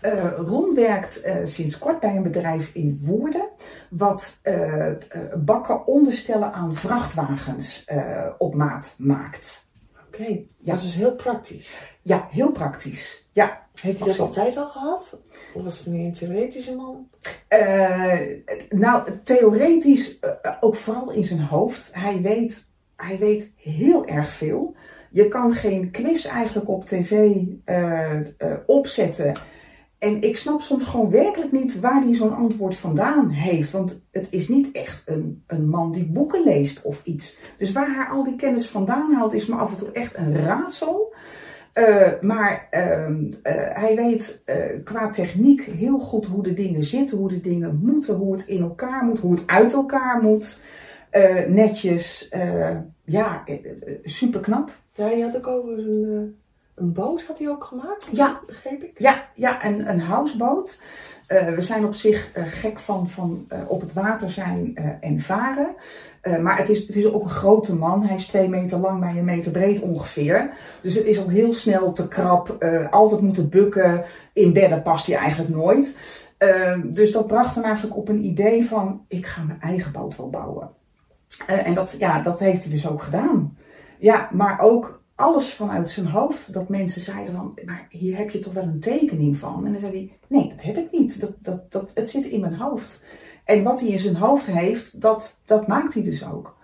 Eh 0.00 0.32
Ron 0.36 0.74
werkt 0.74 1.20
eh, 1.20 1.36
sinds 1.44 1.78
kort 1.78 2.00
bij 2.00 2.16
een 2.16 2.22
bedrijf 2.22 2.70
in 2.74 3.00
Woerden, 3.02 3.48
wat 3.90 4.38
eh, 4.42 4.90
bakken 5.44 5.86
onderstellen 5.86 6.52
aan 6.52 6.74
vrachtwagens 6.76 7.84
op 8.38 8.54
maat 8.54 8.94
maakt. 8.98 9.68
Oké, 10.06 10.24
Ja. 10.24 10.38
dat 10.58 10.76
is 10.76 10.82
dus 10.82 10.94
heel 10.94 11.14
praktisch. 11.14 11.96
Ja, 12.02 12.28
heel 12.30 12.50
praktisch. 12.52 13.28
Ja, 13.32 13.64
Heeft 13.80 13.98
hij 13.98 14.08
dat 14.08 14.18
altijd 14.20 14.56
al 14.56 14.66
gehad? 14.68 15.18
Of 15.54 15.62
was 15.62 15.78
het 15.78 15.86
meer 15.94 16.04
een 16.06 16.12
theoretische 16.12 16.74
man? 16.76 17.08
Nou, 18.68 19.08
theoretisch 19.24 20.18
ook 20.60 20.76
vooral 20.76 21.10
in 21.10 21.24
zijn 21.24 21.40
hoofd. 21.40 21.88
Hij 21.92 22.20
weet, 22.20 22.68
hij 22.96 23.18
weet 23.18 23.52
heel 23.56 24.06
erg 24.06 24.28
veel. 24.28 24.74
Je 25.16 25.28
kan 25.28 25.52
geen 25.52 25.90
quiz 25.90 26.26
eigenlijk 26.26 26.68
op 26.68 26.86
tv 26.86 27.36
eh, 27.64 28.14
eh, 28.14 28.24
opzetten. 28.66 29.32
En 29.98 30.20
ik 30.20 30.36
snap 30.36 30.60
soms 30.60 30.84
gewoon 30.84 31.10
werkelijk 31.10 31.52
niet 31.52 31.80
waar 31.80 32.02
hij 32.02 32.14
zo'n 32.14 32.34
antwoord 32.34 32.76
vandaan 32.76 33.30
heeft. 33.30 33.70
Want 33.70 34.02
het 34.10 34.32
is 34.32 34.48
niet 34.48 34.70
echt 34.72 35.02
een, 35.08 35.42
een 35.46 35.68
man 35.68 35.92
die 35.92 36.06
boeken 36.06 36.42
leest 36.44 36.82
of 36.82 37.04
iets. 37.04 37.38
Dus 37.58 37.72
waar 37.72 37.94
hij 37.94 38.04
al 38.04 38.24
die 38.24 38.36
kennis 38.36 38.68
vandaan 38.68 39.12
haalt, 39.14 39.32
is 39.32 39.46
me 39.46 39.54
af 39.54 39.70
en 39.70 39.76
toe 39.76 39.92
echt 39.92 40.16
een 40.16 40.36
raadsel. 40.36 41.14
Eh, 41.72 42.12
maar 42.20 42.66
ehm, 42.70 43.32
eh, 43.42 43.54
hij 43.54 43.96
weet 43.96 44.44
qua 44.84 45.10
techniek 45.10 45.62
heel 45.62 45.98
goed 45.98 46.26
hoe 46.26 46.42
de 46.42 46.54
dingen 46.54 46.82
zitten, 46.82 47.18
hoe 47.18 47.28
de 47.28 47.40
dingen 47.40 47.80
moeten, 47.82 48.14
hoe 48.14 48.32
het 48.32 48.46
in 48.46 48.60
elkaar 48.60 49.04
moet, 49.04 49.18
hoe 49.18 49.32
het 49.32 49.46
uit 49.46 49.72
elkaar 49.72 50.22
moet. 50.22 50.60
Netjes, 51.48 52.30
ja, 53.04 53.44
super 54.04 54.40
knap. 54.40 54.72
Ja, 54.96 55.08
je 55.08 55.22
had 55.22 55.36
ook 55.36 55.46
over 55.46 55.78
een, 55.78 56.04
eh, 56.04 56.84
een 56.84 56.92
boot 56.92 57.24
had 57.24 57.38
hij 57.38 57.48
ook 57.48 57.64
gemaakt, 57.64 58.08
Ja, 58.12 58.40
begreep 58.46 58.82
ik? 58.82 58.98
Ja, 58.98 59.28
ja 59.34 59.64
een, 59.64 59.90
een 59.90 60.00
houseboot. 60.00 60.78
Eh, 61.26 61.48
we 61.48 61.60
zijn 61.60 61.84
op 61.84 61.94
zich 61.94 62.32
eh, 62.32 62.44
gek 62.46 62.78
van, 62.78 63.08
van 63.08 63.46
op 63.66 63.80
het 63.80 63.92
water 63.92 64.30
zijn 64.30 64.76
en 65.00 65.20
varen. 65.20 65.74
Maar 66.40 66.58
het 66.58 66.68
is, 66.68 66.86
het 66.86 66.96
is 66.96 67.06
ook 67.06 67.22
een 67.22 67.28
grote 67.28 67.74
man. 67.74 68.04
Hij 68.04 68.14
is 68.14 68.26
twee 68.26 68.48
meter 68.48 68.78
lang 68.78 69.00
bij 69.00 69.16
een 69.16 69.24
meter 69.24 69.52
breed 69.52 69.80
ongeveer. 69.80 70.50
Dus 70.80 70.94
het 70.94 71.06
is 71.06 71.18
al 71.18 71.28
heel 71.28 71.52
snel 71.52 71.92
te 71.92 72.08
krap. 72.08 72.64
altijd 72.90 73.20
moeten 73.20 73.48
bukken. 73.48 74.04
In 74.32 74.52
bedden 74.52 74.82
past 74.82 75.06
hij 75.06 75.16
eigenlijk 75.16 75.54
nooit. 75.54 75.96
Dus 76.84 77.12
dat 77.12 77.26
bracht 77.26 77.54
hem 77.54 77.64
eigenlijk 77.64 77.96
op 77.96 78.08
een 78.08 78.24
idee 78.24 78.64
van... 78.64 79.04
ik 79.08 79.26
ga 79.26 79.42
mijn 79.42 79.60
eigen 79.60 79.92
boot 79.92 80.16
wel 80.16 80.30
bouwen. 80.30 80.70
En 81.46 81.74
dat, 81.74 81.96
ja, 81.98 82.20
dat 82.20 82.40
heeft 82.40 82.62
hij 82.62 82.72
dus 82.72 82.88
ook 82.88 83.02
gedaan. 83.02 83.56
Ja, 83.98 84.28
maar 84.32 84.60
ook 84.60 85.02
alles 85.14 85.54
vanuit 85.54 85.90
zijn 85.90 86.06
hoofd. 86.06 86.52
Dat 86.52 86.68
mensen 86.68 87.00
zeiden 87.00 87.34
van, 87.34 87.58
maar 87.64 87.86
hier 87.90 88.16
heb 88.16 88.30
je 88.30 88.38
toch 88.38 88.52
wel 88.52 88.62
een 88.62 88.80
tekening 88.80 89.36
van? 89.36 89.66
En 89.66 89.70
dan 89.72 89.80
zei 89.80 89.92
hij, 89.92 90.18
nee, 90.26 90.48
dat 90.48 90.62
heb 90.62 90.76
ik 90.76 90.92
niet. 90.92 91.20
Dat, 91.20 91.32
dat, 91.40 91.72
dat, 91.72 91.90
het 91.94 92.08
zit 92.08 92.26
in 92.26 92.40
mijn 92.40 92.54
hoofd. 92.54 93.04
En 93.44 93.62
wat 93.62 93.80
hij 93.80 93.88
in 93.88 93.98
zijn 93.98 94.16
hoofd 94.16 94.46
heeft, 94.46 95.00
dat, 95.00 95.40
dat 95.44 95.66
maakt 95.66 95.94
hij 95.94 96.02
dus 96.02 96.26
ook. 96.26 96.54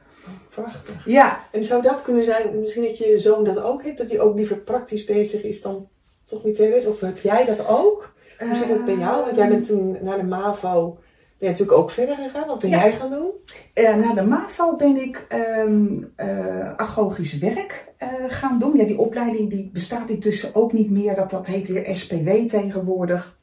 Prachtig. 0.50 1.06
Ja, 1.06 1.44
En 1.52 1.64
zou 1.64 1.82
dat 1.82 2.02
kunnen 2.02 2.24
zijn, 2.24 2.60
misschien 2.60 2.82
dat 2.82 2.98
je 2.98 3.18
zoon 3.18 3.44
dat 3.44 3.62
ook 3.62 3.82
heeft, 3.82 3.98
dat 3.98 4.10
hij 4.10 4.20
ook 4.20 4.34
liever 4.34 4.56
praktisch 4.56 5.04
bezig 5.04 5.42
is 5.42 5.62
dan 5.62 5.88
toch 6.24 6.44
niet 6.44 6.54
theoretisch? 6.54 6.86
Of 6.86 7.00
heb 7.00 7.18
jij 7.18 7.44
dat 7.44 7.68
ook? 7.68 8.12
Hoe 8.38 8.54
zit 8.54 8.68
het 8.68 8.84
bij 8.84 8.96
jou? 8.96 9.24
Want 9.24 9.36
jij 9.36 9.48
bent 9.48 9.66
toen 9.66 9.98
naar 10.00 10.18
de 10.18 10.24
MAVO, 10.24 10.98
ben 11.42 11.50
je 11.50 11.56
natuurlijk 11.58 11.82
ook 11.82 11.90
verder 11.90 12.16
gegaan. 12.16 12.46
Wat 12.46 12.60
ben 12.60 12.70
Ja. 12.70 12.78
jij 12.78 12.92
gaan 12.92 13.10
doen? 13.10 13.30
Eh, 13.74 13.96
na 13.96 14.14
de 14.14 14.22
MAVO 14.22 14.76
ben 14.76 14.96
ik 14.96 15.26
ehm 15.28 16.02
eh, 16.16 16.74
agogisch 16.74 17.38
werk 17.38 17.92
eh, 17.96 18.08
gaan 18.28 18.58
doen. 18.58 18.76
Ja, 18.76 18.84
die 18.84 18.98
opleiding 18.98 19.50
die 19.50 19.70
bestaat 19.72 20.08
intussen 20.08 20.54
ook 20.54 20.72
niet 20.72 20.90
meer. 20.90 21.14
Dat, 21.14 21.30
dat 21.30 21.46
heet 21.46 21.66
weer 21.66 21.96
SPW 21.96 22.28
tegenwoordig. 22.46 23.38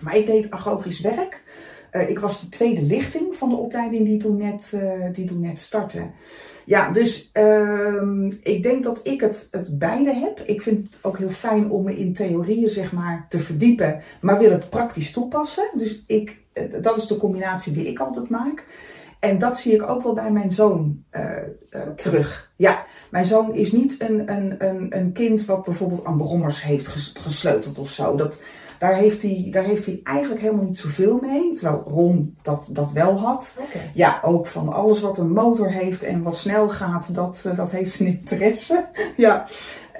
Maar 0.00 0.16
ik 0.16 0.26
deed 0.26 0.50
agogisch 0.50 1.00
werk. 1.00 1.42
Ik 2.08 2.18
was 2.18 2.40
de 2.40 2.48
tweede 2.48 2.82
lichting 2.82 3.36
van 3.36 3.48
de 3.48 3.56
opleiding 3.56 4.04
die 4.04 4.18
toen 4.18 4.36
net, 4.36 4.78
die 5.12 5.24
toen 5.24 5.40
net 5.40 5.58
startte. 5.58 6.10
Ja, 6.64 6.90
dus 6.90 7.30
ehm, 7.32 8.26
ik 8.42 8.62
denk 8.62 8.82
dat 8.82 9.00
ik 9.02 9.20
het, 9.20 9.48
het 9.50 9.78
beide 9.78 10.14
heb. 10.14 10.40
Ik 10.40 10.62
vind 10.62 10.94
het 10.94 11.04
ook 11.04 11.18
heel 11.18 11.30
fijn 11.30 11.70
om 11.70 11.84
me 11.84 11.96
in 11.98 12.12
theorieën 12.12 12.68
zeg 12.68 12.92
maar, 12.92 13.26
te 13.28 13.38
verdiepen, 13.38 14.02
maar 14.20 14.38
wil 14.38 14.50
het 14.50 14.70
praktisch 14.70 15.12
toepassen. 15.12 15.70
Dus 15.74 16.04
ik, 16.06 16.43
dat 16.80 16.96
is 16.96 17.06
de 17.06 17.16
combinatie 17.16 17.72
die 17.72 17.86
ik 17.86 17.98
altijd 17.98 18.28
maak. 18.28 18.64
En 19.24 19.38
dat 19.38 19.58
zie 19.58 19.74
ik 19.74 19.88
ook 19.88 20.02
wel 20.02 20.14
bij 20.14 20.30
mijn 20.30 20.50
zoon 20.50 21.04
uh, 21.12 21.22
uh, 21.70 21.80
terug. 21.96 22.52
Ja, 22.56 22.84
mijn 23.10 23.24
zoon 23.24 23.54
is 23.54 23.72
niet 23.72 24.00
een, 24.00 24.32
een, 24.32 24.66
een, 24.66 24.96
een 24.96 25.12
kind 25.12 25.44
wat 25.44 25.64
bijvoorbeeld 25.64 26.04
aan 26.04 26.18
brommers 26.18 26.62
heeft 26.62 26.86
gesleuteld 27.18 27.78
of 27.78 27.90
zo. 27.90 28.16
Dat, 28.16 28.42
daar, 28.78 28.96
heeft 28.96 29.22
hij, 29.22 29.48
daar 29.50 29.64
heeft 29.64 29.86
hij 29.86 30.00
eigenlijk 30.02 30.40
helemaal 30.40 30.64
niet 30.64 30.78
zoveel 30.78 31.18
mee. 31.22 31.52
Terwijl 31.52 31.82
Ron 31.86 32.36
dat, 32.42 32.68
dat 32.72 32.92
wel 32.92 33.18
had. 33.18 33.56
Okay. 33.58 33.90
Ja, 33.94 34.20
ook 34.22 34.46
van 34.46 34.72
alles 34.72 35.00
wat 35.00 35.18
een 35.18 35.32
motor 35.32 35.70
heeft 35.70 36.02
en 36.02 36.22
wat 36.22 36.36
snel 36.36 36.68
gaat, 36.68 37.14
dat, 37.14 37.52
dat 37.56 37.70
heeft 37.70 37.92
zijn 37.92 38.08
interesse. 38.08 38.88
ja. 39.16 39.46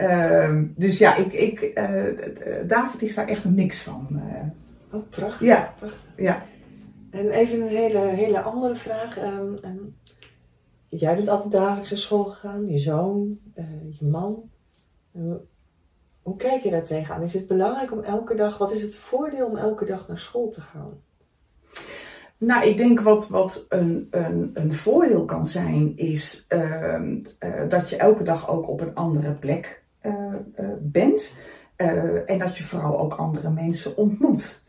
Uh, 0.00 0.60
dus 0.76 0.98
ja, 0.98 1.16
ik, 1.16 1.32
ik, 1.32 1.80
David 2.66 3.02
is 3.02 3.14
daar 3.14 3.28
echt 3.28 3.44
een 3.44 3.54
mix 3.54 3.80
van. 3.80 4.22
Oh, 4.94 5.08
prachtig. 5.08 5.46
Ja. 5.46 5.74
prachtig. 5.78 6.00
ja. 6.16 6.42
En 7.10 7.30
even 7.30 7.60
een 7.60 7.68
hele, 7.68 7.98
hele 7.98 8.40
andere 8.40 8.74
vraag. 8.74 9.18
Um, 9.18 9.58
um, 9.64 9.96
jij 10.88 11.16
bent 11.16 11.28
altijd 11.28 11.52
dagelijks 11.52 11.90
naar 11.90 11.98
school 11.98 12.24
gegaan, 12.24 12.66
je 12.66 12.78
zoon, 12.78 13.38
uh, 13.54 13.64
je 13.98 14.06
man. 14.06 14.50
Um, 15.16 15.40
hoe 16.22 16.36
kijk 16.36 16.62
je 16.62 16.70
daar 16.70 16.82
tegenaan? 16.82 17.22
Is 17.22 17.34
het 17.34 17.46
belangrijk 17.46 17.92
om 17.92 18.00
elke 18.00 18.34
dag, 18.34 18.58
wat 18.58 18.72
is 18.72 18.82
het 18.82 18.94
voordeel 18.94 19.46
om 19.46 19.56
elke 19.56 19.84
dag 19.84 20.08
naar 20.08 20.18
school 20.18 20.48
te 20.48 20.60
gaan? 20.60 21.02
Nou, 22.38 22.66
ik 22.66 22.76
denk 22.76 23.00
wat, 23.00 23.28
wat 23.28 23.66
een, 23.68 24.08
een, 24.10 24.50
een 24.54 24.72
voordeel 24.72 25.24
kan 25.24 25.46
zijn, 25.46 25.96
is 25.96 26.46
uh, 26.48 27.00
uh, 27.40 27.68
dat 27.68 27.90
je 27.90 27.96
elke 27.96 28.22
dag 28.22 28.48
ook 28.50 28.68
op 28.68 28.80
een 28.80 28.94
andere 28.94 29.34
plek 29.34 29.84
uh, 30.02 30.34
bent. 30.80 31.36
en 31.76 32.38
dat 32.38 32.56
je 32.56 32.64
vooral 32.64 32.98
ook 32.98 33.14
andere 33.14 33.50
mensen 33.50 33.96
ontmoet. 33.96 34.63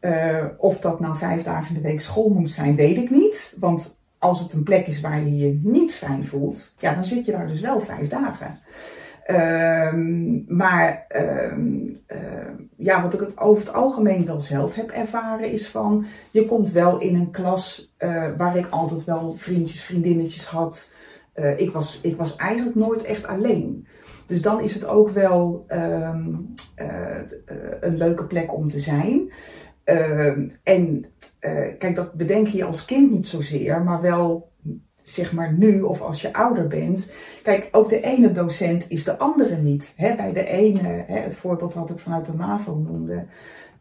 Uh, 0.00 0.44
of 0.56 0.80
dat 0.80 1.00
nou 1.00 1.16
vijf 1.16 1.42
dagen 1.42 1.68
in 1.68 1.82
de 1.82 1.88
week 1.88 2.00
school 2.00 2.28
moet 2.28 2.50
zijn, 2.50 2.76
weet 2.76 2.96
ik 2.96 3.10
niet. 3.10 3.56
Want 3.58 3.98
als 4.18 4.40
het 4.40 4.52
een 4.52 4.62
plek 4.62 4.86
is 4.86 5.00
waar 5.00 5.20
je 5.20 5.36
je 5.36 5.60
niet 5.62 5.94
fijn 5.94 6.24
voelt, 6.24 6.74
ja, 6.78 6.94
dan 6.94 7.04
zit 7.04 7.24
je 7.24 7.32
daar 7.32 7.46
dus 7.46 7.60
wel 7.60 7.80
vijf 7.80 8.08
dagen. 8.08 8.58
Uh, 9.26 9.92
maar 10.46 11.06
uh, 11.16 11.52
ja, 12.76 13.02
wat 13.02 13.14
ik 13.14 13.20
het 13.20 13.38
over 13.38 13.64
het 13.64 13.74
algemeen 13.74 14.24
wel 14.24 14.40
zelf 14.40 14.74
heb 14.74 14.90
ervaren, 14.90 15.50
is 15.50 15.68
van 15.68 16.06
je 16.30 16.46
komt 16.46 16.70
wel 16.70 17.00
in 17.00 17.14
een 17.14 17.30
klas 17.30 17.94
uh, 17.98 18.36
waar 18.36 18.56
ik 18.56 18.66
altijd 18.70 19.04
wel 19.04 19.34
vriendjes, 19.36 19.82
vriendinnetjes 19.82 20.46
had. 20.46 20.94
ik, 21.56 21.70
was, 21.70 21.98
ik 22.02 22.16
was 22.16 22.36
eigenlijk 22.36 22.76
nooit 22.76 23.04
echt 23.04 23.26
alleen. 23.26 23.86
Dus 24.26 24.42
dan 24.42 24.60
is 24.60 24.74
het 24.74 24.86
ook 24.86 25.10
wel 25.10 25.64
ehm, 25.66 26.34
een 27.80 27.96
leuke 27.96 28.26
plek 28.26 28.54
om 28.54 28.68
te 28.68 28.80
zijn. 28.80 29.32
Uh, 29.84 30.26
en 30.62 31.04
uh, 31.40 31.68
kijk, 31.78 31.96
dat 31.96 32.12
bedenk 32.12 32.46
je 32.46 32.64
als 32.64 32.84
kind 32.84 33.10
niet 33.10 33.26
zozeer, 33.26 33.82
maar 33.82 34.00
wel 34.00 34.50
zeg 35.02 35.32
maar 35.32 35.52
nu 35.52 35.80
of 35.80 36.00
als 36.00 36.22
je 36.22 36.32
ouder 36.32 36.66
bent. 36.66 37.12
Kijk, 37.42 37.68
ook 37.72 37.88
de 37.88 38.00
ene 38.00 38.32
docent 38.32 38.90
is 38.90 39.04
de 39.04 39.18
andere 39.18 39.56
niet. 39.56 39.92
Hè? 39.96 40.16
Bij 40.16 40.32
de 40.32 40.44
ene, 40.44 41.04
hè, 41.06 41.18
het 41.18 41.36
voorbeeld 41.36 41.74
wat 41.74 41.90
ik 41.90 41.98
vanuit 41.98 42.26
de 42.26 42.36
MAVO 42.36 42.74
noemde. 42.74 43.26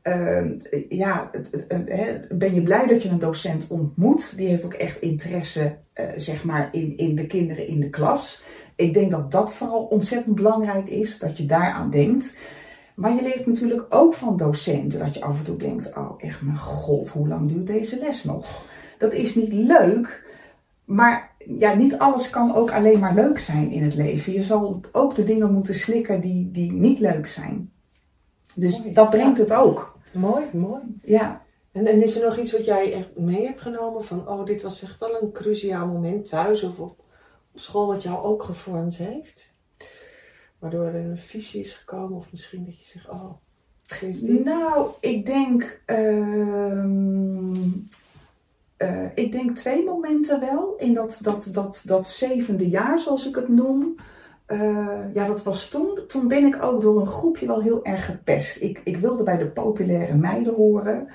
Uh, 0.03 0.45
ja, 0.89 1.29
ben 2.29 2.53
je 2.53 2.63
blij 2.63 2.87
dat 2.87 3.03
je 3.03 3.09
een 3.09 3.19
docent 3.19 3.67
ontmoet? 3.67 4.37
Die 4.37 4.47
heeft 4.47 4.65
ook 4.65 4.73
echt 4.73 4.99
interesse, 4.99 5.77
uh, 5.95 6.05
zeg 6.15 6.43
maar, 6.43 6.69
in, 6.71 6.97
in 6.97 7.15
de 7.15 7.25
kinderen 7.25 7.67
in 7.67 7.79
de 7.79 7.89
klas. 7.89 8.43
Ik 8.75 8.93
denk 8.93 9.11
dat 9.11 9.31
dat 9.31 9.53
vooral 9.53 9.83
ontzettend 9.83 10.35
belangrijk 10.35 10.87
is, 10.87 11.19
dat 11.19 11.37
je 11.37 11.45
daaraan 11.45 11.89
denkt. 11.89 12.37
Maar 12.99 13.15
je 13.15 13.21
leert 13.21 13.45
natuurlijk 13.45 13.85
ook 13.89 14.13
van 14.13 14.37
docenten 14.37 14.99
dat 14.99 15.13
je 15.13 15.21
af 15.21 15.37
en 15.37 15.45
toe 15.45 15.55
denkt: 15.55 15.95
oh, 15.95 16.13
echt 16.17 16.41
mijn 16.41 16.57
god, 16.57 17.09
hoe 17.09 17.27
lang 17.27 17.49
duurt 17.49 17.67
deze 17.67 17.97
les 17.99 18.23
nog? 18.23 18.63
Dat 18.97 19.13
is 19.13 19.35
niet 19.35 19.53
leuk, 19.53 20.23
maar 20.85 21.35
ja, 21.57 21.73
niet 21.73 21.97
alles 21.97 22.29
kan 22.29 22.55
ook 22.55 22.71
alleen 22.71 22.99
maar 22.99 23.13
leuk 23.15 23.39
zijn 23.39 23.71
in 23.71 23.83
het 23.83 23.95
leven. 23.95 24.33
Je 24.33 24.43
zal 24.43 24.81
ook 24.91 25.15
de 25.15 25.23
dingen 25.23 25.53
moeten 25.53 25.75
slikken 25.75 26.21
die, 26.21 26.51
die 26.51 26.71
niet 26.71 26.99
leuk 26.99 27.27
zijn. 27.27 27.71
Dus 28.53 28.79
Mooi. 28.79 28.93
dat 28.93 29.09
brengt 29.09 29.37
Ja. 29.37 29.43
het 29.43 29.53
ook. 29.53 29.97
Mooi, 30.11 30.45
mooi. 30.53 30.81
Ja. 31.01 31.41
En, 31.71 31.87
en 31.87 32.03
is 32.03 32.15
er 32.15 32.25
nog 32.25 32.37
iets 32.37 32.51
wat 32.51 32.65
jij 32.65 32.93
echt 32.93 33.17
mee 33.17 33.45
hebt 33.45 33.61
genomen 33.61 34.03
van, 34.03 34.27
oh, 34.27 34.45
dit 34.45 34.61
was 34.61 34.83
echt 34.83 34.99
wel 34.99 35.21
een 35.21 35.31
cruciaal 35.31 35.87
moment 35.87 36.29
thuis 36.29 36.63
of 36.63 36.79
op, 36.79 36.99
op 37.53 37.59
school 37.59 37.87
wat 37.87 38.03
jou 38.03 38.23
ook 38.23 38.43
gevormd 38.43 38.97
heeft? 38.97 39.48
Waardoor 40.59 40.85
er 40.85 40.95
een 40.95 41.17
visie 41.17 41.61
is 41.61 41.73
gekomen 41.73 42.17
of 42.17 42.31
misschien 42.31 42.65
dat 42.65 42.77
je 42.77 42.85
zegt, 42.85 43.09
oh, 43.09 43.31
is. 44.01 44.21
Nou, 44.21 44.89
ik 44.99 45.25
denk. 45.25 45.81
ehm, 45.85 47.53
eh, 48.77 49.05
ik 49.15 49.31
denk 49.31 49.55
twee 49.55 49.83
momenten 49.83 50.39
wel. 50.39 50.75
In 50.77 50.93
dat, 50.93 51.19
dat, 51.21 51.49
dat, 51.51 51.81
dat 51.85 52.07
zevende 52.07 52.69
jaar, 52.69 52.99
zoals 52.99 53.27
ik 53.27 53.35
het 53.35 53.47
noem. 53.47 53.95
Eh, 54.45 55.13
ja, 55.13 55.25
dat 55.25 55.43
was 55.43 55.69
toen. 55.69 55.99
Toen 56.07 56.27
ben 56.27 56.45
ik 56.45 56.63
ook 56.63 56.81
door 56.81 56.99
een 56.99 57.05
groepje 57.05 57.47
wel 57.47 57.61
heel 57.61 57.85
erg 57.85 58.05
gepest. 58.05 58.61
Ik, 58.61 58.81
ik 58.83 58.97
wilde 58.97 59.23
bij 59.23 59.37
de 59.37 59.47
populaire 59.47 60.15
meiden 60.15 60.53
horen. 60.53 61.07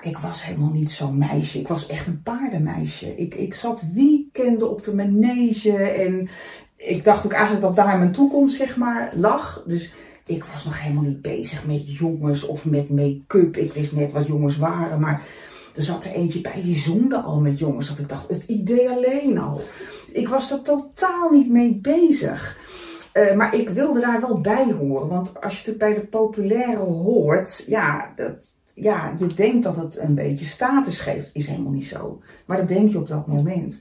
Ik 0.00 0.18
was 0.18 0.44
helemaal 0.44 0.70
niet 0.70 0.90
zo'n 0.90 1.18
meisje. 1.18 1.58
Ik 1.58 1.68
was 1.68 1.86
echt 1.86 2.06
een 2.06 2.22
paardenmeisje. 2.22 3.16
Ik, 3.16 3.34
ik 3.34 3.54
zat 3.54 3.84
weekenden 3.94 4.70
op 4.70 4.82
de 4.82 4.94
manege. 4.94 5.76
En 5.76 6.28
ik 6.76 7.04
dacht 7.04 7.24
ook 7.24 7.32
eigenlijk 7.32 7.62
dat 7.62 7.76
daar 7.76 7.98
mijn 7.98 8.12
toekomst, 8.12 8.56
zeg 8.56 8.76
maar, 8.76 9.12
lag. 9.14 9.62
Dus 9.66 9.92
ik 10.26 10.44
was 10.44 10.64
nog 10.64 10.82
helemaal 10.82 11.02
niet 11.02 11.22
bezig 11.22 11.66
met 11.66 11.96
jongens 11.96 12.46
of 12.46 12.64
met 12.64 12.90
make-up. 12.90 13.56
Ik 13.56 13.72
wist 13.72 13.92
net 13.92 14.12
wat 14.12 14.26
jongens 14.26 14.56
waren. 14.56 15.00
Maar 15.00 15.22
er 15.74 15.82
zat 15.82 16.04
er 16.04 16.12
eentje 16.12 16.40
bij 16.40 16.60
die 16.62 16.76
zoende 16.76 17.20
al 17.20 17.40
met 17.40 17.58
jongens. 17.58 17.88
Dat 17.88 17.98
ik 17.98 18.08
dacht, 18.08 18.28
het 18.28 18.42
idee 18.42 18.90
alleen 18.90 19.38
al. 19.38 19.60
Ik 20.12 20.28
was 20.28 20.50
er 20.50 20.62
totaal 20.62 21.30
niet 21.30 21.50
mee 21.50 21.74
bezig. 21.74 22.58
Uh, 23.12 23.34
maar 23.34 23.54
ik 23.54 23.68
wilde 23.68 24.00
daar 24.00 24.20
wel 24.20 24.40
bij 24.40 24.72
horen. 24.72 25.08
Want 25.08 25.42
als 25.42 25.62
je 25.62 25.70
het 25.70 25.78
bij 25.78 25.94
de 25.94 26.06
populaire 26.06 26.84
hoort, 26.84 27.64
ja, 27.66 28.12
dat, 28.16 28.55
ja, 28.78 29.14
je 29.18 29.26
denkt 29.26 29.62
dat 29.62 29.76
het 29.76 29.98
een 29.98 30.14
beetje 30.14 30.44
status 30.44 31.00
geeft. 31.00 31.30
Is 31.32 31.46
helemaal 31.46 31.72
niet 31.72 31.86
zo. 31.86 32.22
Maar 32.46 32.56
dat 32.56 32.68
denk 32.68 32.90
je 32.90 32.98
op 32.98 33.08
dat 33.08 33.26
moment. 33.26 33.80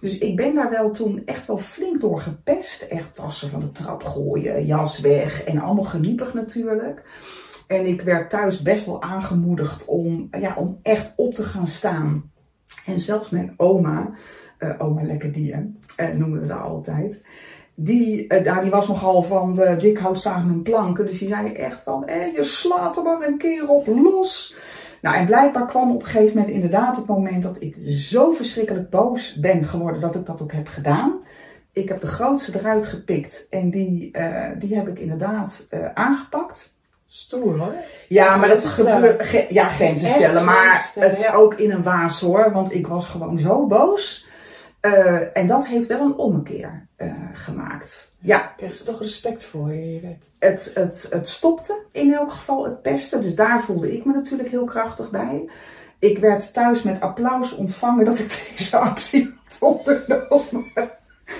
Dus 0.00 0.18
ik 0.18 0.36
ben 0.36 0.54
daar 0.54 0.70
wel 0.70 0.90
toen 0.90 1.22
echt 1.24 1.46
wel 1.46 1.58
flink 1.58 2.00
door 2.00 2.20
gepest. 2.20 2.82
Echt 2.82 3.14
tassen 3.14 3.50
van 3.50 3.60
de 3.60 3.72
trap 3.72 4.02
gooien, 4.02 4.66
jas 4.66 5.00
weg 5.00 5.44
en 5.44 5.58
allemaal 5.58 5.84
geniepig 5.84 6.34
natuurlijk. 6.34 7.02
En 7.66 7.86
ik 7.86 8.00
werd 8.00 8.30
thuis 8.30 8.62
best 8.62 8.86
wel 8.86 9.02
aangemoedigd 9.02 9.84
om, 9.84 10.28
ja, 10.40 10.54
om 10.56 10.78
echt 10.82 11.12
op 11.16 11.34
te 11.34 11.42
gaan 11.42 11.66
staan. 11.66 12.32
En 12.86 13.00
zelfs 13.00 13.30
mijn 13.30 13.54
oma, 13.56 14.08
uh, 14.58 14.74
oma 14.78 15.02
Lekker 15.02 15.32
Dien, 15.32 15.78
uh, 16.00 16.08
noemden 16.08 16.40
we 16.40 16.46
dat 16.46 16.60
altijd. 16.60 17.22
Die, 17.74 18.24
uh, 18.28 18.44
daar, 18.44 18.62
die 18.62 18.70
was 18.70 18.88
nogal 18.88 19.22
van 19.22 19.54
de 19.54 19.76
dik 19.76 19.98
hout 19.98 20.20
zagen 20.20 20.48
en 20.48 20.62
planken. 20.62 21.06
Dus 21.06 21.18
die 21.18 21.28
zei 21.28 21.52
echt 21.52 21.80
van, 21.80 22.06
eh, 22.06 22.34
je 22.34 22.42
slaat 22.42 22.96
er 22.96 23.02
maar 23.02 23.22
een 23.22 23.38
keer 23.38 23.68
op 23.68 23.86
los. 23.86 24.56
Nou, 25.00 25.16
en 25.16 25.26
blijkbaar 25.26 25.66
kwam 25.66 25.90
op 25.90 26.00
een 26.00 26.06
gegeven 26.06 26.36
moment 26.36 26.54
inderdaad 26.54 26.96
het 26.96 27.06
moment 27.06 27.42
dat 27.42 27.56
ik 27.60 27.76
zo 27.86 28.32
verschrikkelijk 28.32 28.90
boos 28.90 29.34
ben 29.34 29.64
geworden 29.64 30.00
dat 30.00 30.14
ik 30.14 30.26
dat 30.26 30.42
ook 30.42 30.52
heb 30.52 30.68
gedaan. 30.68 31.12
Ik 31.72 31.88
heb 31.88 32.00
de 32.00 32.06
grootste 32.06 32.58
eruit 32.58 32.86
gepikt 32.86 33.46
en 33.50 33.70
die, 33.70 34.10
uh, 34.12 34.46
die 34.58 34.74
heb 34.74 34.88
ik 34.88 34.98
inderdaad 34.98 35.66
uh, 35.70 35.92
aangepakt. 35.94 36.74
Stoer 37.06 37.58
hoor. 37.58 37.74
Ja, 38.08 38.36
maar 38.36 38.48
dat 38.48 38.64
gebeurt. 38.64 39.26
Ge, 39.26 39.46
ja, 39.48 39.68
grenzen 39.68 40.08
stellen. 40.08 40.44
Maar 40.44 40.92
het 40.94 41.20
ja. 41.20 41.34
ook 41.34 41.54
in 41.54 41.70
een 41.70 41.82
waas 41.82 42.20
hoor, 42.20 42.52
want 42.52 42.74
ik 42.74 42.86
was 42.86 43.08
gewoon 43.08 43.38
zo 43.38 43.66
boos. 43.66 44.26
Uh, 44.84 45.36
en 45.36 45.46
dat 45.46 45.66
heeft 45.66 45.86
wel 45.86 46.00
een 46.00 46.16
ommekeer 46.16 46.86
uh, 46.98 47.12
gemaakt. 47.32 48.12
Ja, 48.18 48.52
Krijg 48.56 48.76
ze 48.76 48.84
toch 48.84 49.00
respect 49.00 49.44
voor 49.44 49.72
je, 49.72 50.16
het, 50.38 50.70
het, 50.74 51.06
het 51.10 51.28
stopte 51.28 51.82
in 51.92 52.14
elk 52.14 52.30
geval 52.32 52.64
het 52.64 52.82
pesten. 52.82 53.22
Dus 53.22 53.34
daar 53.34 53.62
voelde 53.62 53.92
ik 53.92 54.04
me 54.04 54.12
natuurlijk 54.12 54.48
heel 54.48 54.64
krachtig 54.64 55.10
bij. 55.10 55.50
Ik 55.98 56.18
werd 56.18 56.52
thuis 56.52 56.82
met 56.82 57.00
applaus 57.00 57.54
ontvangen 57.54 58.04
dat 58.04 58.18
ik 58.18 58.28
deze 58.56 58.76
actie 58.76 59.34
had 59.44 59.56
ondernomen. 59.60 60.64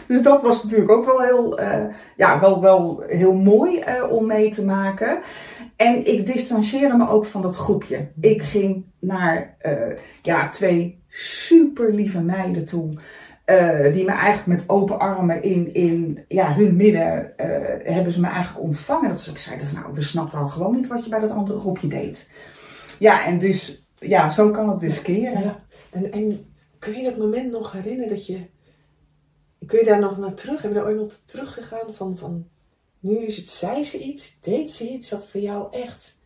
Dus 0.06 0.22
dat 0.22 0.42
was 0.42 0.62
natuurlijk 0.62 0.90
ook 0.90 1.04
wel 1.04 1.20
heel, 1.20 1.60
uh, 1.60 1.84
ja, 2.16 2.40
wel, 2.40 2.60
wel 2.60 3.02
heel 3.06 3.34
mooi 3.34 3.84
uh, 3.88 4.10
om 4.10 4.26
mee 4.26 4.48
te 4.48 4.64
maken. 4.64 5.20
En 5.76 6.04
ik 6.04 6.26
distancieerde 6.26 6.96
me 6.96 7.08
ook 7.08 7.26
van 7.26 7.42
dat 7.42 7.56
groepje. 7.56 8.08
Ik 8.20 8.42
ging 8.42 8.84
naar 8.98 9.56
uh, 9.62 9.98
ja, 10.22 10.48
twee 10.48 11.02
super 11.08 11.92
lieve 11.92 12.20
meiden 12.20 12.64
toe. 12.64 12.98
Uh, 13.46 13.92
die 13.92 14.04
me 14.04 14.10
eigenlijk 14.10 14.46
met 14.46 14.68
open 14.68 14.98
armen 14.98 15.42
in, 15.42 15.74
in 15.74 16.24
ja, 16.28 16.54
hun 16.54 16.76
midden 16.76 17.32
uh, 17.36 17.46
hebben 17.94 18.12
ze 18.12 18.20
me 18.20 18.26
eigenlijk 18.26 18.64
ontvangen. 18.64 19.08
Dat 19.08 19.20
ze 19.20 19.30
ook 19.30 19.38
zeiden 19.38 19.66
van 19.66 19.80
nou, 19.80 19.94
we 19.94 20.00
snapten 20.00 20.38
al 20.38 20.48
gewoon 20.48 20.74
niet 20.74 20.86
wat 20.86 21.04
je 21.04 21.10
bij 21.10 21.20
dat 21.20 21.30
andere 21.30 21.58
groepje 21.58 21.88
deed. 21.88 22.30
Ja, 22.98 23.24
en 23.24 23.38
dus, 23.38 23.86
ja, 23.98 24.30
zo 24.30 24.50
kan 24.50 24.68
het 24.68 24.80
dus 24.80 25.02
keren. 25.02 25.56
En, 25.90 26.12
en 26.12 26.54
kun 26.78 26.92
je 26.92 27.02
dat 27.02 27.16
moment 27.16 27.50
nog 27.50 27.72
herinneren 27.72 28.14
dat 28.14 28.26
je, 28.26 28.46
kun 29.66 29.78
je 29.78 29.84
daar 29.84 30.00
nog 30.00 30.18
naar 30.18 30.34
terug, 30.34 30.62
heb 30.62 30.70
je 30.70 30.76
daar 30.76 30.86
ooit 30.86 30.96
nog 30.96 31.20
teruggegaan 31.26 31.94
van, 31.94 32.18
van, 32.18 32.48
nu 33.00 33.16
is 33.16 33.36
het, 33.36 33.50
zei 33.50 33.84
ze 33.84 33.98
iets, 33.98 34.40
deed 34.40 34.70
ze 34.70 34.88
iets 34.88 35.10
wat 35.10 35.28
voor 35.28 35.40
jou 35.40 35.72
echt, 35.72 36.18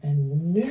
en 0.00 0.50
nu? 0.52 0.64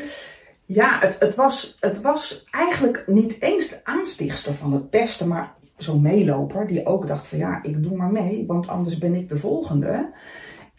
Ja, 0.72 1.00
het, 1.00 1.16
het, 1.20 1.36
was, 1.36 1.78
het 1.80 2.02
was 2.02 2.46
eigenlijk 2.52 3.04
niet 3.08 3.42
eens 3.42 3.70
de 3.70 3.80
aanstichtster 3.84 4.54
van 4.54 4.74
het 4.74 4.90
pesten, 4.90 5.28
maar 5.28 5.54
zo'n 5.78 6.02
meeloper 6.02 6.68
die 6.68 6.86
ook 6.86 7.08
dacht 7.08 7.28
van 7.28 7.38
ja, 7.38 7.60
ik 7.64 7.84
doe 7.84 7.96
maar 7.96 8.12
mee, 8.12 8.44
want 8.48 8.68
anders 8.68 8.98
ben 8.98 9.16
ik 9.16 9.30
de 9.30 9.38
volgende. 9.38 10.10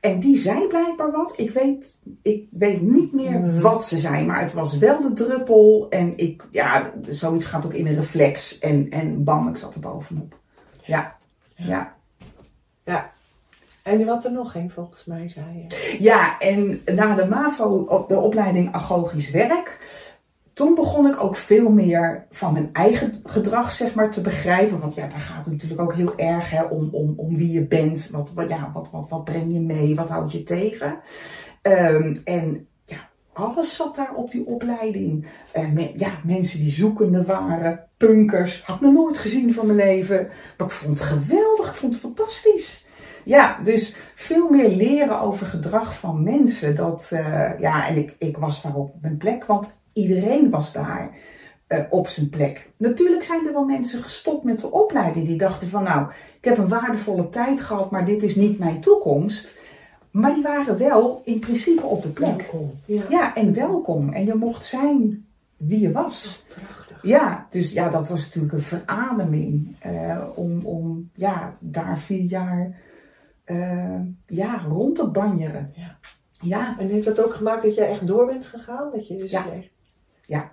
En 0.00 0.20
die 0.20 0.36
zei 0.36 0.66
blijkbaar 0.66 1.10
wat. 1.10 1.32
Ik 1.36 1.50
weet, 1.50 2.00
ik 2.22 2.46
weet 2.50 2.80
niet 2.80 3.12
meer 3.12 3.38
Mhm. 3.40 3.60
wat 3.60 3.84
ze 3.84 3.98
zei, 3.98 4.26
maar 4.26 4.40
het 4.40 4.52
was 4.52 4.78
wel 4.78 5.00
de 5.00 5.12
druppel. 5.12 5.86
En 5.88 6.12
ik, 6.16 6.46
ja, 6.50 6.92
zoiets 7.08 7.44
gaat 7.44 7.66
ook 7.66 7.74
in 7.74 7.86
een 7.86 7.94
reflex. 7.94 8.58
En, 8.58 8.90
en 8.90 9.24
bam, 9.24 9.48
ik 9.48 9.56
zat 9.56 9.74
er 9.74 9.80
bovenop. 9.80 10.38
Ja, 10.84 11.16
ja. 11.54 11.94
Ja. 12.84 13.12
En 13.82 14.04
wat 14.04 14.24
er 14.24 14.32
nog 14.32 14.52
ging 14.52 14.72
volgens 14.72 15.04
mij, 15.04 15.28
zei 15.28 15.66
je. 15.68 15.96
Ja, 15.98 16.38
en 16.38 16.80
na 16.84 17.14
de 17.14 17.24
MAVO, 17.24 18.04
de 18.08 18.18
opleiding 18.18 18.72
Agogisch 18.72 19.30
Werk, 19.30 19.78
toen 20.52 20.74
begon 20.74 21.06
ik 21.06 21.22
ook 21.22 21.36
veel 21.36 21.70
meer 21.70 22.26
van 22.30 22.52
mijn 22.52 22.70
eigen 22.72 23.20
gedrag 23.24 23.72
zeg 23.72 23.94
maar, 23.94 24.10
te 24.10 24.20
begrijpen. 24.20 24.80
Want 24.80 24.94
ja, 24.94 25.06
daar 25.06 25.20
gaat 25.20 25.44
het 25.44 25.52
natuurlijk 25.52 25.80
ook 25.80 25.94
heel 25.94 26.16
erg 26.16 26.50
hè, 26.50 26.62
om, 26.62 26.88
om, 26.92 27.14
om 27.16 27.36
wie 27.36 27.52
je 27.52 27.66
bent. 27.66 28.08
Wat, 28.12 28.30
wat, 28.34 28.48
ja, 28.48 28.70
wat, 28.74 28.90
wat, 28.90 29.06
wat 29.08 29.24
breng 29.24 29.52
je 29.52 29.60
mee? 29.60 29.94
Wat 29.94 30.08
houd 30.08 30.32
je 30.32 30.42
tegen? 30.42 30.98
Ehm, 31.62 32.16
en 32.24 32.66
ja, 32.84 33.08
alles 33.32 33.76
zat 33.76 33.96
daar 33.96 34.14
op 34.14 34.30
die 34.30 34.46
opleiding. 34.46 35.26
Me- 35.54 35.92
ja, 35.96 36.10
mensen 36.24 36.60
die 36.60 36.70
zoekende 36.70 37.24
waren, 37.24 37.88
punkers. 37.96 38.62
Had 38.62 38.80
nog 38.80 38.92
nooit 38.92 39.18
gezien 39.18 39.52
van 39.52 39.66
mijn 39.66 39.78
leven. 39.78 40.28
Maar 40.56 40.66
ik 40.66 40.72
vond 40.72 40.98
het 40.98 41.08
geweldig, 41.08 41.68
ik 41.68 41.74
vond 41.74 41.92
het 41.92 42.02
fantastisch. 42.02 42.88
Ja, 43.24 43.58
dus 43.64 43.96
veel 44.14 44.50
meer 44.50 44.68
leren 44.68 45.20
over 45.20 45.46
gedrag 45.46 45.98
van 45.98 46.22
mensen. 46.22 46.74
Dat, 46.74 47.10
eh, 47.12 47.60
ja, 47.60 47.86
en 47.88 47.96
ik, 47.96 48.14
ik 48.18 48.36
was 48.36 48.62
daar 48.62 48.74
op 48.74 48.94
mijn 49.00 49.16
plek, 49.16 49.44
want 49.44 49.80
iedereen 49.92 50.50
was 50.50 50.72
daar 50.72 51.10
eh, 51.66 51.80
op 51.90 52.08
zijn 52.08 52.28
plek. 52.30 52.70
Natuurlijk 52.76 53.22
zijn 53.22 53.46
er 53.46 53.52
wel 53.52 53.64
mensen 53.64 54.02
gestopt 54.02 54.44
met 54.44 54.60
de 54.60 54.70
opleiding 54.70 55.26
die 55.26 55.36
dachten 55.36 55.68
van 55.68 55.82
nou, 55.82 56.06
ik 56.36 56.44
heb 56.44 56.58
een 56.58 56.68
waardevolle 56.68 57.28
tijd 57.28 57.60
gehad, 57.60 57.90
maar 57.90 58.04
dit 58.04 58.22
is 58.22 58.36
niet 58.36 58.58
mijn 58.58 58.80
toekomst. 58.80 59.58
Maar 60.10 60.34
die 60.34 60.42
waren 60.42 60.78
wel 60.78 61.20
in 61.24 61.38
principe 61.38 61.86
op 61.86 62.02
de 62.02 62.08
plek. 62.08 62.28
Welkom. 62.50 62.70
Ja. 62.84 63.02
Ja, 63.08 63.34
en 63.34 63.54
welkom. 63.54 64.12
En 64.12 64.24
je 64.24 64.34
mocht 64.34 64.64
zijn 64.64 65.24
wie 65.56 65.80
je 65.80 65.92
was. 65.92 66.44
Prachtig. 66.48 66.98
Ja, 67.02 67.46
dus 67.50 67.72
ja, 67.72 67.88
dat 67.88 68.08
was 68.08 68.20
natuurlijk 68.24 68.52
een 68.52 68.60
verademing. 68.60 69.76
eh, 69.78 70.22
om, 70.34 70.64
om 70.64 71.10
ja, 71.14 71.56
daar 71.58 71.98
vier 71.98 72.24
jaar 72.24 72.78
eh, 73.50 74.00
ja, 74.26 74.64
rond 74.68 74.96
te 74.96 75.10
banjeren. 75.10 75.72
Ja. 75.76 75.98
Ja, 76.42 76.76
En 76.78 76.88
heeft 76.88 77.04
dat 77.06 77.24
ook 77.24 77.34
gemaakt 77.34 77.62
dat 77.62 77.74
jij 77.74 77.86
echt 77.88 78.06
door 78.06 78.26
bent 78.26 78.46
gegaan? 78.46 78.90
Dat 78.92 79.08
je 79.08 79.16
dus 79.16 79.30
Ja. 79.30 79.44
Ja. 80.26 80.52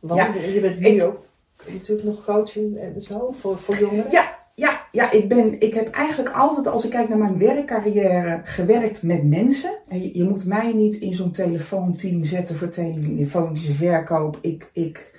Want 0.00 0.20
Ja. 0.20 0.34
je 0.34 0.60
bent 0.60 0.78
nu 0.78 1.02
ook 1.02 1.24
natuurlijk 1.72 2.06
nog 2.08 2.24
coaching 2.24 2.76
en 2.78 3.02
zo 3.02 3.30
voor, 3.30 3.58
voor 3.58 3.78
jongeren. 3.78 4.10
ja, 4.10 4.38
ja, 4.54 4.80
ja 4.92 5.10
ik, 5.10 5.28
ben, 5.28 5.60
ik 5.60 5.74
heb 5.74 5.88
eigenlijk 5.88 6.34
altijd, 6.34 6.66
als 6.66 6.84
ik 6.84 6.90
kijk 6.90 7.08
naar 7.08 7.18
mijn 7.18 7.38
werkcarrière, 7.38 8.40
gewerkt 8.44 9.02
met 9.02 9.24
mensen. 9.24 9.78
En 9.88 10.02
Je, 10.02 10.18
je 10.18 10.24
moet 10.24 10.44
mij 10.46 10.72
niet 10.72 10.94
in 10.94 11.14
zo'n 11.14 11.30
telefoonteam 11.32 12.24
zetten 12.24 12.56
voor 12.56 12.68
telefonische 12.68 13.74
verkoop. 13.74 14.38
Ik, 14.40 14.70
ik, 14.72 15.12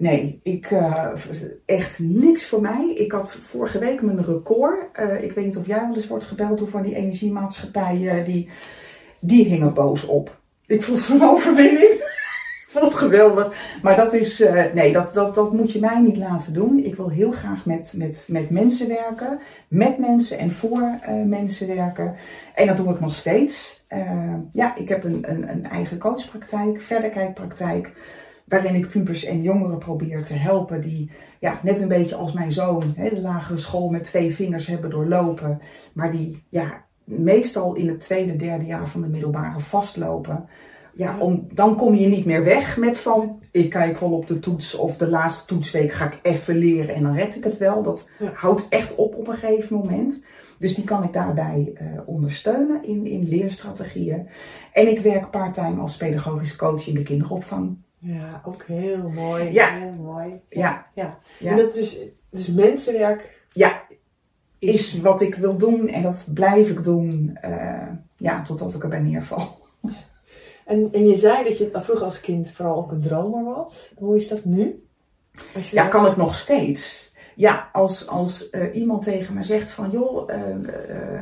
nee, 0.00 0.40
ik, 0.42 0.70
eh, 0.70 1.06
echt 1.64 1.98
niks 1.98 2.46
voor 2.46 2.60
mij. 2.60 2.92
Ik 2.94 3.12
had 3.12 3.34
vorige 3.34 3.78
week 3.78 4.02
mijn 4.02 4.24
record. 4.24 4.96
eh, 4.96 5.22
ik 5.22 5.32
weet 5.32 5.44
niet 5.44 5.56
of 5.56 5.66
jij 5.66 5.80
wel 5.80 5.94
eens 5.94 6.06
wordt 6.06 6.24
gebeld 6.24 6.58
door 6.58 6.68
van 6.68 6.82
die 6.82 6.94
energiemaatschappijen. 6.94 8.24
die, 8.24 8.48
die 9.20 9.44
hingen 9.44 9.74
boos 9.74 10.06
op. 10.06 10.40
Ik 10.66 10.82
vond 10.82 10.98
zo'n 10.98 11.22
overwinning. 11.32 11.92
Ik 11.92 12.68
vond 12.68 12.84
het 12.84 12.94
geweldig. 12.94 13.78
Maar 13.82 13.96
dat 13.96 14.12
is, 14.12 14.40
eh, 14.40 14.72
nee, 14.74 14.92
dat, 14.92 15.14
dat, 15.14 15.34
dat 15.34 15.52
moet 15.52 15.72
je 15.72 15.80
mij 15.80 16.00
niet 16.00 16.16
laten 16.16 16.52
doen. 16.52 16.78
Ik 16.84 16.94
wil 16.94 17.08
heel 17.08 17.30
graag 17.30 17.66
met, 17.66 17.92
met, 17.96 18.24
met 18.28 18.50
mensen 18.50 18.88
werken. 18.88 19.38
Met 19.68 19.98
mensen 19.98 20.38
en 20.38 20.52
voor 20.52 20.98
mensen 21.26 21.66
werken. 21.76 22.14
En 22.54 22.66
dat 22.66 22.76
doe 22.76 22.90
ik 22.90 23.00
nog 23.00 23.14
steeds. 23.14 23.84
Ja, 24.52 24.76
ik 24.76 24.88
heb 24.88 25.04
een, 25.04 25.30
een, 25.30 25.48
een 25.48 25.66
eigen 25.66 25.98
coachpraktijk, 25.98 26.80
verderkijkpraktijk. 26.80 27.92
Waarin 28.50 28.74
ik 28.74 28.88
pubers 28.88 29.24
en 29.24 29.42
jongeren 29.42 29.78
probeer 29.78 30.24
te 30.24 30.34
helpen 30.34 30.80
die 30.80 31.10
ja, 31.38 31.60
net 31.62 31.80
een 31.80 31.88
beetje 31.88 32.14
als 32.14 32.32
mijn 32.32 32.52
zoon 32.52 32.92
hè, 32.96 33.08
de 33.08 33.20
lagere 33.20 33.58
school 33.58 33.88
met 33.88 34.04
twee 34.04 34.34
vingers 34.34 34.66
hebben 34.66 34.90
doorlopen. 34.90 35.60
Maar 35.92 36.10
die 36.10 36.44
ja, 36.48 36.84
meestal 37.04 37.74
in 37.74 37.88
het 37.88 38.00
tweede, 38.00 38.36
derde 38.36 38.64
jaar 38.64 38.88
van 38.88 39.00
de 39.00 39.08
middelbare 39.08 39.60
vastlopen. 39.60 40.48
Ja, 40.94 41.18
om, 41.18 41.48
dan 41.52 41.76
kom 41.76 41.94
je 41.94 42.06
niet 42.06 42.24
meer 42.24 42.44
weg 42.44 42.76
met 42.76 42.98
van 42.98 43.42
ik 43.50 43.70
kijk 43.70 43.98
wel 43.98 44.10
op 44.12 44.26
de 44.26 44.38
toets 44.38 44.74
of 44.74 44.96
de 44.96 45.08
laatste 45.08 45.46
toetsweek 45.46 45.92
ga 45.92 46.04
ik 46.04 46.18
even 46.22 46.56
leren 46.56 46.94
en 46.94 47.02
dan 47.02 47.16
red 47.16 47.36
ik 47.36 47.44
het 47.44 47.58
wel. 47.58 47.82
Dat 47.82 48.10
Ja. 48.18 48.30
houdt 48.34 48.68
echt 48.68 48.94
op 48.94 49.14
op 49.14 49.28
een 49.28 49.34
gegeven 49.34 49.76
moment. 49.76 50.22
Dus 50.58 50.74
die 50.74 50.84
kan 50.84 51.02
ik 51.02 51.12
daarbij 51.12 51.72
eh, 51.74 51.86
ondersteunen 52.06 52.84
in, 52.84 53.06
in 53.06 53.28
leerstrategieën. 53.28 54.28
En 54.72 54.88
ik 54.90 54.98
werk 54.98 55.30
parttime 55.30 55.80
als 55.80 55.96
pedagogisch 55.96 56.56
coach 56.56 56.86
in 56.86 56.94
de 56.94 57.02
kinderopvang. 57.02 57.76
Ja, 58.00 58.42
ook 58.44 58.62
heel 58.62 59.08
mooi. 59.08 59.52
Ja. 59.52 59.78
Heel 59.78 59.92
mooi. 59.92 60.40
Ja, 60.48 60.86
Ja. 60.94 61.18
Ja. 61.38 61.50
En 61.50 61.56
dat 61.56 61.76
is, 61.76 61.98
dus 62.30 62.48
mensenwerk 62.48 63.46
ja 63.52 63.82
is 64.58 65.00
wat 65.00 65.20
ik 65.20 65.34
wil 65.34 65.56
doen 65.56 65.88
en 65.88 66.02
dat 66.02 66.26
blijf 66.34 66.70
ik 66.70 66.84
doen 66.84 67.36
eh, 67.40 67.88
ja, 68.16 68.42
totdat 68.42 68.74
ik 68.74 68.82
erbij 68.82 69.00
neerval. 69.00 69.58
En, 70.64 70.88
en 70.92 71.06
je 71.06 71.16
zei 71.16 71.44
dat 71.44 71.58
je 71.58 71.70
vroeger 71.72 72.04
als 72.04 72.20
kind 72.20 72.50
vooral 72.50 72.76
ook 72.76 72.92
een 72.92 73.00
dromer 73.00 73.44
was. 73.44 73.92
Hoe 73.98 74.16
is 74.16 74.28
dat 74.28 74.44
nu? 74.44 74.84
Ja, 75.70 75.86
kan 75.86 76.06
ik 76.06 76.16
nog 76.16 76.34
steeds. 76.34 77.09
Ja, 77.40 77.68
als, 77.72 78.08
als 78.08 78.50
eh, 78.50 78.74
iemand 78.76 79.02
tegen 79.02 79.34
me 79.34 79.42
zegt 79.42 79.70
van, 79.70 79.90
joh, 79.90 80.32
eh, 80.32 81.20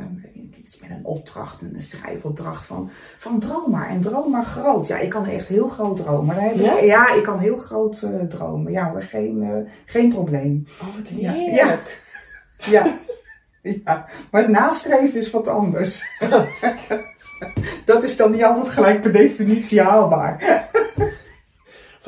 iets 0.58 0.80
met 0.80 0.90
een 0.90 1.04
opdracht, 1.04 1.62
een 1.62 1.80
schrijfopdracht 1.80 2.64
van, 2.64 2.90
van 3.18 3.38
droom 3.40 3.70
maar. 3.70 3.88
En 3.88 4.00
droom 4.00 4.30
maar 4.30 4.44
groot. 4.44 4.86
Ja, 4.86 4.98
ik 4.98 5.08
kan 5.10 5.26
echt 5.26 5.48
heel 5.48 5.68
groot 5.68 5.96
dromen. 5.96 6.34
Daar 6.34 6.44
heb 6.44 6.54
ik- 6.54 6.80
Ja? 6.84 7.12
ik 7.12 7.22
kan 7.22 7.38
heel 7.38 7.56
groot 7.56 8.06
dromen. 8.28 8.72
Ja 8.72 8.90
hoor, 8.90 9.02
geen, 9.02 9.68
geen 9.84 10.08
probleem. 10.08 10.66
Oh, 10.80 10.94
wat 10.96 11.08
Ja. 11.08 11.32
Ja. 12.70 12.94
ja, 13.84 14.06
maar 14.30 14.42
het 14.42 14.50
nastreven 14.50 15.18
is 15.20 15.30
wat 15.30 15.48
anders. 15.48 16.04
Dat 17.84 18.02
is 18.02 18.16
dan 18.16 18.30
niet 18.30 18.44
altijd 18.44 18.68
gelijk 18.68 19.00
per 19.00 19.12
definitie 19.12 19.80
haalbaar. 19.82 20.66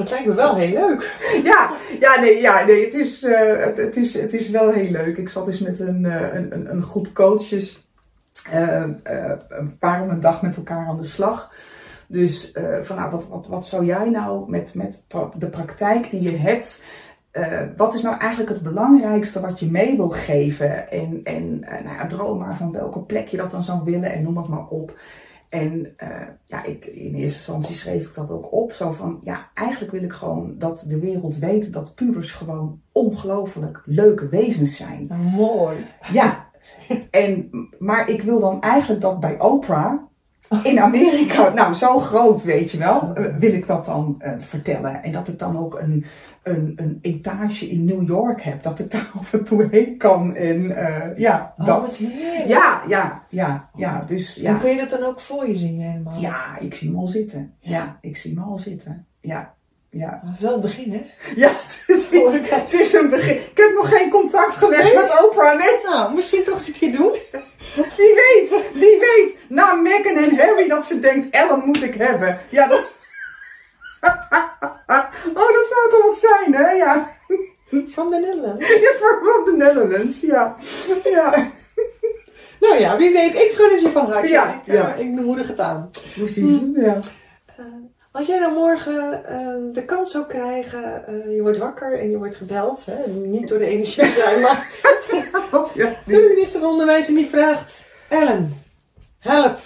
Het 0.00 0.10
lijkt 0.10 0.26
me 0.26 0.34
wel 0.34 0.56
heel 0.56 0.72
leuk. 0.72 1.16
Ja, 1.50 1.70
ja, 2.00 2.20
nee, 2.20 2.40
ja, 2.40 2.64
nee 2.64 2.84
het, 2.84 2.94
is, 2.94 3.22
eh, 3.22 3.64
het, 3.64 3.76
het, 3.76 3.96
is, 3.96 4.14
het 4.14 4.32
is 4.32 4.50
wel 4.50 4.70
heel 4.70 4.90
leuk. 4.90 5.16
Ik 5.16 5.28
zat 5.28 5.48
eens 5.48 5.58
met 5.58 5.80
een, 5.80 6.04
eh, 6.04 6.34
een, 6.34 6.70
een, 6.70 6.82
groep 6.82 7.08
coaches. 7.12 7.88
eh 8.50 8.84
een 9.48 9.78
paar 9.78 10.02
om 10.02 10.10
een 10.10 10.20
dag 10.20 10.42
met 10.42 10.56
elkaar 10.56 10.86
aan 10.86 10.96
de 10.96 11.06
slag. 11.06 11.52
Dus 12.06 12.52
van, 12.82 12.96
nou, 12.96 13.10
wat, 13.10 13.28
wat, 13.28 13.46
wat 13.46 13.66
zou 13.66 13.84
jij 13.84 14.10
nou 14.10 14.50
met, 14.50 14.74
met 14.74 15.04
de 15.38 15.48
praktijk 15.48 16.10
die 16.10 16.22
je 16.22 16.36
hebt... 16.36 16.82
wat 17.76 17.94
is 17.94 18.02
nou 18.02 18.18
eigenlijk 18.18 18.50
het 18.50 18.62
belangrijkste 18.62 19.40
wat 19.40 19.60
je 19.60 19.70
mee 19.70 19.96
wil 19.96 20.08
geven? 20.08 20.90
En, 20.90 21.20
en 21.24 21.58
nou 21.60 21.96
ja, 21.96 22.06
droom 22.06 22.38
maar 22.38 22.56
van 22.56 22.72
welke 22.72 23.00
plek 23.00 23.28
je 23.28 23.36
dat 23.36 23.50
dan 23.50 23.64
zou 23.64 23.80
willen 23.84 24.12
en 24.12 24.22
noem 24.22 24.36
het 24.36 24.48
maar 24.48 24.66
op. 24.66 24.92
En 25.50 25.92
eh, 25.96 26.26
ja, 26.44 26.64
ik, 26.64 26.84
in 26.84 27.14
eerste 27.14 27.36
instantie 27.36 27.74
schreef 27.74 28.06
ik 28.06 28.14
dat 28.14 28.30
ook 28.30 28.52
op. 28.52 28.72
Zo 28.72 28.92
van, 28.92 29.20
ja, 29.24 29.50
eigenlijk 29.54 29.92
wil 29.92 30.02
ik 30.02 30.12
gewoon 30.12 30.54
dat 30.58 30.84
de 30.88 30.98
wereld 30.98 31.38
weet 31.38 31.72
dat 31.72 31.94
pubers 31.94 32.32
gewoon 32.32 32.80
ongelooflijk 32.92 33.82
leuke 33.84 34.28
wezens 34.28 34.76
zijn. 34.76 35.06
Mooi. 35.34 35.86
Ja, 36.12 36.48
en, 37.10 37.50
maar 37.78 38.08
ik 38.08 38.22
wil 38.22 38.40
dan 38.40 38.60
eigenlijk 38.60 39.00
dat 39.00 39.20
bij 39.20 39.40
Oprah 39.40 40.02
in 40.62 40.80
Amerika, 40.80 41.48
nou 41.48 41.74
zo 41.74 41.98
groot 41.98 42.42
weet 42.42 42.70
je 42.70 42.78
wel, 42.78 43.10
eh, 43.14 43.24
wil 43.38 43.52
ik 43.52 43.66
dat 43.66 43.84
dan 43.84 44.14
eh, 44.18 44.32
vertellen. 44.38 45.02
En 45.02 45.12
dat 45.12 45.28
ik 45.28 45.38
dan 45.38 45.58
ook 45.58 45.78
een, 45.80 46.04
een, 46.42 46.72
een 46.76 46.98
etage 47.02 47.68
in 47.68 47.84
New 47.84 48.08
York 48.08 48.42
heb, 48.42 48.62
dat 48.62 48.78
ik 48.78 48.90
daar 48.90 49.10
af 49.20 49.32
en 49.32 49.44
toe 49.44 49.68
heen 49.70 49.96
kan. 49.96 50.34
En 50.34 50.76
eh, 50.76 51.16
ja, 51.16 51.54
Oh, 51.58 51.66
dat. 51.66 51.80
wat 51.80 51.96
heerlijk. 51.96 52.46
Ja, 52.48 52.82
ja, 52.88 53.22
ja, 53.28 53.68
ja, 53.74 54.04
dus 54.06 54.36
En 54.36 54.42
ja. 54.52 54.58
kun 54.58 54.70
je 54.70 54.76
dat 54.76 54.90
dan 54.90 55.02
ook 55.08 55.20
voor 55.20 55.48
je 55.48 55.56
zien 55.56 55.80
helemaal? 55.80 56.20
Ja, 56.20 56.58
ik 56.58 56.74
zie 56.74 56.88
hem 56.88 56.98
al 56.98 57.06
zitten. 57.06 57.54
Ja, 57.60 57.98
ik 58.00 58.16
zie 58.16 58.34
hem 58.34 58.42
al 58.44 58.58
zitten. 58.58 59.06
Ja, 59.20 59.54
ja. 59.90 60.20
Dat 60.24 60.34
is 60.34 60.40
wel 60.40 60.52
het 60.52 60.60
begin, 60.60 60.92
hè? 60.92 61.00
Ja, 61.36 61.48
het, 61.86 61.86
is- 62.10 62.50
het 62.50 62.72
is 62.72 62.92
een 62.92 63.10
begin. 63.10 63.34
Ik 63.36 63.50
heb 63.56 63.70
nog 63.74 63.88
geen 63.98 64.10
contact 64.10 64.54
gelegd 64.54 64.94
met 64.94 65.24
Oprah, 65.24 65.58
nee. 65.58 65.68
Nou, 65.84 66.14
misschien 66.14 66.44
toch 66.44 66.54
eens 66.54 66.66
een 66.68 66.74
keer 66.78 66.92
doen. 66.92 67.12
Wie 67.96 68.14
weet, 68.14 68.60
wie 68.74 68.98
weet. 68.98 69.36
Na 69.48 69.74
Meghan 69.74 70.16
en 70.16 70.36
Harry 70.36 70.66
dat 70.80 70.88
ze 70.88 71.00
denkt, 71.00 71.30
Ellen 71.30 71.62
moet 71.64 71.82
ik 71.82 71.94
hebben. 71.94 72.38
Ja, 72.48 72.66
dat... 72.68 72.96
oh, 75.40 75.52
dat 75.52 75.66
zou 75.66 75.88
toch 75.90 76.02
wat 76.04 76.18
zijn, 76.18 76.54
hè? 76.54 76.70
Ja, 76.70 77.06
Van 77.86 78.10
de. 78.10 78.54
Ja, 78.80 78.90
voor 78.98 79.20
van 79.22 79.44
de 79.44 79.52
Netherlands, 79.56 80.20
ja. 80.20 80.56
Ja, 81.04 81.48
Nou 82.60 82.80
ja, 82.80 82.96
wie 82.96 83.12
weet. 83.12 83.34
Ik 83.34 83.52
gun 83.54 83.70
het 83.70 83.80
je 83.80 83.90
van 83.90 84.10
harte. 84.10 84.28
Ja, 84.28 84.54
ik, 84.54 84.68
eh, 84.68 84.74
ja. 84.74 84.94
ik 84.94 85.08
moedig 85.08 85.46
het 85.46 85.60
aan. 85.60 85.90
precies. 86.14 86.60
Ja. 86.74 86.98
Als 88.12 88.26
jij 88.26 88.38
dan 88.38 88.52
morgen 88.52 89.24
ehm, 89.24 89.72
de 89.72 89.84
kans 89.84 90.10
zou 90.10 90.26
krijgen, 90.26 91.06
eh, 91.06 91.34
je 91.34 91.42
wordt 91.42 91.58
wakker 91.58 91.98
en 91.98 92.10
je 92.10 92.18
wordt 92.18 92.36
gebeld, 92.36 92.86
hè? 92.86 93.10
niet 93.10 93.48
door 93.48 93.58
de 93.58 93.66
energiebedrijf, 93.66 94.40
maar 94.40 94.66
Oh, 95.50 95.74
ja. 95.80 95.96
door 96.06 96.20
de 96.20 96.32
minister 96.34 96.60
van 96.60 96.70
Onderwijs 96.70 97.08
en 97.08 97.14
die 97.14 97.28
vraagt, 97.28 97.84
Ellen, 98.08 98.62
help. 99.18 99.58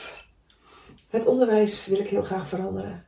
Het 1.14 1.26
onderwijs 1.26 1.86
wil 1.86 1.98
ik 1.98 2.08
heel 2.08 2.22
graag 2.22 2.48
veranderen. 2.48 3.04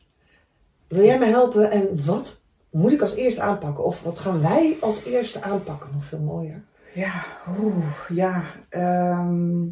Wil 0.88 1.05
jij 1.05 1.19
me 1.19 1.25
helpen 1.25 1.71
en 1.71 2.05
wat 2.05 2.37
moet 2.71 2.92
ik 2.92 3.03
als 3.03 3.14
eerste 3.14 3.40
aanpakken? 3.40 3.85
Of 3.85 4.03
wat 4.03 4.19
gaan 4.19 4.42
wij 4.42 4.77
als 4.81 5.05
eerste 5.05 5.42
aanpakken? 5.42 5.90
Nog 5.92 6.05
veel 6.05 6.19
mooier. 6.19 6.62
Ja, 6.95 7.25
oeh, 7.61 7.85
ja. 8.09 8.42
ehm, 8.69 9.64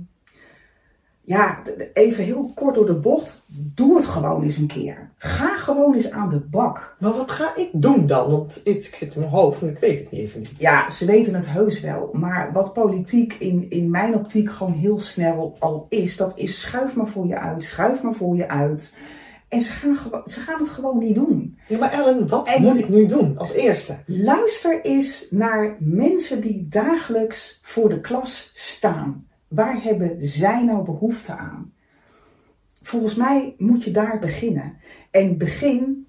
ja, 1.27 1.59
even 1.93 2.25
heel 2.25 2.51
kort 2.55 2.75
door 2.75 2.87
de 2.87 2.95
bocht. 2.95 3.45
Doe 3.49 3.97
het 3.97 4.07
gewoon 4.07 4.43
eens 4.43 4.57
een 4.57 4.67
keer. 4.67 5.11
Ga 5.17 5.57
gewoon 5.57 5.95
eens 5.95 6.11
aan 6.11 6.29
de 6.29 6.41
bak. 6.41 6.97
Maar 6.99 7.13
wat 7.13 7.31
ga 7.31 7.57
ik 7.57 7.69
doen 7.73 8.07
dan? 8.07 8.31
Want 8.31 8.61
iets 8.65 8.89
ik 8.89 8.95
zit 8.95 9.15
in 9.15 9.21
mijn 9.21 9.33
hoofd 9.33 9.61
en 9.63 9.69
ik 9.69 9.79
weet 9.79 9.99
het 9.99 10.11
niet 10.11 10.21
even 10.21 10.41
niet. 10.41 10.53
Ja, 10.59 10.89
ze 10.89 11.05
weten 11.07 11.35
het 11.35 11.51
heus 11.51 11.81
wel. 11.81 12.09
Maar 12.13 12.51
wat 12.53 12.73
politiek 12.73 13.33
in, 13.39 13.71
in 13.71 13.91
mijn 13.91 14.15
optiek 14.15 14.51
gewoon 14.51 14.73
heel 14.73 15.01
snel 15.01 15.57
al 15.59 15.87
is, 15.89 16.17
dat 16.17 16.39
is 16.39 16.61
schuif 16.61 16.95
maar 16.95 17.09
voor 17.09 17.27
je 17.27 17.39
uit, 17.39 17.65
schuif 17.65 18.03
maar 18.03 18.15
voor 18.15 18.37
je 18.37 18.49
uit. 18.49 18.95
En 19.49 19.61
ze 19.61 19.73
gaan, 19.73 20.23
ze 20.25 20.41
gaan 20.41 20.59
het 20.61 20.69
gewoon 20.69 20.99
niet 20.99 21.15
doen. 21.15 21.59
Ja, 21.69 21.79
maar 21.79 21.93
Ellen, 21.93 22.29
wat 22.29 22.49
En- 22.49 22.63
moet 22.63 22.79
ik 22.79 22.89
nu 22.89 23.07
doen 23.07 23.39
als 23.39 23.53
eerste? 23.53 23.97
Luister 24.07 24.81
eens 24.83 25.27
naar 25.31 25.77
mensen 25.79 26.41
die 26.41 26.67
dagelijks 26.69 27.59
voor 27.63 27.89
de 27.89 28.01
klas 28.01 28.51
staan. 28.55 29.27
Waar 29.55 29.83
hebben 29.83 30.17
zij 30.21 30.65
nou 30.65 30.85
behoefte 30.85 31.37
aan? 31.37 31.73
Volgens 32.83 33.15
mij 33.15 33.55
moet 33.59 33.85
je 33.85 33.91
daar 33.91 34.19
beginnen. 34.19 34.77
En 35.11 35.39
begin 35.39 36.07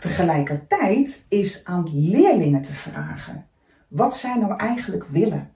tegelijkertijd 0.00 1.24
is 1.28 1.64
aan 1.64 1.90
leerlingen 1.92 2.62
te 2.62 2.72
vragen. 2.72 3.46
Wat 3.88 4.16
zij 4.16 4.38
nou 4.38 4.56
eigenlijk 4.56 5.04
willen. 5.04 5.50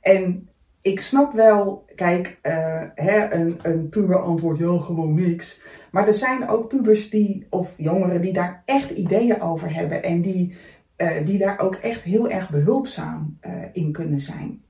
En 0.00 0.48
ik 0.82 1.00
snap 1.00 1.32
wel, 1.32 1.84
kijk, 1.94 2.38
eh, 2.42 2.82
hè, 2.94 3.32
een, 3.32 3.58
een 3.62 3.88
puber 3.88 4.22
antwoordt 4.22 4.58
ja, 4.58 4.78
gewoon 4.78 5.14
niks. 5.14 5.60
Maar 5.90 6.06
er 6.06 6.14
zijn 6.14 6.48
ook 6.48 6.68
pubers 6.68 7.10
die, 7.10 7.46
of 7.50 7.74
jongeren 7.76 8.20
die 8.20 8.32
daar 8.32 8.62
echt 8.64 8.90
ideeën 8.90 9.40
over 9.40 9.74
hebben. 9.74 10.02
En 10.02 10.20
die, 10.20 10.56
eh, 10.96 11.24
die 11.24 11.38
daar 11.38 11.58
ook 11.58 11.74
echt 11.74 12.02
heel 12.02 12.30
erg 12.30 12.50
behulpzaam 12.50 13.36
eh, 13.40 13.62
in 13.72 13.92
kunnen 13.92 14.20
zijn. 14.20 14.63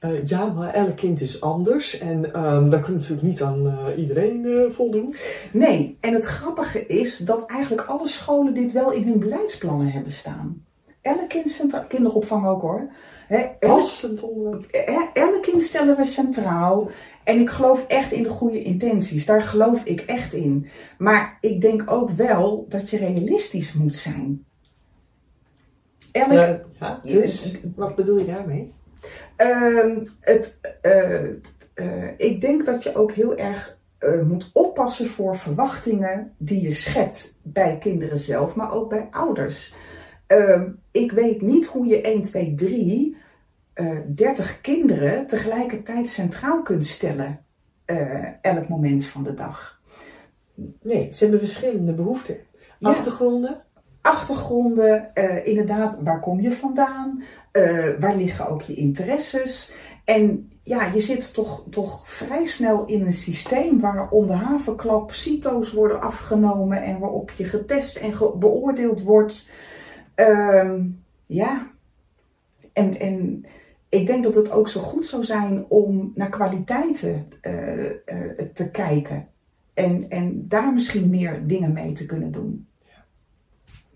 Eh, 0.00 0.26
ja, 0.26 0.46
maar 0.46 0.74
elk 0.74 0.96
kind 0.96 1.20
is 1.20 1.40
anders 1.40 1.98
en 1.98 2.34
ehm 2.34 2.70
daar 2.70 2.80
kunnen 2.80 3.00
natuurlijk 3.00 3.28
niet 3.28 3.42
aan 3.42 3.66
eh, 3.66 3.98
iedereen 3.98 4.44
eh, 4.44 4.70
voldoen. 4.70 5.14
Nee, 5.52 5.98
en 6.00 6.14
het 6.14 6.24
grappige 6.24 6.86
is 6.86 7.18
dat 7.18 7.46
eigenlijk 7.46 7.88
alle 7.88 8.08
scholen 8.08 8.54
dit 8.54 8.72
wel 8.72 8.90
in 8.90 9.08
hun 9.08 9.18
beleidsplannen 9.18 9.88
hebben 9.88 10.12
staan. 10.12 10.64
Elk 11.00 11.28
kind 11.28 11.50
centraal, 11.50 11.84
kinderopvang 11.84 12.46
ook 12.46 12.60
hoor. 12.60 12.90
Hè, 13.28 13.38
elk, 15.12 15.42
kind 15.42 15.62
stellen 15.62 15.96
we 15.96 16.04
centraal. 16.04 16.90
En 17.24 17.40
ik 17.40 17.50
geloof 17.50 17.84
echt 17.86 18.12
in 18.12 18.22
de 18.22 18.28
goede 18.28 18.62
intenties. 18.62 19.26
Daar 19.26 19.42
geloof 19.42 19.80
ik 19.84 20.00
echt 20.00 20.32
in. 20.32 20.68
Maar 20.98 21.38
ik 21.40 21.60
denk 21.60 21.90
ook 21.90 22.10
wel 22.10 22.66
dat 22.68 22.90
je 22.90 22.96
realistisch 22.96 23.72
moet 23.72 23.94
zijn. 23.94 24.44
Elk, 26.12 26.60
ja, 26.78 27.00
dus, 27.04 27.52
wat 27.76 27.94
bedoel 27.94 28.18
je 28.18 28.26
daarmee? 28.26 28.72
Ehm, 29.36 30.04
het, 30.20 30.60
eh, 30.82 31.24
eh, 31.74 32.10
ik 32.16 32.40
denk 32.40 32.64
dat 32.64 32.82
je 32.82 32.94
ook 32.94 33.12
heel 33.12 33.36
erg 33.36 33.78
eh, 33.98 34.22
moet 34.22 34.50
oppassen 34.52 35.06
voor 35.06 35.36
verwachtingen 35.36 36.34
die 36.36 36.62
je 36.62 36.72
schept 36.72 37.38
bij 37.42 37.78
kinderen 37.78 38.18
zelf, 38.18 38.54
maar 38.54 38.72
ook 38.72 38.88
bij 38.88 39.08
ouders. 39.10 39.74
Ehm, 40.26 40.68
ik 40.90 41.12
weet 41.12 41.40
niet 41.40 41.66
hoe 41.66 41.86
je 41.86 42.00
1, 42.00 42.20
2, 42.20 42.54
3 42.54 43.16
eh 43.72 43.98
30 44.06 44.60
kinderen 44.60 45.26
tegelijkertijd 45.26 46.08
centraal 46.08 46.62
kunt 46.62 46.84
stellen 46.84 47.44
elk 48.40 48.68
moment 48.68 49.06
van 49.06 49.22
de 49.22 49.34
dag. 49.34 49.80
Nee, 50.82 51.10
ze 51.10 51.22
hebben 51.22 51.40
verschillende 51.40 51.92
behoeften. 51.92 52.36
Ja. 52.78 52.88
Achtergronden. 52.88 53.65
Achtergronden, 54.06 55.14
eh, 55.14 55.46
inderdaad, 55.46 55.96
waar 56.02 56.20
kom 56.20 56.40
je 56.40 56.52
vandaan, 56.52 57.22
Eh, 57.56 57.88
waar 58.00 58.16
liggen 58.16 58.48
ook 58.48 58.62
je 58.62 58.74
interesses. 58.74 59.72
En 60.04 60.52
ja, 60.62 60.84
je 60.84 61.00
zit 61.00 61.34
toch, 61.34 61.64
toch 61.70 62.08
vrij 62.08 62.46
snel 62.46 62.84
in 62.84 63.02
een 63.02 63.12
systeem 63.12 63.80
waar 63.80 64.10
om 64.10 64.26
de 64.26 64.32
havenklap 64.32 65.12
CITO's 65.12 65.72
worden 65.72 66.00
afgenomen 66.00 66.82
en 66.82 66.98
waarop 66.98 67.30
je 67.30 67.44
getest 67.44 67.96
en 67.96 68.12
beoordeeld 68.38 69.02
wordt. 69.02 69.50
Ehm, 70.14 70.84
ja, 71.26 71.70
en, 72.72 73.00
en 73.00 73.44
ik 73.88 74.06
denk 74.06 74.24
dat 74.24 74.34
het 74.34 74.50
ook 74.50 74.68
zo 74.68 74.80
goed 74.80 75.06
zou 75.06 75.24
zijn 75.24 75.64
om 75.68 76.12
naar 76.14 76.30
kwaliteiten 76.30 77.28
eh, 77.40 77.52
te 78.54 78.70
kijken. 78.70 79.28
En, 79.74 80.08
en 80.08 80.44
daar 80.48 80.72
misschien 80.72 81.10
meer 81.10 81.46
dingen 81.46 81.72
mee 81.72 81.92
te 81.92 82.06
kunnen 82.06 82.32
doen. 82.32 82.66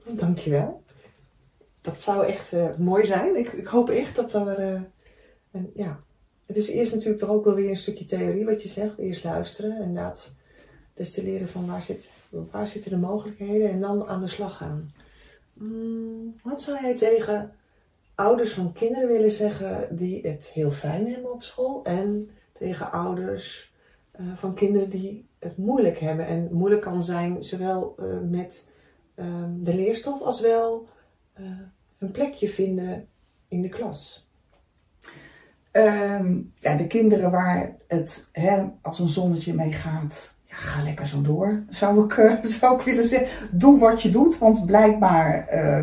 Dankjewel. 0.04 0.80
Dat 1.80 2.02
zou 2.02 2.26
echt 2.26 2.52
eh, 2.52 2.76
mooi 2.76 3.04
zijn. 3.04 3.36
Ik, 3.36 3.52
ik 3.52 3.66
hoop 3.66 3.88
echt 3.88 4.16
dat 4.16 4.32
er. 4.32 4.58
eh, 4.58 4.80
en, 5.50 5.70
ja. 5.74 6.00
Het 6.46 6.56
is 6.56 6.68
eerst 6.68 6.92
natuurlijk 6.92 7.20
toch 7.20 7.30
ook 7.30 7.44
wel 7.44 7.54
weer 7.54 7.68
een 7.68 7.76
stukje 7.76 8.04
theorie 8.04 8.44
wat 8.44 8.62
je 8.62 8.68
zegt. 8.68 8.98
Eerst 8.98 9.24
luisteren, 9.24 9.80
inderdaad. 9.80 10.32
Destilleren 10.94 11.48
van 11.48 11.66
waar, 11.66 11.82
zit, 11.82 12.10
waar 12.28 12.68
zitten 12.68 12.90
de 12.90 12.96
mogelijkheden 12.96 13.70
en 13.70 13.80
dan 13.80 14.06
aan 14.06 14.20
de 14.20 14.28
slag 14.28 14.56
gaan. 14.56 14.92
Mm, 15.54 16.34
wat 16.42 16.62
zou 16.62 16.78
jij 16.82 16.96
tegen 16.96 17.52
ouders 18.14 18.52
van 18.52 18.72
kinderen 18.72 19.08
willen 19.08 19.30
zeggen 19.30 19.96
die 19.96 20.28
het 20.28 20.46
heel 20.46 20.70
fijn 20.70 21.06
hebben 21.06 21.32
op 21.32 21.42
school? 21.42 21.84
En 21.84 22.30
tegen 22.52 22.92
ouders 22.92 23.72
eh, 24.10 24.24
van 24.34 24.54
kinderen 24.54 24.90
die 24.90 25.28
het 25.38 25.56
moeilijk 25.56 25.98
hebben. 25.98 26.26
En 26.26 26.48
moeilijk 26.52 26.82
kan 26.82 27.04
zijn 27.04 27.42
zowel 27.42 27.94
met 28.30 28.68
ehm, 29.20 29.50
de 29.62 29.74
leerstof 29.74 30.20
als 30.20 30.40
wel 30.40 30.88
eh, 31.32 31.44
een 31.98 32.10
plekje 32.10 32.48
vinden 32.48 33.08
in 33.48 33.62
de 33.62 33.68
klas. 33.68 34.28
Ehm, 35.70 36.38
ja, 36.58 36.74
de 36.74 36.86
kinderen 36.86 37.30
waar 37.30 37.76
het 37.88 38.28
hè, 38.32 38.62
als 38.82 38.98
een 38.98 39.08
zonnetje 39.08 39.54
mee 39.54 39.72
gaat, 39.72 40.34
ja, 40.44 40.54
ga 40.54 40.82
lekker 40.82 41.06
zo 41.06 41.22
door, 41.22 41.62
zou 41.68 42.04
ik, 42.04 42.16
eh, 42.16 42.44
zou 42.60 42.76
ik 42.76 42.82
willen 42.82 43.04
zeggen. 43.04 43.28
Doe 43.50 43.78
wat 43.78 44.02
je 44.02 44.10
doet, 44.10 44.38
want 44.38 44.66
blijkbaar 44.66 45.46
eh, 45.46 45.82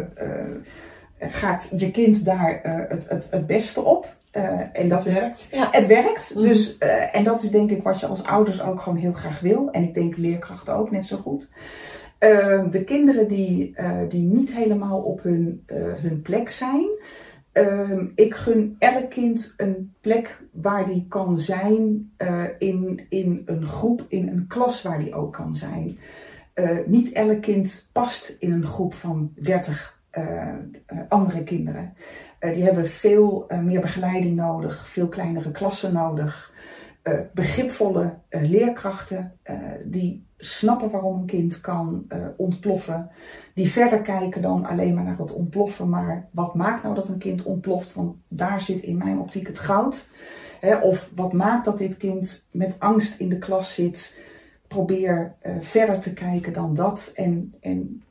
gaat 1.20 1.72
je 1.76 1.92
kind 1.92 2.26
daar 2.26 2.60
het, 2.90 3.10
het, 3.10 3.28
het 3.32 3.48
beste 3.48 3.82
op. 3.82 4.16
En 4.74 4.88
dat 4.88 5.06
is, 5.06 5.14
werkt. 5.14 5.48
Ja. 5.52 5.68
het 5.72 5.86
werkt. 5.86 6.36
Mhm. 6.36 6.44
Dus, 6.44 6.78
en 7.12 7.24
dat 7.24 7.44
is 7.44 7.50
denk 7.50 7.72
ik 7.72 7.84
wat 7.84 8.00
je 8.00 8.06
als 8.08 8.24
ouders 8.24 8.62
ook 8.62 8.82
gewoon 8.82 8.98
heel 8.98 9.14
graag 9.14 9.40
wil. 9.40 9.72
En 9.72 9.84
ik 9.84 9.94
denk 9.94 10.18
leerkrachten 10.18 10.76
ook 10.76 10.92
net 10.92 11.06
zo 11.06 11.18
goed. 11.18 11.50
Eh, 12.20 12.70
de 12.70 12.84
kinderen 12.84 13.28
die, 13.28 13.76
eh, 13.76 14.10
die 14.10 14.24
niet 14.24 14.54
helemaal 14.54 15.02
op 15.02 15.24
hun, 15.24 15.64
eh, 15.66 15.94
hun 15.94 16.22
plek 16.22 16.50
zijn. 16.50 16.90
Ehm, 17.58 18.06
ik 18.16 18.36
gun 18.36 18.76
elk 18.80 19.10
kind 19.10 19.54
een 19.58 19.94
plek 20.02 20.44
waar 20.52 20.86
die 20.86 21.06
kan 21.10 21.40
zijn 21.40 22.12
eh, 22.18 22.44
in, 22.58 23.06
in 23.10 23.42
een 23.46 23.66
groep, 23.66 24.06
in 24.08 24.28
een 24.28 24.46
klas 24.48 24.82
waar 24.82 25.00
die 25.00 25.14
ook 25.14 25.34
kan 25.34 25.56
zijn. 25.56 25.98
Niet 26.86 27.12
elk 27.12 27.42
kind 27.42 27.90
past 27.92 28.36
in 28.40 28.52
een 28.52 28.66
groep 28.66 28.94
van 28.94 29.32
30 29.36 30.00
eh, 30.10 30.48
eh, 30.48 30.56
andere 31.10 31.44
kinderen. 31.44 31.94
Die 32.40 32.64
hebben 32.64 32.88
veel 32.88 33.48
meer 33.62 33.82
begeleiding 33.82 34.36
nodig, 34.36 34.88
veel 34.88 35.08
kleinere 35.08 35.52
klassen 35.52 35.94
nodig. 35.94 36.54
begripvolle 37.34 38.14
leerkrachten 38.30 39.34
die 39.86 40.27
snappen 40.38 40.90
waarom 40.90 41.20
een 41.20 41.26
kind 41.26 41.62
kan 41.62 42.06
eh, 42.08 42.28
ontploffen. 42.38 43.10
Die 43.54 43.70
verder 43.70 44.02
kijken 44.02 44.42
dan 44.42 44.66
alleen 44.66 44.94
maar 44.94 45.04
naar 45.04 45.18
het 45.18 45.34
ontploffen. 45.34 45.90
Maar 45.90 46.28
wat 46.32 46.56
maakt 46.56 46.84
nou 46.84 46.96
dat 46.96 47.08
een 47.08 47.18
kind 47.18 47.44
ontploft? 47.44 47.94
Want 47.94 48.16
daar 48.28 48.62
zit 48.62 48.82
in 48.82 48.98
mijn 48.98 49.20
optiek 49.20 49.48
het 49.48 49.60
goud. 49.60 50.10
Of 50.82 51.12
wat 51.16 51.34
maakt 51.34 51.66
dat 51.66 51.78
dit 51.78 51.98
kind 51.98 52.48
met 52.52 52.80
angst 52.80 53.20
in 53.20 53.30
de 53.30 53.38
klas 53.38 53.74
zit? 53.74 54.20
Probeer 54.68 55.36
eh, 55.40 55.56
verder 55.60 56.00
te 56.00 56.14
kijken 56.14 56.54
dan 56.54 56.74
dat. 56.74 57.12
En, 57.16 57.54
en 57.60 58.04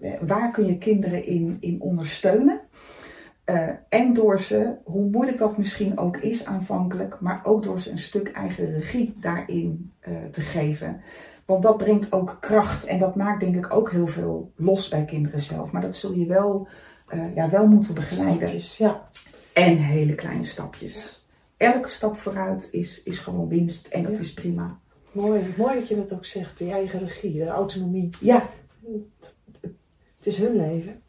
eh, 0.00 0.12
waar 0.20 0.50
kun 0.50 0.66
je 0.66 0.78
kinderen 0.78 1.24
in, 1.24 1.56
in 1.60 1.80
ondersteunen? 1.80 2.60
En 3.88 4.14
door 4.14 4.40
ze, 4.40 4.74
hoe 4.84 5.10
moeilijk 5.10 5.38
dat 5.38 5.58
misschien 5.58 5.98
ook 5.98 6.16
is 6.16 6.44
aanvankelijk, 6.44 7.20
maar 7.20 7.40
ook 7.44 7.62
door 7.62 7.80
ze 7.80 7.90
een 7.90 7.98
stuk 7.98 8.28
eigen 8.28 8.72
regie 8.72 9.14
daarin 9.20 9.92
te 10.30 10.40
geven. 10.40 11.00
Want 11.52 11.64
dat 11.64 11.76
brengt 11.76 12.12
ook 12.12 12.36
kracht 12.40 12.84
en 12.86 12.98
dat 12.98 13.14
maakt 13.14 13.40
denk 13.40 13.56
ik 13.56 13.72
ook 13.74 13.90
heel 13.90 14.06
veel 14.06 14.52
los 14.56 14.88
bij 14.88 15.04
kinderen 15.04 15.40
zelf. 15.40 15.70
Maar 15.72 15.82
dat 15.82 15.96
zul 15.96 16.12
je 16.12 16.26
wel, 16.26 16.68
eh, 17.08 17.34
ja, 17.34 17.50
wel 17.50 17.66
moeten 17.66 17.94
begeleiden. 17.94 18.38
Stapjes, 18.48 18.76
ja. 18.76 19.08
En 19.52 19.76
hele 19.76 20.14
kleine 20.14 20.44
stapjes. 20.44 21.24
Elke 21.56 21.88
stap 21.88 22.16
vooruit 22.16 22.68
is, 22.70 23.02
is 23.02 23.18
gewoon 23.18 23.48
winst 23.48 23.86
en 23.86 24.02
dat 24.02 24.12
Ja. 24.12 24.18
is 24.18 24.32
prima. 24.34 24.78
Mooi. 25.12 25.54
Mooi 25.56 25.74
dat 25.74 25.88
je 25.88 25.96
dat 25.96 26.12
ook 26.12 26.24
zegt. 26.24 26.58
Die 26.58 26.72
eigen 26.72 26.98
regie, 26.98 27.32
de 27.38 27.46
autonomie. 27.46 28.08
Ja, 28.20 28.48
Het 30.16 30.26
is 30.26 30.36
hun 30.36 30.56
leven. 30.56 31.00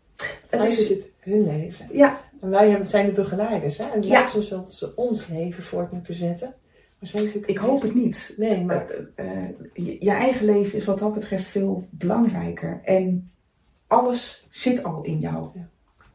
Het 0.49 0.63
is 0.63 0.89
het 0.89 1.09
hun 1.19 1.43
leven. 1.43 1.87
ja, 1.91 2.19
En 2.41 2.49
wij 2.49 2.85
zijn 2.85 3.05
de 3.05 3.11
begeleiders. 3.11 3.77
Hè? 3.77 3.85
En 3.93 4.01
Ja. 4.03 4.27
soms 4.27 4.49
wel 4.49 4.59
dat 4.59 4.73
ze 4.73 4.95
ons 4.95 5.27
leven 5.27 5.63
voort 5.63 5.91
moeten 5.91 6.13
zetten. 6.13 6.53
Ik 7.45 7.57
hoop 7.57 7.81
het 7.81 7.93
niet. 7.93 8.33
Nee, 8.37 8.65
maar 8.65 8.75
Maar 8.75 9.25
eh, 9.25 9.47
je, 9.73 9.95
je 9.99 10.11
eigen 10.11 10.45
leven 10.45 10.77
is 10.77 10.85
wat 10.85 10.99
dat 10.99 11.13
betreft 11.13 11.45
veel 11.45 11.87
belangrijker. 11.89 12.81
En 12.83 13.31
alles 13.87 14.47
zit 14.49 14.83
al 14.83 15.03
in 15.03 15.19
jou. 15.19 15.47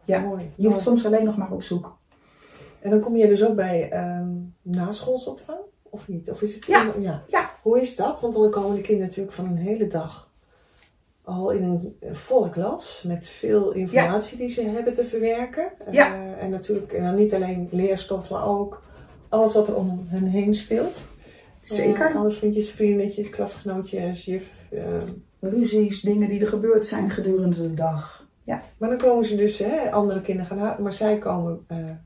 Ja. 0.04 0.18
mooi. 0.20 0.50
Je 0.56 0.68
hoeft 0.68 0.80
soms 0.80 1.06
alleen 1.06 1.24
nog 1.24 1.36
maar 1.36 1.50
op 1.50 1.62
zoek. 1.62 1.98
En 2.80 2.90
dan 2.90 3.00
kom 3.00 3.16
je 3.16 3.28
dus 3.28 3.44
ook 3.44 3.54
bij 3.54 3.90
ehm 3.90 4.28
naschoolsopvang? 4.62 5.58
Of 5.82 6.08
niet? 6.08 6.30
Of 6.30 6.42
is 6.42 6.54
het 6.54 6.66
Ja. 6.66 6.92
ja. 6.98 7.24
Ja. 7.28 7.50
Hoe 7.62 7.80
is 7.80 7.96
dat? 7.96 8.20
Want 8.20 8.34
dan 8.34 8.50
komen 8.50 8.74
de 8.76 8.80
kinderen 8.80 9.08
natuurlijk 9.08 9.36
van 9.36 9.46
een 9.46 9.56
hele 9.56 9.86
dag 9.86 10.28
al 11.28 11.50
in 11.50 11.62
een 11.62 11.96
volle 12.16 12.50
klas 12.50 13.02
met 13.06 13.28
veel 13.28 13.72
informatie 13.72 14.36
die 14.36 14.48
ze 14.48 14.62
hebben 14.62 14.92
te 14.92 15.04
verwerken. 15.04 15.72
Ja. 15.90 16.14
Eh, 16.14 16.42
en 16.42 16.50
natuurlijk 16.50 16.92
en 16.92 17.02
dan 17.02 17.14
niet 17.14 17.34
alleen 17.34 17.68
leerstof, 17.70 18.30
maar 18.30 18.46
ook 18.46 18.82
alles 19.28 19.54
wat 19.54 19.68
er 19.68 19.74
om 19.76 20.06
hen 20.08 20.24
heen 20.26 20.54
speelt. 20.54 21.06
Zeker. 21.62 22.10
Uh, 22.10 22.16
alle 22.16 22.30
vriendjes, 22.30 22.70
vriendinnetjes, 22.70 23.28
klasgenootjes, 23.30 24.24
juf. 24.24 24.48
eh, 24.70 24.82
Ruzies, 25.40 26.00
dingen 26.00 26.28
die 26.28 26.40
er 26.40 26.46
gebeurd 26.46 26.86
zijn 26.86 27.10
gedurende 27.10 27.56
de 27.62 27.74
dag. 27.74 28.26
maar 28.78 28.88
dan 28.88 28.98
komen 28.98 29.24
ze 29.24 29.36
dus, 29.36 29.58
hè, 29.58 29.90
andere 29.90 30.20
kinderen 30.20 30.50
gaan 30.50 30.58
halen, 30.58 30.82
maar 30.82 30.92
zij 30.92 31.18
komen, 31.18 31.64
eh, 31.66 31.76
komen 31.76 31.98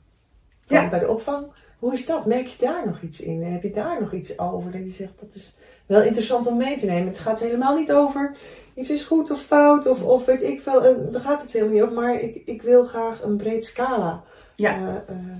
Ja. 0.67 0.89
bij 0.89 0.99
de 0.99 1.09
opvang. 1.09 1.47
Hoe 1.79 1.93
is 1.93 2.07
dat? 2.07 2.27
Merk 2.27 2.47
je 2.47 2.59
daar 2.67 2.87
nog 2.87 3.01
iets 3.03 3.21
in? 3.21 3.43
Heb 3.43 3.63
je 3.63 3.71
daar 3.71 4.01
nog 4.01 4.13
iets 4.13 4.39
over? 4.39 4.71
Dat 4.71 4.81
je 4.81 4.91
zegt, 4.93 5.21
dat 5.21 5.35
is 5.35 5.55
wel 5.87 6.03
interessant 6.03 6.47
om 6.47 6.57
mee 6.57 6.77
te 6.79 6.87
nemen. 6.87 7.09
Het 7.09 7.19
gaat 7.19 7.39
helemaal 7.39 7.77
niet 7.77 7.93
over 7.93 8.37
iets 8.75 8.91
is 8.91 9.05
goed 9.05 9.31
of 9.31 9.41
fout 9.43 9.87
of, 9.87 10.03
of 10.03 10.25
weet 10.25 10.43
ik 10.43 10.61
veel. 10.61 10.85
eh, 10.85 11.13
daar 11.13 11.21
gaat 11.21 11.43
het 11.43 11.53
helemaal 11.53 11.73
niet 11.75 11.83
over. 11.83 11.95
Maar 11.95 12.21
ik, 12.21 12.43
ik 12.45 12.63
wil 12.63 12.85
graag 12.85 13.23
een 13.23 13.37
breed 13.37 13.65
scala 13.65 14.25
Ja. 14.57 14.75
eh, 14.77 14.95
eh, 15.17 15.37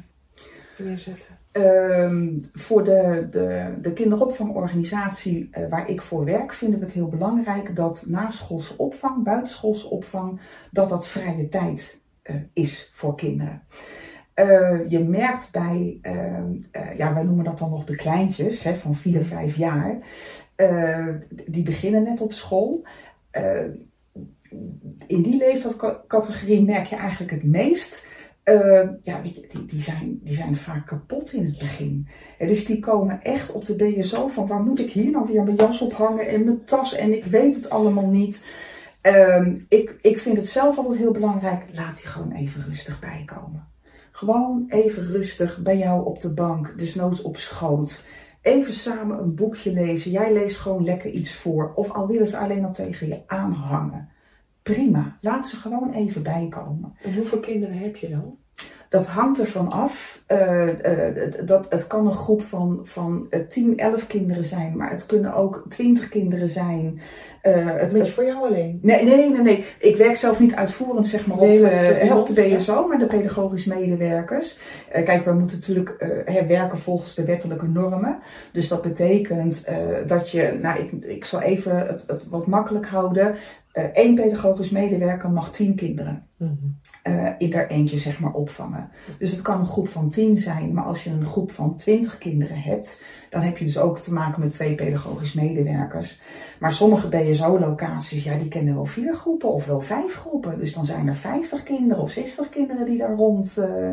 neerzetten. 0.79 1.39
Ehm, 1.53 2.39
voor 2.53 2.85
de, 2.85 3.27
de, 3.31 3.75
de 3.81 3.93
kinderopvangorganisatie 3.93 5.49
eh, 5.51 5.69
waar 5.69 5.91
ik 5.91 6.03
voor 6.03 6.25
werk, 6.25 6.53
vinden 6.53 6.79
we 6.79 6.85
het 6.85 6.95
heel 6.95 7.09
belangrijk 7.09 7.77
dat 7.77 8.05
naschoolse 8.07 8.79
opvang, 8.79 9.25
buitenschoolse 9.25 9.91
opvang, 9.91 10.41
dat 10.71 10.89
dat 10.89 11.09
vrije 11.09 11.49
tijd 11.49 12.01
eh, 12.23 12.35
is 12.53 12.91
voor 12.95 13.17
kinderen. 13.17 13.63
Eh, 14.35 14.79
je 14.89 14.99
merkt 14.99 15.49
bij, 15.53 15.99
ehm, 16.03 16.53
eh, 16.71 16.97
ja, 16.97 17.15
wij 17.15 17.23
noemen 17.23 17.45
dat 17.45 17.59
dan 17.59 17.71
nog 17.71 17.85
de 17.85 17.97
kleintjes 17.97 18.63
hè, 18.63 18.75
van 18.75 18.95
4, 18.95 19.25
5 19.25 19.57
jaar, 19.57 19.99
eh, 20.55 21.09
die 21.29 21.63
beginnen 21.63 22.03
net 22.03 22.21
op 22.21 22.33
school. 22.33 22.83
In 25.07 25.23
die 25.23 25.37
leeftijdscategorie 25.37 26.65
merk 26.65 26.87
je 26.87 26.97
eigenlijk 26.97 27.31
het 27.31 27.45
meest 27.45 28.07
eh, 28.43 28.89
ja, 29.03 29.21
die, 29.21 29.47
die, 29.67 29.83
zijn, 29.83 30.21
die 30.23 30.35
zijn 30.35 30.57
vaak 30.57 30.87
kapot 30.87 31.33
in 31.33 31.45
het 31.45 31.59
begin. 31.59 32.09
Dus 32.39 32.65
die 32.65 32.81
komen 32.81 33.23
echt 33.23 33.53
op 33.53 33.65
de 33.65 33.77
BSO 33.77 34.29
van 34.29 34.47
waar 34.47 34.63
moet 34.63 34.81
ik 34.81 34.91
hier 34.91 35.11
nou 35.11 35.27
weer 35.27 35.43
mijn 35.43 35.57
jas 35.57 35.81
op 35.81 35.93
hangen 35.93 36.29
en 36.29 36.45
mijn 36.45 36.65
tas 36.65 36.95
en 36.95 37.13
ik 37.13 37.25
weet 37.25 37.55
het 37.55 37.71
allemaal 37.71 38.07
niet. 38.07 38.45
Ehm, 39.01 39.59
ik, 39.69 39.99
ik 40.01 40.19
vind 40.19 40.37
het 40.37 40.49
zelf 40.49 40.77
altijd 40.77 40.97
heel 40.97 41.13
belangrijk, 41.13 41.65
laat 41.73 41.97
die 41.97 42.07
gewoon 42.07 42.33
even 42.33 42.65
rustig 42.65 43.01
bijkomen. 43.01 43.69
Gewoon 44.13 44.65
even 44.69 45.07
rustig 45.07 45.63
bij 45.63 45.79
jou 45.79 46.07
op 46.07 46.21
de 46.21 46.35
bank, 46.35 46.79
desnoods 46.79 47.23
op 47.23 47.37
schoot. 47.37 48.07
Even 48.43 48.73
samen 48.73 49.19
een 49.19 49.35
boekje 49.35 49.73
lezen. 49.73 50.11
Jij 50.11 50.33
leest 50.33 50.57
gewoon 50.57 50.85
lekker 50.85 51.11
iets 51.11 51.35
voor. 51.35 51.73
Of 51.75 51.91
al 51.91 52.07
willen 52.07 52.27
ze 52.27 52.39
alleen 52.39 52.65
al 52.65 52.73
tegen 52.73 53.09
je 53.09 53.23
aanhangen. 53.27 54.09
Prima, 54.63 55.17
laat 55.21 55.47
ze 55.47 55.57
gewoon 55.57 55.93
even 55.93 56.23
bijkomen. 56.23 56.95
En 57.03 57.15
hoeveel 57.15 57.41
kinderen 57.41 57.79
heb 57.79 57.97
je 57.97 58.09
dan? 58.09 58.37
Dat 58.89 59.07
hangt 59.07 59.41
ervan 59.41 59.71
af. 59.71 60.23
eh, 60.27 61.09
eh, 61.09 61.47
dat, 61.47 61.67
het 61.73 61.87
kan 61.87 62.07
een 62.07 62.15
groep 62.15 62.43
van, 62.43 62.81
van 62.83 63.27
eh, 63.31 63.41
10, 63.41 63.79
11 63.79 64.07
kinderen 64.07 64.45
zijn, 64.45 64.77
maar 64.77 64.91
het 64.91 65.07
kunnen 65.07 65.35
ook 65.35 65.65
20 65.69 66.09
kinderen 66.09 66.49
zijn. 66.49 67.01
Eh, 67.43 67.77
het, 67.77 67.95
is 67.95 68.13
voor 68.13 68.25
jou 68.25 68.47
alleen. 68.47 68.79
Nee, 68.83 69.05
nee, 69.05 69.31
nee, 69.31 69.41
nee. 69.41 69.65
Ik 69.79 69.97
werk 69.97 70.17
zelf 70.17 70.41
niet 70.41 70.55
uitvoerend 70.55 71.07
zeg 71.07 71.27
maar, 71.27 71.37
Nee, 71.37 71.51
op, 71.51 71.57
de, 71.57 72.07
dat 72.09 72.19
op 72.19 72.37
de 72.37 72.45
iemand, 72.45 72.63
BSO, 72.63 72.87
maar 72.87 72.99
de 72.99 73.07
pedagogisch 73.07 73.65
medewerkers. 73.65 74.59
Eh, 74.89 75.05
kijk, 75.05 75.25
we 75.25 75.33
moeten 75.33 75.57
natuurlijk 75.57 75.89
eh, 75.89 76.47
werken 76.47 76.79
volgens 76.79 77.15
de 77.15 77.25
wettelijke 77.25 77.69
normen. 77.69 78.19
Dus 78.53 78.69
dat 78.69 78.83
betekent 78.83 79.65
eh, 79.65 79.77
dat 80.07 80.31
je, 80.31 80.59
nou, 80.61 80.81
ik, 80.81 80.93
ik 81.05 81.25
zal 81.25 81.41
even 81.41 81.79
het, 81.87 82.05
het 82.07 82.29
wat 82.29 82.47
makkelijk 82.47 82.87
houden. 82.87 83.35
Eén 83.93 84.15
pedagogisch 84.15 84.71
medewerker 84.71 85.31
mag 85.31 85.51
10 85.51 85.75
kinderen 85.75 86.27
eh, 87.03 87.29
in 87.39 87.53
er 87.53 87.71
eentje 87.71 87.99
zeg 87.99 88.21
maar 88.21 88.33
opvangen. 88.33 88.91
Dus 89.19 89.31
het 89.31 89.43
kan 89.43 89.61
een 89.61 89.67
groep 89.67 89.89
van 89.89 90.11
10 90.11 90.37
zijn, 90.37 90.73
maar 90.73 90.85
als 90.85 91.05
je 91.05 91.11
een 91.11 91.27
groep 91.27 91.53
van 91.53 91.77
20 91.77 92.19
kinderen 92.19 92.57
hebt, 92.57 93.03
dan 93.33 93.41
heb 93.41 93.59
je 93.59 93.65
dus 93.65 93.79
ook 93.79 93.99
te 93.99 94.13
maken 94.13 94.41
met 94.41 94.53
twee 94.53 94.75
pedagogisch 94.75 95.33
medewerkers. 95.33 96.21
Maar 96.59 96.73
sommige 96.73 97.09
BSO-locaties, 97.09 98.25
ja, 98.25 98.37
die 98.37 98.49
kennen 98.49 98.75
wel 98.75 98.87
vier 98.87 99.15
groepen 99.15 99.53
of 99.53 99.67
wel 99.67 99.81
vijf 99.81 100.15
groepen. 100.15 100.59
Dus 100.59 100.75
dan 100.75 100.85
zijn 100.85 101.09
er 101.09 101.15
50 101.15 101.63
kinderen 101.63 102.03
of 102.03 102.11
60 102.11 102.49
kinderen 102.49 102.85
die 102.85 102.99
daar 102.99 103.15
rond 103.15 103.59
eh, 103.59 103.91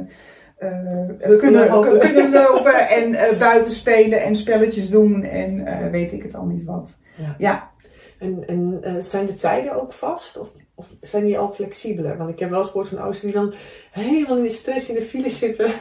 eh, 0.58 1.38
kunnen, 1.38 1.70
lopen. 1.70 2.00
kunnen 2.00 2.32
lopen 2.32 2.90
en 2.90 3.14
eh, 3.14 3.38
buiten 3.38 3.72
spelen 3.72 4.24
en 4.24 4.36
spelletjes 4.36 4.90
doen 4.90 5.24
en 5.24 5.92
weet 5.92 6.12
ik 6.12 6.24
het 6.24 6.36
al 6.36 6.46
niet 6.46 6.64
wat. 6.64 6.98
Ja. 7.18 7.36
Ja. 7.38 7.72
En, 8.18 8.48
en 8.48 9.04
zijn 9.04 9.26
de 9.26 9.34
tijden 9.34 9.82
ook 9.82 9.94
vast? 9.94 10.40
Of, 10.40 10.48
of 10.76 10.88
zijn 11.02 11.26
die 11.26 11.40
al 11.40 11.52
flexibeler? 11.52 12.18
Want 12.18 12.30
ik 12.30 12.40
heb 12.40 12.50
wel 12.50 12.60
eens 12.60 12.68
gehoord 12.68 12.88
van 12.88 12.98
ouders 12.98 13.22
die 13.22 13.32
dan 13.32 13.54
helemaal 13.92 14.38
in 14.38 14.44
de 14.44 14.50
stress 14.50 14.90
in 14.90 14.96
de 14.96 15.02
file 15.02 15.30
zitten. 15.30 15.72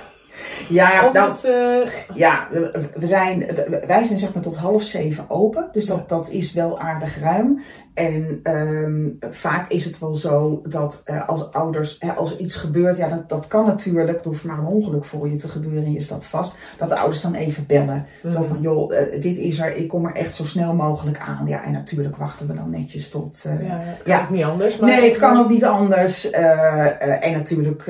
Ja, 0.68 1.06
Omdat, 1.06 1.44
eh, 1.44 1.80
Ja, 2.14 2.48
we, 2.94 3.06
zijn, 3.06 3.46
wij 3.86 4.02
zijn 4.02 4.18
zeg 4.18 4.34
maar 4.34 4.42
tot 4.42 4.56
half 4.56 4.82
zeven 4.82 5.24
open. 5.30 5.68
Dus 5.72 5.86
dat, 5.86 6.08
dat 6.08 6.30
is 6.30 6.52
wel 6.52 6.80
aardig 6.80 7.20
ruim. 7.20 7.60
En 7.98 8.40
ehm, 8.42 9.08
vaak 9.30 9.70
is 9.70 9.84
het 9.84 9.98
wel 9.98 10.14
zo 10.14 10.62
dat 10.68 11.02
eh, 11.04 11.28
als 11.28 11.52
ouders, 11.52 11.96
hè, 11.98 12.12
als 12.12 12.32
er 12.32 12.38
iets 12.38 12.56
gebeurt, 12.56 12.96
ja, 12.96 13.08
dat, 13.08 13.28
dat 13.28 13.46
kan 13.46 13.66
natuurlijk. 13.66 14.18
Er 14.18 14.24
hoeft 14.24 14.44
maar 14.44 14.58
een 14.58 14.66
ongeluk 14.66 15.04
voor 15.04 15.28
je 15.30 15.36
te 15.36 15.48
gebeuren 15.48 15.84
en 15.84 15.92
je 15.92 16.00
staat 16.00 16.24
vast. 16.24 16.56
Dat 16.78 16.88
de 16.88 16.98
ouders 16.98 17.22
dan 17.22 17.34
even 17.34 17.66
bellen. 17.66 18.06
Zo 18.28 18.42
van, 18.42 18.58
joh, 18.60 18.96
eh, 18.96 19.20
dit 19.20 19.36
is 19.36 19.58
er, 19.58 19.76
ik 19.76 19.88
kom 19.88 20.06
er 20.06 20.14
echt 20.14 20.34
zo 20.34 20.44
snel 20.44 20.74
mogelijk 20.74 21.18
aan. 21.18 21.46
Ja, 21.46 21.64
en 21.64 21.72
natuurlijk 21.72 22.16
wachten 22.16 22.46
we 22.46 22.54
dan 22.54 22.70
netjes 22.70 23.10
tot... 23.10 23.42
ja, 23.42 23.78
het 23.80 24.02
kan 24.02 24.14
ja. 24.14 24.22
ook 24.22 24.30
niet 24.30 24.44
anders. 24.44 24.76
Maar, 24.78 24.88
Nee, 24.90 25.08
het 25.08 25.18
kan 25.18 25.38
ook 25.38 25.48
niet 25.48 25.64
anders. 25.64 26.30
En 26.30 27.32
natuurlijk 27.32 27.84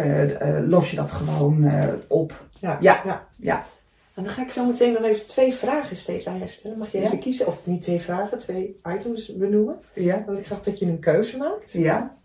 los 0.66 0.90
je 0.90 0.96
dat 0.96 1.10
gewoon 1.10 1.72
op. 2.08 2.37
Ja, 2.60 2.78
Ja. 2.80 3.02
ja. 3.04 3.28
Ja. 3.36 3.66
En 4.14 4.24
dan 4.24 4.32
ga 4.32 4.42
ik 4.42 4.50
zo 4.50 4.64
meteen 4.66 4.92
nog 4.92 5.02
even 5.02 5.24
twee 5.24 5.54
vragen 5.54 5.96
steeds 5.96 6.26
aan 6.26 6.38
je 6.38 6.46
stellen. 6.46 6.78
Mag 6.78 6.92
je 6.92 6.98
even 7.00 7.18
kiezen, 7.18 7.46
of 7.46 7.66
niet 7.66 7.82
twee 7.82 8.00
vragen, 8.00 8.38
twee 8.38 8.80
items 8.84 9.36
benoemen. 9.36 9.80
Ja. 9.92 10.24
Want 10.26 10.38
ik 10.38 10.46
graag 10.46 10.62
dat 10.62 10.78
je 10.78 10.86
een 10.86 10.98
keuze 10.98 11.36
maakt. 11.36 11.72
Ja. 11.72 12.16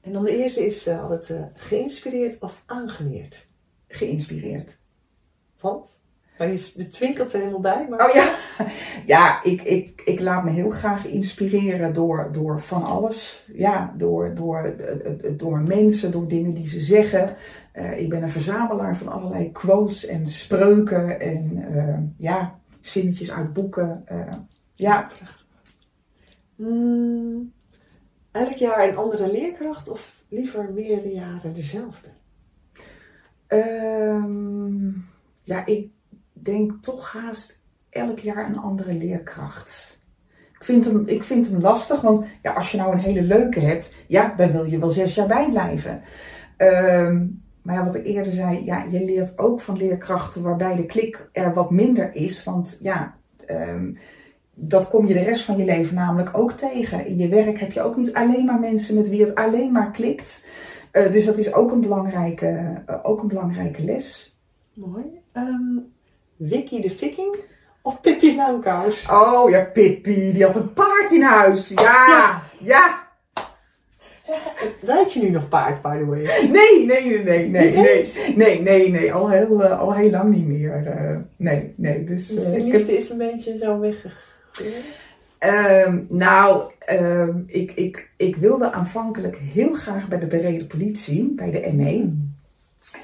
En 0.00 0.12
dan 0.12 0.24
de 0.24 0.36
eerste 0.36 0.66
is 0.66 0.86
eh, 0.86 1.02
altijd 1.02 1.30
eh, 1.30 1.42
geïnspireerd 1.54 2.38
of 2.38 2.62
aangeleerd. 2.66 3.46
Geïnspireerd. 3.88 4.76
Want? 5.60 6.00
Nou, 6.38 6.50
je, 6.50 6.72
de 6.76 6.88
twinkelt 6.88 7.32
er 7.32 7.38
helemaal 7.38 7.60
bij, 7.60 7.86
maar... 7.88 8.06
Oh 8.08 8.14
ja, 8.14 8.34
ja 9.14 9.42
ik, 9.42 9.62
ik, 9.62 10.02
ik 10.04 10.20
laat 10.20 10.44
me 10.44 10.50
heel 10.50 10.70
graag 10.70 11.06
inspireren 11.06 11.94
door, 11.94 12.28
door 12.32 12.60
van 12.60 12.84
alles. 12.84 13.48
Ja, 13.52 13.94
door, 13.96 14.34
door, 14.34 14.62
eh, 14.64 15.32
door 15.36 15.62
mensen, 15.62 16.10
door 16.10 16.28
dingen 16.28 16.54
die 16.54 16.66
ze 16.66 16.80
zeggen. 16.80 17.36
Eh, 17.72 18.00
ik 18.00 18.08
ben 18.08 18.22
een 18.22 18.30
verzamelaar 18.30 18.96
van 18.96 19.08
allerlei 19.08 19.52
quotes 19.52 20.06
en 20.06 20.26
spreuken 20.26 21.20
en 21.20 21.64
eh, 21.74 21.98
ja, 22.16 22.58
zinnetjes 22.80 23.32
uit 23.32 23.52
boeken. 23.52 24.04
ja, 24.74 25.08
Hmm, 26.56 27.52
elk 28.30 28.56
jaar 28.56 28.88
een 28.88 28.96
andere 28.96 29.30
leerkracht 29.30 29.88
of 29.88 30.24
liever 30.28 30.72
meerdere 30.72 31.12
jaren 31.12 31.52
dezelfde? 31.52 32.08
Ehm, 33.46 34.90
ja, 35.42 35.66
ik 35.66 35.90
denk 36.44 36.72
toch 36.82 37.12
haast 37.12 37.62
elk 37.90 38.18
jaar 38.18 38.48
een 38.48 38.58
andere 38.58 38.92
leerkracht. 38.94 39.98
Ik 40.52 40.64
vind, 40.64 40.84
hem, 40.84 41.02
ik 41.06 41.22
vind 41.22 41.48
hem 41.48 41.60
lastig, 41.60 42.00
want 42.00 42.26
ja, 42.42 42.52
als 42.52 42.70
je 42.70 42.76
nou 42.76 42.92
een 42.92 42.98
hele 42.98 43.22
leuke 43.22 43.60
hebt, 43.60 43.94
ja, 44.06 44.34
dan 44.36 44.52
wil 44.52 44.64
je 44.64 44.78
wel 44.78 44.90
zes 44.90 45.14
jaar 45.14 45.26
bijblijven. 45.26 46.02
Ehm, 46.56 47.26
maar 47.62 47.74
ja, 47.74 47.84
wat 47.84 47.94
ik 47.94 48.06
eerder 48.06 48.32
zei, 48.32 48.64
ja, 48.64 48.84
je 48.90 49.04
leert 49.04 49.38
ook 49.38 49.60
van 49.60 49.76
leerkrachten 49.76 50.42
waarbij 50.42 50.74
de 50.74 50.86
klik 50.86 51.28
er 51.32 51.54
wat 51.54 51.70
minder 51.70 52.14
is. 52.14 52.44
Want 52.44 52.78
ja, 52.82 53.14
ehm, 53.46 53.94
dat 54.54 54.88
kom 54.88 55.06
je 55.06 55.14
de 55.14 55.22
rest 55.22 55.44
van 55.44 55.56
je 55.56 55.64
leven 55.64 55.94
namelijk 55.94 56.36
ook 56.36 56.52
tegen. 56.52 57.06
In 57.06 57.18
je 57.18 57.28
werk 57.28 57.58
heb 57.58 57.72
je 57.72 57.82
ook 57.82 57.96
niet 57.96 58.14
alleen 58.14 58.44
maar 58.44 58.60
mensen 58.60 58.94
met 58.94 59.08
wie 59.08 59.24
het 59.24 59.34
alleen 59.34 59.72
maar 59.72 59.90
klikt. 59.90 60.46
Eh, 60.90 61.12
dus 61.12 61.24
dat 61.24 61.38
is 61.38 61.52
ook 61.52 61.70
een 61.70 61.80
belangrijke, 61.80 62.82
eh, 62.86 62.96
ook 63.02 63.20
een 63.20 63.28
belangrijke 63.28 63.84
les. 63.84 64.38
Mooi. 64.74 65.04
Ehm 65.32 65.92
Vicky 66.38 66.80
de 66.80 66.90
Viking 66.90 67.36
of 67.82 68.00
Pippi 68.00 68.36
Langkous? 68.36 69.06
Oh 69.10 69.50
ja, 69.50 69.60
Pippi, 69.72 70.32
die 70.32 70.44
had 70.44 70.54
een 70.54 70.72
paard 70.72 71.10
in 71.10 71.22
huis. 71.22 71.68
Ja, 71.68 72.42
ja. 72.60 73.02
Rijd 74.82 75.12
je 75.12 75.22
nu 75.22 75.30
nog 75.30 75.48
paard, 75.48 75.82
by 75.82 75.98
the 75.98 76.04
way? 76.04 76.22
Nee, 76.50 76.86
nee, 76.86 77.06
nee, 77.06 77.22
nee, 77.22 77.48
nee, 77.48 77.72
nee, 77.76 78.06
nee, 78.36 78.60
nee, 78.60 78.90
nee, 78.90 79.12
al 79.12 79.30
heel, 79.30 79.62
eh, 79.64 79.78
al 79.80 79.94
heel 79.94 80.10
lang 80.10 80.34
niet 80.34 80.46
meer. 80.46 80.86
eh, 80.86 81.16
nee, 81.36 81.74
nee, 81.76 82.04
dus... 82.04 82.26
De 82.26 82.40
eh, 82.40 82.52
heb- 82.52 82.60
liefde 82.62 82.96
is 82.96 83.10
een 83.10 83.18
beetje 83.18 83.56
zo 83.56 83.78
weggegaan. 83.78 84.18
Ehm, 85.38 85.98
nou, 86.08 86.70
ehm, 86.78 87.38
ik, 87.46 87.72
ik, 87.72 88.10
ik 88.16 88.36
wilde 88.36 88.72
aanvankelijk 88.72 89.36
heel 89.36 89.72
graag 89.72 90.08
bij 90.08 90.18
de 90.18 90.26
bereden 90.26 90.66
politie, 90.66 91.32
bij 91.36 91.50
de 91.50 91.72
ME. 91.72 92.12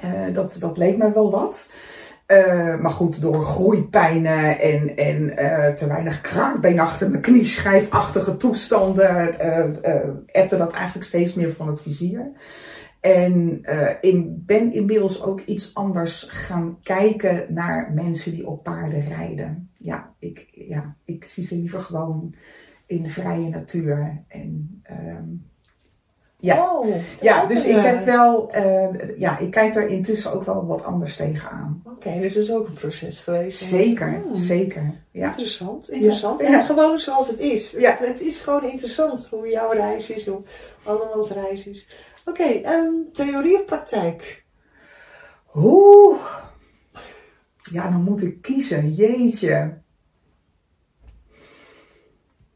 Eh, 0.00 0.34
dat, 0.34 0.56
dat 0.60 0.76
leek 0.76 0.96
me 0.96 1.12
wel 1.12 1.30
wat. 1.30 1.70
Eh, 2.30 2.80
maar 2.80 2.90
goed, 2.90 3.20
door 3.20 3.42
groeipijnen 3.42 4.60
en, 4.60 4.96
en 4.96 5.36
eh, 5.36 5.74
te 5.74 5.86
weinig 5.86 6.20
kraakbeen 6.20 6.80
achter 6.80 7.10
mijn 7.10 7.22
knie, 7.22 7.44
schijfachtige 7.44 8.36
toestanden, 8.36 9.38
eh, 9.40 10.08
ebde 10.26 10.56
dat 10.56 10.72
eigenlijk 10.72 11.06
steeds 11.06 11.34
meer 11.34 11.52
van 11.52 11.66
het 11.68 11.82
vizier. 11.82 12.30
En 13.00 13.62
ik 14.00 14.46
ben 14.46 14.72
inmiddels 14.72 15.22
ook 15.22 15.40
iets 15.40 15.74
anders 15.74 16.26
gaan 16.28 16.78
kijken 16.82 17.46
naar 17.48 17.92
mensen 17.94 18.32
die 18.32 18.46
op 18.46 18.62
paarden 18.62 19.04
rijden. 19.04 19.70
Ja, 19.78 20.14
ik, 20.18 20.46
ja, 20.50 20.96
ik 21.04 21.24
zie 21.24 21.44
ze 21.44 21.56
liever 21.56 21.80
gewoon 21.80 22.34
in 22.86 23.02
de 23.02 23.08
vrije 23.08 23.48
natuur. 23.48 24.24
En, 24.28 24.80
ehm, 24.82 25.28
ja. 26.40 26.70
Oh, 26.72 26.94
ja, 27.20 27.46
dus 27.46 27.64
een, 27.64 27.70
ik 27.70 27.76
eh, 27.76 27.84
heb 27.84 28.04
wel, 28.04 28.50
eh, 28.50 29.18
ja, 29.18 29.38
ik 29.38 29.50
kijk 29.50 29.72
daar 29.74 29.86
intussen 29.86 30.32
ook 30.32 30.44
wel 30.44 30.66
wat 30.66 30.84
anders 30.84 31.16
tegenaan. 31.16 31.82
Oké, 31.84 32.20
dus 32.20 32.34
dat 32.34 32.42
is 32.42 32.52
ook 32.52 32.66
een 32.66 32.72
proces 32.74 33.20
geweest. 33.20 33.58
Zeker, 33.58 34.14
Hmm, 34.14 34.34
zeker. 34.34 34.92
Ja. 35.10 35.28
Interessant, 35.28 35.90
interessant. 35.90 36.40
Ja. 36.40 36.58
En 36.60 36.64
gewoon 36.64 36.98
zoals 36.98 37.28
het 37.28 37.38
is. 37.38 37.70
Ja. 37.70 37.96
Het 37.98 38.20
is 38.20 38.40
gewoon 38.40 38.64
interessant 38.64 39.26
hoe 39.30 39.48
jouw 39.48 39.70
reis 39.70 40.10
is, 40.10 40.26
hoe 40.26 40.42
andermans 40.82 41.30
reis 41.30 41.66
is. 41.66 41.88
Oké, 42.24 42.42
ehm, 42.44 42.92
theorie 43.12 43.54
of 43.54 43.64
praktijk? 43.64 44.44
Oeh. 45.54 46.18
Ja, 47.72 47.90
dan 47.90 48.02
moet 48.02 48.22
ik 48.22 48.42
kiezen. 48.42 48.92
Jeetje. 48.92 49.78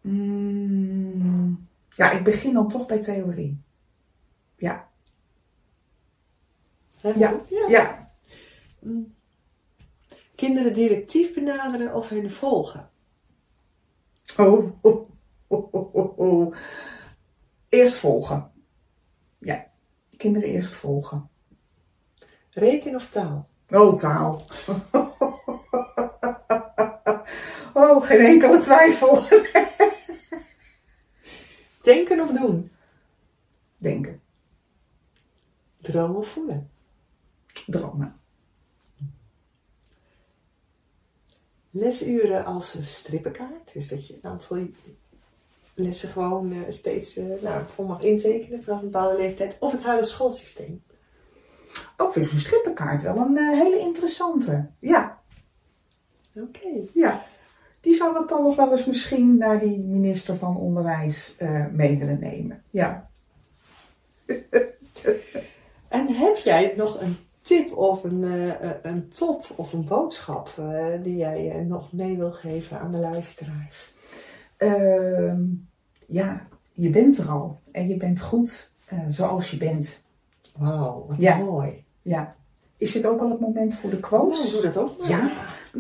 Mm, 0.01 1.69
Ja, 1.97 2.11
ik 2.11 2.25
begin 2.25 2.53
dan 2.53 2.69
toch 2.69 2.87
bij 2.87 2.99
theorie. 3.01 3.64
Ja, 4.57 4.89
Ja. 7.03 7.41
ja. 7.49 7.69
ja. 7.69 8.13
Kinderen 10.35 10.75
directief 10.75 11.35
benaderen 11.35 11.95
of 11.95 12.09
hen 12.09 12.31
volgen? 12.31 12.91
Oh, 14.37 14.73
oh, 14.83 15.11
oh, 15.47 15.75
oh, 15.75 15.95
oh, 15.95 16.19
oh. 16.19 16.55
Eerst 17.69 17.97
volgen. 17.97 18.51
Ja, 19.39 19.67
kinderen 20.17 20.49
eerst 20.49 20.75
volgen. 20.75 21.29
Reken 22.51 22.95
of 22.95 23.11
taal? 23.11 23.49
Oh, 23.69 23.97
taal. 23.97 24.43
Oh, 27.77 28.03
geen 28.03 28.21
enkele 28.21 28.59
twijfel. 28.61 29.23
Denken 31.83 32.21
of 32.21 32.31
doen? 32.31 32.71
Denken, 33.79 34.21
Dromen 35.85 36.25
voelen? 36.25 36.69
dromen. 37.67 38.21
Lesuren 41.71 42.45
als 42.45 42.77
strippenkaart. 42.81 43.73
Dus 43.73 43.89
dat 43.89 44.07
je 44.07 44.15
een 44.15 44.31
aantal 44.31 44.67
lessen 45.75 46.09
gewoon 46.09 46.53
eh, 46.53 46.59
steeds 46.69 47.17
eh, 47.17 47.25
nou, 47.41 47.63
voor 47.69 47.87
mag 47.87 48.03
intekenen 48.03 48.63
vanaf 48.63 48.79
een 48.79 48.91
bepaalde 48.91 49.17
leeftijd. 49.17 49.57
Of 49.59 49.73
het 49.73 49.83
huidige 49.83 50.11
schoolsysteem. 50.11 50.83
Ook 51.97 52.15
weer 52.15 52.25
zo'n 52.25 52.39
strippenkaart 52.39 53.03
wel 53.03 53.17
een 53.17 53.37
eh, 53.37 53.59
hele 53.59 53.79
interessante. 53.79 54.71
Ja, 54.79 55.23
Oké. 56.35 56.87
ja. 56.93 57.25
Die 57.81 57.95
zou 57.95 58.23
ik 58.23 58.29
dan 58.29 58.43
nog 58.43 58.57
wel 58.57 58.71
eens 58.71 58.85
misschien 58.85 59.39
naar 59.39 59.59
die 59.59 59.79
minister 59.79 60.37
van 60.37 60.57
Onderwijs 60.57 61.35
mee 61.73 61.99
willen 61.99 62.19
nemen. 62.19 62.63
Ja. 62.71 63.09
En 65.95 66.09
heb 66.09 66.37
jij 66.37 66.75
nog 66.77 67.01
een 67.01 67.17
tip 67.43 67.77
of 67.77 68.05
een, 68.05 68.25
eh, 68.25 68.51
eh, 68.51 68.71
een 68.83 69.09
top 69.09 69.47
of 69.55 69.73
een 69.73 69.85
boodschap 69.85 70.51
eh, 70.59 70.87
die 71.03 71.17
jij 71.17 71.65
nog 71.67 71.93
mee 71.93 72.17
wil 72.17 72.33
geven 72.33 72.79
aan 72.81 72.93
de 72.93 72.99
luisteraars? 72.99 73.93
Ehm, 74.57 75.43
ja, 76.07 76.47
je 76.73 76.91
bent 76.91 77.19
er 77.19 77.29
al. 77.29 77.61
En 77.73 77.89
je 77.89 77.97
bent 77.97 78.21
goed 78.21 78.71
zoals 79.09 79.51
je 79.51 79.57
bent. 79.57 80.03
Wauw, 80.57 81.05
wat 81.09 81.17
Ja. 81.19 81.37
mooi. 81.37 81.85
Ja. 82.03 82.35
Is 82.77 82.93
dit 82.93 83.07
ook 83.07 83.21
al 83.21 83.31
het 83.31 83.41
moment 83.41 83.75
voor 83.75 83.91
de 83.91 84.01
quotes? 84.01 84.53
doe 84.53 84.63
dat 84.63 84.77
ook 84.77 84.99
maar. 84.99 85.09
Ja. 85.09 85.33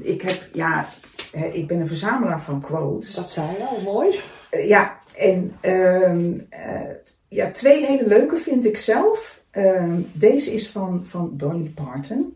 Ik, 0.02 0.22
heb, 0.22 0.48
ja, 0.52 0.86
hè, 1.32 1.46
ik 1.46 1.66
ben 1.66 1.80
een 1.80 1.86
verzamelaar 1.86 2.40
van 2.40 2.60
quotes. 2.60 3.14
Dat 3.14 3.30
zei 3.30 3.48
je 3.50 3.66
al, 3.66 3.80
mooi. 3.92 4.20
Ja, 4.50 4.98
en 5.16 5.56
ehm, 5.60 6.38
eh, 6.48 6.90
ja, 7.28 7.50
twee 7.50 7.86
hele 7.86 8.06
leuke 8.06 8.36
vind 8.36 8.64
ik 8.64 8.76
zelf. 8.76 9.42
Ehm, 9.54 10.00
deze 10.12 10.52
is 10.52 10.70
van, 10.70 11.04
van 11.04 11.30
Dolly 11.36 11.72
Parton, 11.74 12.34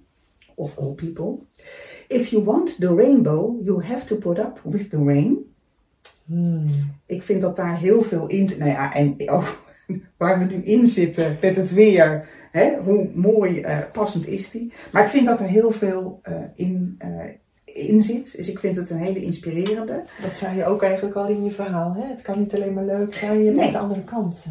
of 0.54 0.78
all 0.78 0.92
people. 0.92 1.38
If 2.08 2.28
you 2.28 2.44
want 2.44 2.80
the 2.80 2.94
rainbow, 2.94 3.64
you 3.64 3.84
have 3.84 4.06
to 4.06 4.16
put 4.16 4.38
up 4.38 4.60
with 4.64 4.90
the 4.90 5.04
rain. 5.04 5.52
Hmm. 6.24 6.94
Ik 7.06 7.22
vind 7.22 7.40
dat 7.40 7.56
daar 7.56 7.78
heel 7.78 8.02
veel 8.02 8.26
in... 8.26 8.50
Nou 8.58 8.70
ja, 8.70 8.94
en 8.94 9.16
ook 9.30 9.66
waar 10.16 10.38
we 10.38 10.44
nu 10.44 10.62
in 10.62 10.86
zitten 10.86 11.36
met 11.40 11.56
het 11.56 11.72
weer. 11.72 12.28
Hè, 12.52 12.76
hoe 12.84 13.10
mooi 13.14 13.60
eh, 13.60 13.78
passend 13.92 14.26
is 14.26 14.50
die. 14.50 14.72
Maar 14.92 15.02
ik 15.02 15.08
vind 15.08 15.26
dat 15.26 15.40
er 15.40 15.46
heel 15.46 15.70
veel 15.70 16.20
eh, 16.22 16.34
in, 16.54 16.94
eh, 16.98 17.10
in 17.64 18.02
zit. 18.02 18.36
Dus 18.36 18.48
ik 18.48 18.58
vind 18.58 18.76
het 18.76 18.90
een 18.90 18.98
hele 18.98 19.22
inspirerende. 19.22 20.02
Dat 20.22 20.36
zei 20.36 20.56
je 20.56 20.64
ook 20.64 20.82
eigenlijk 20.82 21.16
al 21.16 21.28
in 21.28 21.44
je 21.44 21.50
verhaal. 21.50 21.94
Hè? 21.94 22.06
Het 22.06 22.22
kan 22.22 22.38
niet 22.38 22.54
alleen 22.54 22.72
maar 22.72 22.84
leuk 22.84 23.14
zijn, 23.14 23.44
je 23.44 23.50
Nee. 23.50 23.72
de 23.72 23.78
andere 23.78 24.04
kant. 24.04 24.44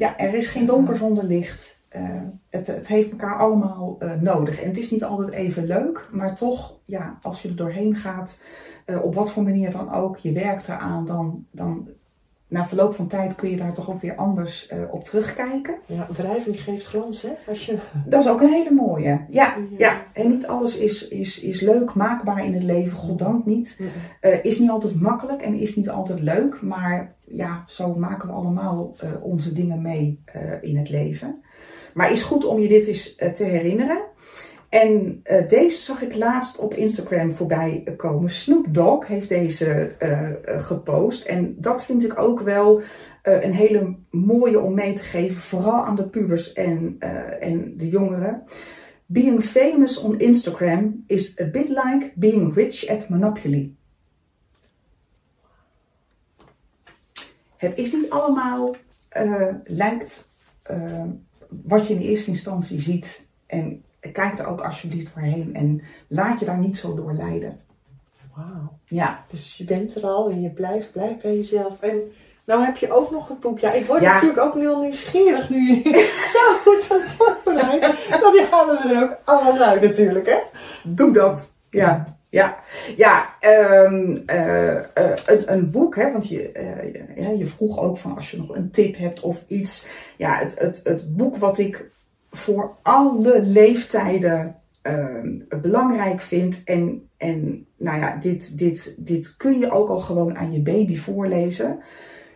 Ja, 0.00 0.18
er 0.18 0.34
is 0.34 0.46
geen 0.46 0.66
donker 0.66 0.96
zonder 0.96 1.24
licht. 1.24 1.80
Eh, 1.88 2.22
het, 2.50 2.66
het 2.66 2.88
heeft 2.88 3.10
elkaar 3.10 3.38
allemaal 3.38 3.96
eh, 3.98 4.12
nodig. 4.20 4.60
En 4.60 4.66
het 4.68 4.78
is 4.78 4.90
niet 4.90 5.04
altijd 5.04 5.30
even 5.30 5.66
leuk, 5.66 6.08
maar 6.12 6.36
toch, 6.36 6.78
ja, 6.84 7.18
als 7.22 7.42
je 7.42 7.48
er 7.48 7.56
doorheen 7.56 7.94
gaat, 7.94 8.42
eh, 8.84 9.04
op 9.04 9.14
wat 9.14 9.32
voor 9.32 9.42
manier 9.42 9.70
dan 9.70 9.92
ook, 9.92 10.16
je 10.16 10.32
werkt 10.32 10.68
eraan, 10.68 11.06
dan, 11.06 11.46
dan 11.50 11.88
na 12.50 12.66
verloop 12.66 12.94
van 12.94 13.06
tijd 13.06 13.34
kun 13.34 13.50
je 13.50 13.56
daar 13.56 13.72
toch 13.72 13.90
ook 13.90 14.00
weer 14.00 14.14
anders 14.14 14.68
eh, 14.68 14.78
op 14.90 15.04
terugkijken. 15.04 15.74
Ja, 15.86 16.06
wrijving 16.16 16.62
geeft 16.62 16.86
glans, 16.86 17.22
hè? 17.22 17.30
Als 17.46 17.66
je... 17.66 17.78
Dat 18.06 18.20
is 18.22 18.28
ook 18.28 18.40
een 18.40 18.52
hele 18.52 18.70
mooie. 18.70 19.08
Ja, 19.08 19.56
Ja. 19.56 19.56
ja. 19.78 20.02
en 20.12 20.28
niet 20.28 20.46
alles 20.46 20.76
is, 20.76 21.08
is, 21.08 21.40
is 21.40 21.60
leuk, 21.60 21.94
maakbaar 21.94 22.44
in 22.44 22.54
het 22.54 22.62
leven, 22.62 22.96
goddank 22.96 23.46
niet. 23.46 23.80
Eh, 24.20 24.44
is 24.44 24.58
niet 24.58 24.70
altijd 24.70 25.00
makkelijk 25.00 25.42
en 25.42 25.54
is 25.54 25.76
niet 25.76 25.90
altijd 25.90 26.20
leuk, 26.20 26.62
maar 26.62 27.14
ja, 27.24 27.64
zo 27.66 27.94
maken 27.94 28.28
we 28.28 28.34
allemaal 28.34 28.94
eh, 28.98 29.10
onze 29.22 29.52
dingen 29.52 29.82
mee 29.82 30.22
in 30.60 30.76
het 30.76 30.90
leven. 30.90 31.36
Maar 31.94 32.10
is 32.10 32.22
goed 32.22 32.44
om 32.44 32.58
je 32.58 32.68
dit 32.68 32.86
eens 32.86 33.14
te 33.14 33.44
herinneren. 33.44 34.02
En 34.70 35.20
eh, 35.22 35.48
deze 35.48 35.82
zag 35.82 36.02
ik 36.02 36.14
laatst 36.14 36.58
op 36.58 36.74
Instagram 36.74 37.34
voorbij 37.34 37.82
komen. 37.96 38.30
Snoop 38.30 38.66
Dogg 38.74 39.06
heeft 39.06 39.28
deze 39.28 39.66
eh, 39.72 40.30
eh, 40.30 40.62
gepost. 40.62 41.24
En 41.24 41.54
dat 41.58 41.84
vind 41.84 42.04
ik 42.04 42.18
ook 42.18 42.40
wel 42.40 42.82
een 43.22 43.52
hele 43.52 43.96
mooie 44.10 44.60
om 44.60 44.74
mee 44.74 44.92
te 44.92 45.02
geven. 45.02 45.36
Vooral 45.36 45.84
aan 45.84 45.96
de 45.96 46.08
pubers 46.08 46.52
en, 46.52 46.96
en 47.40 47.76
de 47.76 47.88
jongeren. 47.88 48.42
Being 49.06 49.44
famous 49.44 50.00
on 50.00 50.18
Instagram 50.18 51.04
is 51.06 51.40
a 51.40 51.44
bit 51.44 51.68
like 51.68 52.12
being 52.14 52.54
rich 52.54 52.88
at 52.88 53.08
Monopoly. 53.08 53.74
Het 57.56 57.76
is 57.76 57.92
niet 57.92 58.10
allemaal 58.10 58.76
lijkt 59.64 60.28
wat 61.48 61.86
je 61.86 61.94
in 61.94 62.00
eerste 62.00 62.30
instantie 62.30 62.80
ziet. 62.80 63.26
En 63.46 63.84
kijk 64.12 64.38
er 64.38 64.46
ook 64.46 64.60
alsjeblieft 64.60 65.14
doorheen 65.14 65.54
en 65.54 65.82
laat 66.08 66.38
je 66.38 66.44
daar 66.44 66.58
niet 66.58 66.76
zo 66.76 66.94
door 66.94 67.12
leiden. 67.12 67.60
Wauw. 68.34 68.78
Ja, 68.84 69.24
Dus 69.30 69.56
je 69.56 69.64
bent 69.64 69.94
er 69.96 70.02
al 70.06 70.30
en 70.30 70.40
je 70.42 70.50
blijft, 70.50 70.92
blijft 70.92 71.22
bij 71.22 71.34
jezelf. 71.36 71.80
En 71.80 72.00
nou 72.44 72.64
heb 72.64 72.76
je 72.76 72.92
ook 72.92 73.10
nog 73.10 73.28
het 73.28 73.40
boek. 73.40 73.58
Ja, 73.58 73.72
ik 73.72 73.86
word 73.86 74.02
Ja. 74.02 74.12
natuurlijk 74.12 74.40
ook 74.40 74.54
heel 74.54 74.80
nieuwsgierig 74.80 75.50
nu 75.50 75.74
je 75.74 75.82
zo 76.34 76.70
goed 76.70 76.88
had 76.88 77.02
voorbereid. 77.02 77.80
Dan 78.20 78.32
die 78.32 78.46
halen 78.50 78.82
we 78.82 78.94
er 78.94 79.02
ook 79.02 79.16
alles 79.24 79.60
uit 79.60 79.82
natuurlijk, 79.82 80.26
hè? 80.26 80.38
doe 80.84 81.12
dat. 81.12 81.52
Ja, 81.70 82.18
ja, 82.28 82.58
ja. 82.96 83.34
ehm, 83.40 84.16
eh, 84.26 84.76
eh, 84.76 85.18
een, 85.26 85.52
een 85.52 85.70
boek, 85.70 85.96
hè, 85.96 86.12
want 86.12 86.28
je, 86.28 86.52
eh, 86.52 87.16
ja, 87.24 87.30
je 87.30 87.46
vroeg 87.46 87.78
ook 87.78 87.98
van 87.98 88.16
als 88.16 88.30
je 88.30 88.36
nog 88.36 88.54
een 88.54 88.70
tip 88.70 88.96
hebt 88.96 89.20
of 89.20 89.44
iets. 89.46 89.86
Ja, 90.16 90.38
het, 90.38 90.58
het, 90.58 90.80
het 90.84 91.16
boek 91.16 91.36
wat 91.36 91.58
ik 91.58 91.90
voor 92.30 92.76
alle 92.82 93.42
leeftijden 93.42 94.56
ehm, 94.82 95.38
belangrijk 95.60 96.20
vind. 96.20 96.62
En, 96.64 97.08
en 97.16 97.66
nou 97.76 98.00
ja, 98.00 98.16
dit, 98.16 98.58
dit, 98.58 98.94
dit 98.98 99.36
kun 99.36 99.58
je 99.58 99.70
ook 99.70 99.88
al 99.88 99.98
gewoon 99.98 100.36
aan 100.36 100.52
je 100.52 100.60
baby 100.60 100.96
voorlezen. 100.96 101.78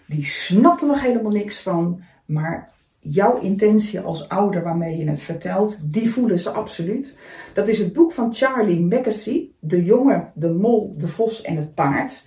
Die 0.07 0.25
snapt 0.25 0.81
er 0.81 0.87
nog 0.87 1.01
helemaal 1.01 1.33
niks 1.33 1.61
van. 1.61 2.01
Maar 2.25 2.73
jouw 2.99 3.41
intentie 3.41 4.01
als 4.01 4.29
ouder 4.29 4.63
waarmee 4.63 4.97
je 4.97 5.09
het 5.09 5.21
vertelt, 5.21 5.79
die 5.83 6.11
voelen 6.11 6.39
ze 6.39 6.51
absoluut. 6.51 7.19
Dat 7.55 7.69
is 7.69 7.79
het 7.79 7.93
boek 7.93 8.13
van 8.13 8.35
Charlie 8.35 8.81
Mackesy, 8.81 9.49
De 9.59 9.85
jongen, 9.85 10.29
de 10.35 10.53
mol, 10.53 10.95
de 10.99 11.09
vos 11.09 11.43
en 11.43 11.57
het 11.57 11.75
paard. 11.75 12.25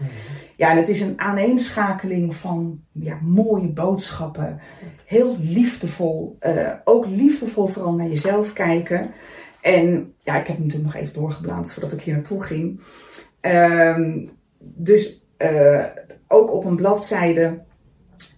Ja, 0.58 0.76
het 0.76 0.88
is 0.88 1.02
een 1.02 1.20
aaneenschakeling 1.20 2.36
van 2.36 2.84
ja, 2.92 3.20
mooie 3.22 3.68
boodschappen. 3.68 4.60
Heel 5.06 5.36
liefdevol. 5.40 6.38
Uh, 6.40 6.74
ook 6.84 7.06
liefdevol 7.06 7.68
vooral 7.68 7.94
naar 7.94 8.08
jezelf 8.08 8.54
kijken. 8.54 9.12
En 9.62 10.14
ja, 10.22 10.40
ik 10.40 10.48
heb 10.48 10.58
natuurlijk 10.58 10.94
nog 10.94 10.96
even 10.96 11.14
doorgeblaad 11.14 11.74
voordat 11.74 11.92
ik 11.92 12.02
hier 12.02 12.14
naartoe 12.14 12.44
ging. 12.44 12.82
Um, 13.42 14.30
dus 14.60 15.26
uh, 15.38 15.86
ook 16.28 16.52
op 16.52 16.66
een 16.66 16.76
bladzijde 16.76 17.64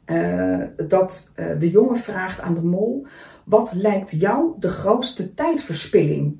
uh, 0.05 0.63
dat 0.88 1.32
de 1.36 1.70
jongen 1.70 1.97
vraagt 1.97 2.41
aan 2.41 2.53
de 2.53 2.63
mol: 2.63 3.07
wat 3.45 3.74
lijkt 3.74 4.11
jou 4.11 4.53
de 4.59 4.70
grootste 4.70 5.34
tijdverspilling? 5.34 6.39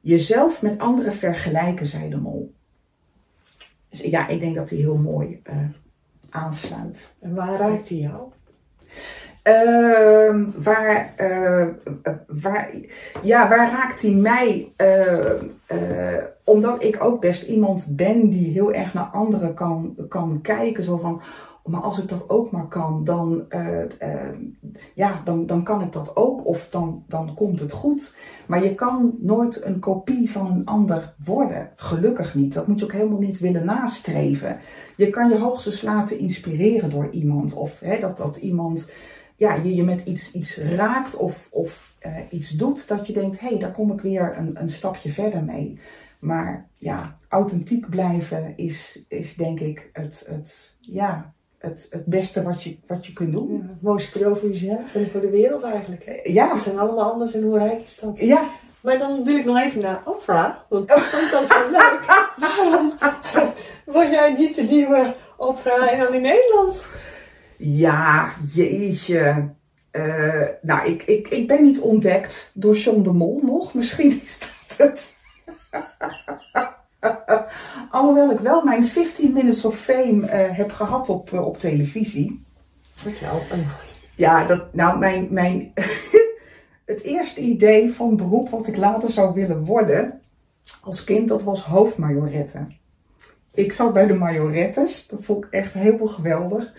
Jezelf 0.00 0.62
met 0.62 0.78
anderen 0.78 1.14
vergelijken, 1.14 1.86
zei 1.86 2.10
de 2.10 2.16
mol. 2.16 2.54
Dus 3.90 4.00
ja, 4.00 4.28
ik 4.28 4.40
denk 4.40 4.54
dat 4.54 4.70
hij 4.70 4.78
heel 4.78 4.96
mooi 4.96 5.42
uh, 5.50 5.56
aansluit. 6.30 7.12
En 7.20 7.34
waar 7.34 7.58
raakt 7.58 7.88
hij 7.88 7.98
jou? 7.98 8.28
Uh, 9.44 10.46
waar, 10.56 11.14
uh, 11.18 11.66
waar, 12.26 12.70
ja, 13.22 13.48
waar 13.48 13.70
raakt 13.70 14.02
hij 14.02 14.10
mij? 14.10 14.72
Uh, 14.76 16.22
omdat 16.44 16.82
ik 16.82 17.04
ook 17.04 17.20
best 17.20 17.42
iemand 17.42 17.86
ben 17.96 18.28
die 18.28 18.52
heel 18.52 18.72
erg 18.72 18.94
naar 18.94 19.04
anderen 19.04 19.54
kan, 19.54 19.96
kan 20.08 20.38
kijken. 20.42 20.84
Zo 20.84 20.96
van, 20.96 21.20
maar 21.64 21.80
als 21.80 22.02
ik 22.02 22.08
dat 22.08 22.28
ook 22.28 22.50
maar 22.50 22.68
kan, 22.68 23.04
dan, 23.04 23.44
ja, 24.94 25.20
dan, 25.24 25.46
dan 25.46 25.62
kan 25.62 25.82
ik 25.82 25.92
dat 25.92 26.16
ook. 26.16 26.46
Of 26.46 26.68
dan, 26.70 27.04
dan 27.06 27.34
komt 27.34 27.60
het 27.60 27.72
goed. 27.72 28.16
Maar 28.46 28.64
je 28.64 28.74
kan 28.74 29.14
nooit 29.20 29.64
een 29.64 29.78
kopie 29.78 30.30
van 30.30 30.50
een 30.50 30.64
ander 30.64 31.14
worden. 31.24 31.70
Gelukkig 31.76 32.34
niet. 32.34 32.54
Dat 32.54 32.66
moet 32.66 32.78
je 32.78 32.84
ook 32.84 32.92
helemaal 32.92 33.20
niet 33.20 33.38
willen 33.38 33.64
nastreven. 33.64 34.58
Je 34.96 35.10
kan 35.10 35.28
je 35.28 35.38
hoogstens 35.38 35.82
laten 35.82 36.18
inspireren 36.18 36.90
door 36.90 37.10
iemand. 37.10 37.54
Of 37.54 37.80
hè, 37.80 37.98
dat, 37.98 38.16
dat 38.16 38.36
iemand 38.36 38.92
ja, 39.40 39.54
je 39.54 39.74
je 39.74 39.82
met 39.82 40.00
iets, 40.06 40.32
iets 40.32 40.56
raakt 40.56 41.16
of, 41.16 41.48
of 41.50 41.96
uh, 42.06 42.18
iets 42.30 42.50
doet 42.50 42.88
dat 42.88 43.06
je 43.06 43.12
denkt, 43.12 43.40
hé, 43.40 43.48
hey, 43.48 43.58
daar 43.58 43.72
kom 43.72 43.92
ik 43.92 44.00
weer 44.00 44.36
een, 44.38 44.60
een 44.60 44.68
stapje 44.68 45.12
verder 45.12 45.44
mee. 45.44 45.78
Maar 46.18 46.68
ja, 46.76 47.16
authentiek 47.28 47.90
blijven 47.90 48.56
is, 48.56 49.04
is 49.08 49.34
denk 49.34 49.60
ik 49.60 49.90
het, 49.92 50.24
het, 50.28 50.76
ja, 50.80 51.34
het, 51.60 51.86
het 51.90 52.06
beste 52.06 52.42
wat 52.42 52.62
je, 52.62 52.76
wat 52.86 53.06
je 53.06 53.12
kunt 53.12 53.32
doen. 53.32 53.66
Ja, 53.68 53.76
mooi 53.80 54.00
speel 54.00 54.36
voor 54.36 54.48
jezelf 54.48 54.94
en 54.94 55.10
voor 55.10 55.20
de 55.20 55.30
wereld 55.30 55.62
eigenlijk. 55.62 56.04
Hè? 56.04 56.20
Ja. 56.32 56.54
We 56.54 56.60
zijn 56.60 56.78
allemaal 56.78 57.12
anders 57.12 57.34
en 57.34 57.42
hoe 57.42 57.58
rijk 57.58 57.82
is 57.82 57.98
dat? 57.98 58.20
Ja. 58.20 58.42
Maar 58.80 58.98
dan 58.98 59.24
wil 59.24 59.36
ik 59.36 59.44
nog 59.44 59.58
even 59.58 59.80
naar 59.80 60.02
Oprah, 60.04 60.54
want 60.68 60.88
dat 60.88 61.00
vond 61.00 61.30
dat 61.30 61.46
zo 61.46 61.70
leuk. 61.70 62.00
Waarom 62.40 62.92
word 63.84 64.10
jij 64.10 64.32
niet 64.32 64.54
de 64.54 64.62
nieuwe 64.62 65.14
Oprah 65.36 65.92
en 65.92 65.98
dan 65.98 66.14
in 66.14 66.22
Nederland? 66.22 66.86
Ja, 67.56 68.32
jeetje. 68.52 69.48
Uh, 69.92 70.46
nou, 70.62 70.88
ik, 70.88 71.02
ik, 71.02 71.28
ik 71.28 71.46
ben 71.46 71.62
niet 71.62 71.80
ontdekt 71.80 72.50
door 72.54 72.76
John 72.76 73.02
de 73.02 73.12
Mol 73.12 73.40
nog. 73.42 73.74
Misschien 73.74 74.20
is 74.24 74.38
dat 74.38 74.88
het. 74.88 75.18
Alhoewel 77.90 78.30
ik 78.30 78.38
wel 78.38 78.64
mijn 78.64 78.84
15 78.84 79.32
Minutes 79.32 79.64
of 79.64 79.78
Fame 79.78 80.20
uh, 80.22 80.56
heb 80.56 80.72
gehad 80.72 81.08
op, 81.08 81.30
uh, 81.32 81.46
op 81.46 81.58
televisie. 81.58 82.44
Vertel. 82.94 83.42
Ja, 84.16 84.44
dat, 84.44 84.74
nou, 84.74 84.98
mijn, 84.98 85.26
mijn 85.30 85.72
het 86.84 87.02
eerste 87.02 87.40
idee 87.40 87.92
van 87.92 88.16
beroep 88.16 88.48
wat 88.48 88.66
ik 88.66 88.76
later 88.76 89.10
zou 89.10 89.34
willen 89.34 89.64
worden 89.64 90.20
als 90.82 91.04
kind, 91.04 91.28
dat 91.28 91.42
was 91.42 91.62
hoofdmajorette. 91.62 92.66
Ik 93.54 93.72
zat 93.72 93.92
bij 93.92 94.06
de 94.06 94.14
majorettes, 94.14 95.06
dat 95.06 95.24
vond 95.24 95.44
ik 95.44 95.50
echt 95.50 95.72
helemaal 95.72 96.06
geweldig. 96.06 96.72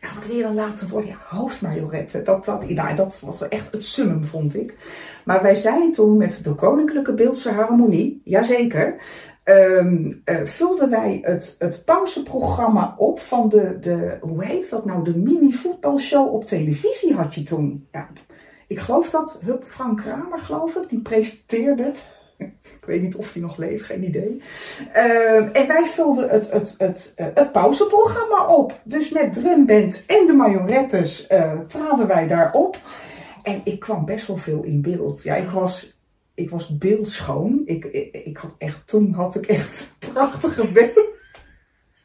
Ja, 0.00 0.14
wat 0.14 0.26
wil 0.26 0.36
je 0.36 0.42
dan 0.42 0.54
later 0.54 0.88
worden? 0.88 1.10
Ja, 1.10 1.36
hoofdmajorette. 1.36 2.22
Dat, 2.22 2.44
dat, 2.44 2.68
nou, 2.68 2.94
dat 2.94 3.20
was 3.20 3.48
echt 3.48 3.72
het 3.72 3.84
summum, 3.84 4.24
vond 4.24 4.56
ik. 4.56 4.74
Maar 5.24 5.42
wij 5.42 5.54
zijn 5.54 5.92
toen 5.92 6.16
met 6.16 6.44
de 6.44 6.54
Koninklijke 6.54 7.14
Beeldse 7.14 7.52
Harmonie, 7.52 8.20
jazeker, 8.24 8.96
um, 9.48 10.22
uh, 10.24 10.44
vulden 10.44 10.90
wij 10.90 11.18
het, 11.22 11.56
het 11.58 11.84
pauzeprogramma 11.84 12.94
op 12.96 13.20
van 13.20 13.48
de, 13.48 13.78
de, 13.78 14.16
hoe 14.20 14.44
heet 14.44 14.70
dat 14.70 14.84
nou, 14.84 15.04
de 15.04 15.16
mini-voetbalshow 15.16 16.34
op 16.34 16.46
televisie 16.46 17.14
had 17.14 17.34
je 17.34 17.42
toen. 17.42 17.86
Ja, 17.90 18.08
ik 18.66 18.78
geloof 18.78 19.10
dat 19.10 19.40
Hup 19.44 19.64
Frank 19.66 19.98
Kramer, 20.00 20.38
geloof 20.38 20.76
ik, 20.76 20.88
die 20.88 21.00
presenteerde 21.00 21.82
het. 21.82 22.06
Ik 22.80 22.94
weet 22.94 23.02
niet 23.02 23.16
of 23.16 23.32
die 23.32 23.42
nog 23.42 23.56
leeft, 23.56 23.84
geen 23.84 24.04
idee. 24.04 24.42
Uh, 24.96 25.56
en 25.56 25.66
wij 25.66 25.84
vulden 25.84 26.28
het, 26.28 26.50
het, 26.50 26.74
het, 26.78 27.14
uh, 27.16 27.26
het 27.34 27.52
pauzeprogramma 27.52 28.46
op. 28.46 28.80
Dus 28.84 29.10
met 29.10 29.32
drumband 29.32 30.04
en 30.06 30.26
de 30.26 30.32
majorettes 30.32 31.30
uh, 31.30 31.52
traden 31.66 32.06
wij 32.06 32.26
daarop. 32.26 32.76
En 33.42 33.60
ik 33.64 33.80
kwam 33.80 34.04
best 34.04 34.26
wel 34.26 34.36
veel 34.36 34.62
in 34.62 34.82
beeld. 34.82 35.22
Ja, 35.22 35.34
ik 35.34 35.48
was, 35.48 35.97
ik 36.38 36.50
was 36.50 36.78
beeldschoon. 36.78 37.62
Ik, 37.64 37.84
ik, 37.84 38.16
ik 38.24 38.36
had 38.36 38.54
echt, 38.58 38.82
toen 38.84 39.12
had 39.12 39.34
ik 39.34 39.46
echt 39.46 39.94
prachtige 39.98 40.66
beelden. 40.72 41.06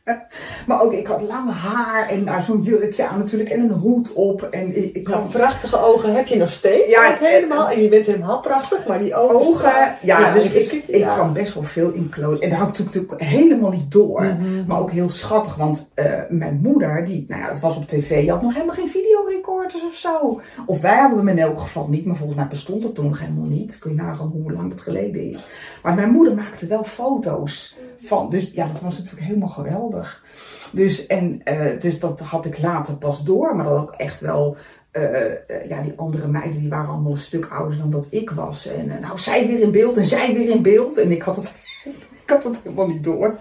Maar 0.68 0.82
ook, 0.82 0.93
ik 0.93 1.08
had 1.08 1.22
lang 1.22 1.51
haar 1.51 2.10
en 2.10 2.24
nou, 2.24 2.41
zo'n 2.41 2.62
jurkje 2.62 3.08
aan 3.08 3.18
natuurlijk 3.18 3.49
en 3.49 3.60
een 3.60 3.72
hoed 3.72 4.14
op. 4.14 4.41
En 4.41 4.78
ik, 4.78 4.95
ik 4.95 5.08
nou, 5.08 5.30
prachtige 5.30 5.80
ogen 5.80 6.14
heb 6.16 6.28
je 6.28 6.38
nog 6.38 6.49
steeds. 6.49 6.91
Ja, 6.91 7.12
ook 7.12 7.20
helemaal. 7.20 7.70
En 7.70 7.82
je 7.82 7.88
bent 7.88 8.06
helemaal 8.06 8.39
prachtig, 8.39 8.88
maar 8.88 8.99
die 8.99 9.16
ogen. 9.16 9.36
ogen 9.36 9.72
ja, 9.72 9.95
ja, 10.01 10.32
dus 10.32 10.51
ik, 10.51 10.84
ik, 10.88 11.04
kwam 11.04 11.34
best 11.34 11.54
wel 11.54 11.64
veel 11.64 11.91
in 11.91 12.10
kloot. 12.10 12.41
En 12.41 12.49
dat 12.49 12.58
had 12.60 12.78
ik 12.78 12.86
natuurlijk 12.86 13.22
helemaal 13.22 13.72
niet 13.72 13.91
door. 13.91 14.24
Mhm. 14.24 14.38
Mm 14.38 14.45
-hmm. 14.45 14.66
Maar 14.68 14.80
ook 14.80 14.91
heel 14.91 15.10
schattig, 15.10 15.56
want 15.56 15.89
uh, 15.95 16.06
mijn 16.30 16.60
moeder, 16.64 17.06
die, 17.06 17.26
nou 17.28 17.41
ja, 17.41 17.47
het 17.47 17.60
was 17.60 17.76
op 17.76 17.88
tv, 17.88 18.20
die 18.20 18.32
had 18.32 18.41
nog 18.41 18.54
helemaal 18.54 18.76
geen 18.76 18.89
videorecorders 18.89 19.86
of 19.86 19.95
zo. 19.95 20.41
Of 20.66 20.82
wij 20.82 20.97
hadden 20.97 21.18
hem 21.18 21.28
in 21.28 21.39
elk 21.39 21.60
geval 21.60 21.88
niet, 21.88 22.06
maar 22.06 22.16
volgens 22.16 22.38
mij 22.38 22.47
bestond 22.47 22.84
het 22.84 22.95
toen 22.95 23.06
nog 23.06 23.20
helemaal 23.20 23.47
niet. 23.47 23.80
Kun 23.80 23.95
je 23.95 24.01
nagaan 24.01 24.28
hoe 24.28 24.51
lang 24.51 24.70
het 24.70 24.82
geleden 24.82 25.30
is. 25.30 25.47
Maar 25.84 25.93
mijn 25.93 26.12
moeder 26.12 26.34
maakte 26.34 26.68
wel 26.68 26.84
foto's 26.84 27.78
van. 28.08 28.30
Dus 28.30 28.51
ja, 28.51 28.68
dat 28.68 28.82
was 28.82 28.97
natuurlijk 28.97 29.26
helemaal 29.26 29.49
geweldig. 29.49 30.24
Dus, 30.72 31.08
en, 31.08 31.41
uh, 31.45 31.80
dus 31.80 31.99
dat 31.99 32.20
had 32.20 32.45
ik 32.45 32.62
later 32.62 32.95
pas 32.95 33.24
door, 33.24 33.56
maar 33.56 33.66
dat 33.66 33.82
ook 33.82 33.91
echt 33.91 34.20
wel. 34.20 34.58
Uh, 34.91 35.04
uh, 35.04 35.68
ja, 35.68 35.82
die 35.82 35.93
andere 35.95 36.28
meiden 36.28 36.60
die 36.60 36.70
waren 36.70 36.89
allemaal 36.89 37.12
een 37.12 37.18
stuk 37.18 37.45
ouder 37.45 37.78
dan 37.78 37.91
dat 37.91 38.08
ik 38.10 38.30
was. 38.30 38.68
En 38.68 38.88
nou, 39.01 39.20
zij 39.20 39.47
weer 39.47 39.60
in 39.60 39.72
beeld 39.72 39.97
en 39.97 40.04
zij 40.04 40.34
weer 40.34 40.49
in 40.49 40.62
beeld. 40.62 40.97
En 40.97 41.12
ik 41.12 41.22
had 41.22 41.36
het, 41.36 41.51
ik 42.24 42.30
had 42.30 42.43
het 42.43 42.62
helemaal 42.64 42.88
niet 42.88 43.04
door. 43.04 43.38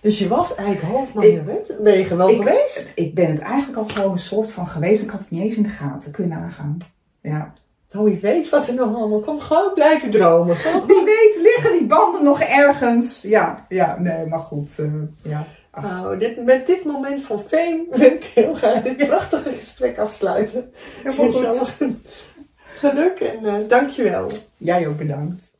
Dus 0.00 0.18
je 0.18 0.28
was 0.28 0.54
eigenlijk 0.54 0.94
hoofdmajoret? 0.94 1.76
Ben 1.82 1.98
je 1.98 2.04
gewoon 2.04 2.30
ik, 2.30 2.36
geweest? 2.36 2.92
Ik 2.94 3.14
ben 3.14 3.26
het 3.26 3.40
eigenlijk 3.40 3.78
al 3.78 3.84
gewoon 3.84 4.10
een 4.10 4.18
soort 4.18 4.50
van 4.50 4.66
geweest. 4.66 5.02
Ik 5.02 5.10
had 5.10 5.20
het 5.20 5.30
niet 5.30 5.42
eens 5.42 5.56
in 5.56 5.62
de 5.62 5.68
gaten. 5.68 6.10
Kun 6.10 6.28
je 6.28 6.34
nagaan. 6.34 6.78
Ja. 7.20 7.52
Nou, 7.94 8.06
wie 8.06 8.18
weet 8.20 8.48
wat 8.48 8.68
er 8.68 8.74
nog 8.74 8.96
allemaal 8.96 9.20
komt. 9.20 9.42
Gewoon 9.42 9.72
blijven 9.74 10.10
dromen. 10.10 10.56
Wie 10.86 11.04
weet 11.04 11.38
liggen 11.42 11.72
die 11.72 11.86
banden 11.86 12.24
nog 12.24 12.40
ergens. 12.40 13.22
Ja, 13.22 13.66
ja 13.68 13.96
nee, 13.98 14.26
maar 14.26 14.38
goed. 14.38 14.78
ja. 15.22 15.46
Nou, 15.82 16.18
dit, 16.18 16.44
met 16.44 16.66
dit 16.66 16.84
moment 16.84 17.22
van 17.22 17.40
fame 17.40 17.84
wil 17.90 18.10
ik 18.10 18.24
heel 18.24 18.54
graag 18.54 18.82
dit 18.82 19.06
prachtige 19.06 19.50
gesprek 19.50 19.98
afsluiten. 19.98 20.72
Helemaal 21.02 21.52
goed. 21.52 21.94
Geluk 22.56 23.20
en 23.20 23.38
uh, 23.42 23.68
dankjewel. 23.68 24.30
Jij 24.56 24.86
ook 24.88 24.96
bedankt. 24.96 25.52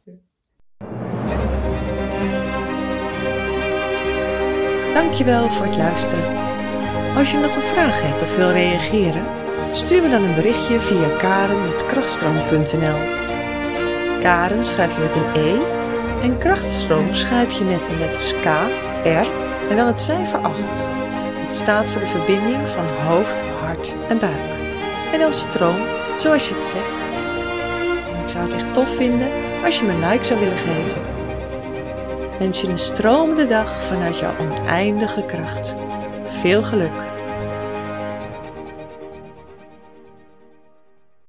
Dankjewel 4.95 5.51
voor 5.51 5.67
het 5.67 5.77
luisteren. 5.77 6.37
Als 7.17 7.33
je 7.33 7.39
nog 7.39 7.57
een 7.57 7.63
vraag 7.63 8.03
hebt 8.03 8.23
of 8.23 8.37
wil 8.37 8.51
reageren, 8.51 9.44
stuur 9.75 10.03
me 10.03 10.09
dan 10.09 10.25
een 10.25 10.35
berichtje 10.35 10.81
via 10.81 11.17
karen.krachtstroom.nl 11.17 12.99
Karen 14.21 14.65
schrijf 14.65 14.95
je 14.95 15.01
met 15.01 15.17
een 15.17 15.35
E 15.35 15.59
en 16.21 16.39
krachtstroom 16.39 17.15
schrijf 17.15 17.59
je 17.59 17.65
met 17.65 17.85
de 17.85 17.97
letters 17.97 18.33
K, 18.33 18.45
R 19.05 19.29
en 19.71 19.77
dan 19.77 19.87
het 19.87 20.01
cijfer 20.01 20.39
8. 20.39 20.59
Het 21.45 21.55
staat 21.55 21.91
voor 21.91 22.01
de 22.01 22.07
verbinding 22.07 22.69
van 22.69 22.89
hoofd, 22.89 23.41
hart 23.41 23.97
en 24.09 24.19
buik. 24.19 24.53
En 25.13 25.21
dan 25.21 25.33
stroom, 25.33 25.83
zoals 26.17 26.49
je 26.49 26.55
het 26.55 26.65
zegt. 26.65 27.05
Ik 28.23 28.29
zou 28.29 28.45
het 28.45 28.55
echt 28.55 28.75
tof 28.75 28.95
vinden 28.95 29.33
als 29.65 29.79
je 29.79 29.85
me 29.85 29.93
een 29.93 30.09
like 30.09 30.25
zou 30.25 30.41
willen 30.41 30.59
geven. 30.59 31.03
Wens 32.39 32.61
je 32.61 32.69
een 32.69 32.79
stromende 32.79 33.47
dag 33.47 33.83
vanuit 33.83 34.19
jouw 34.19 34.37
oneindige 34.39 35.25
kracht. 35.25 35.75
Veel 36.43 36.63
geluk! 36.63 37.04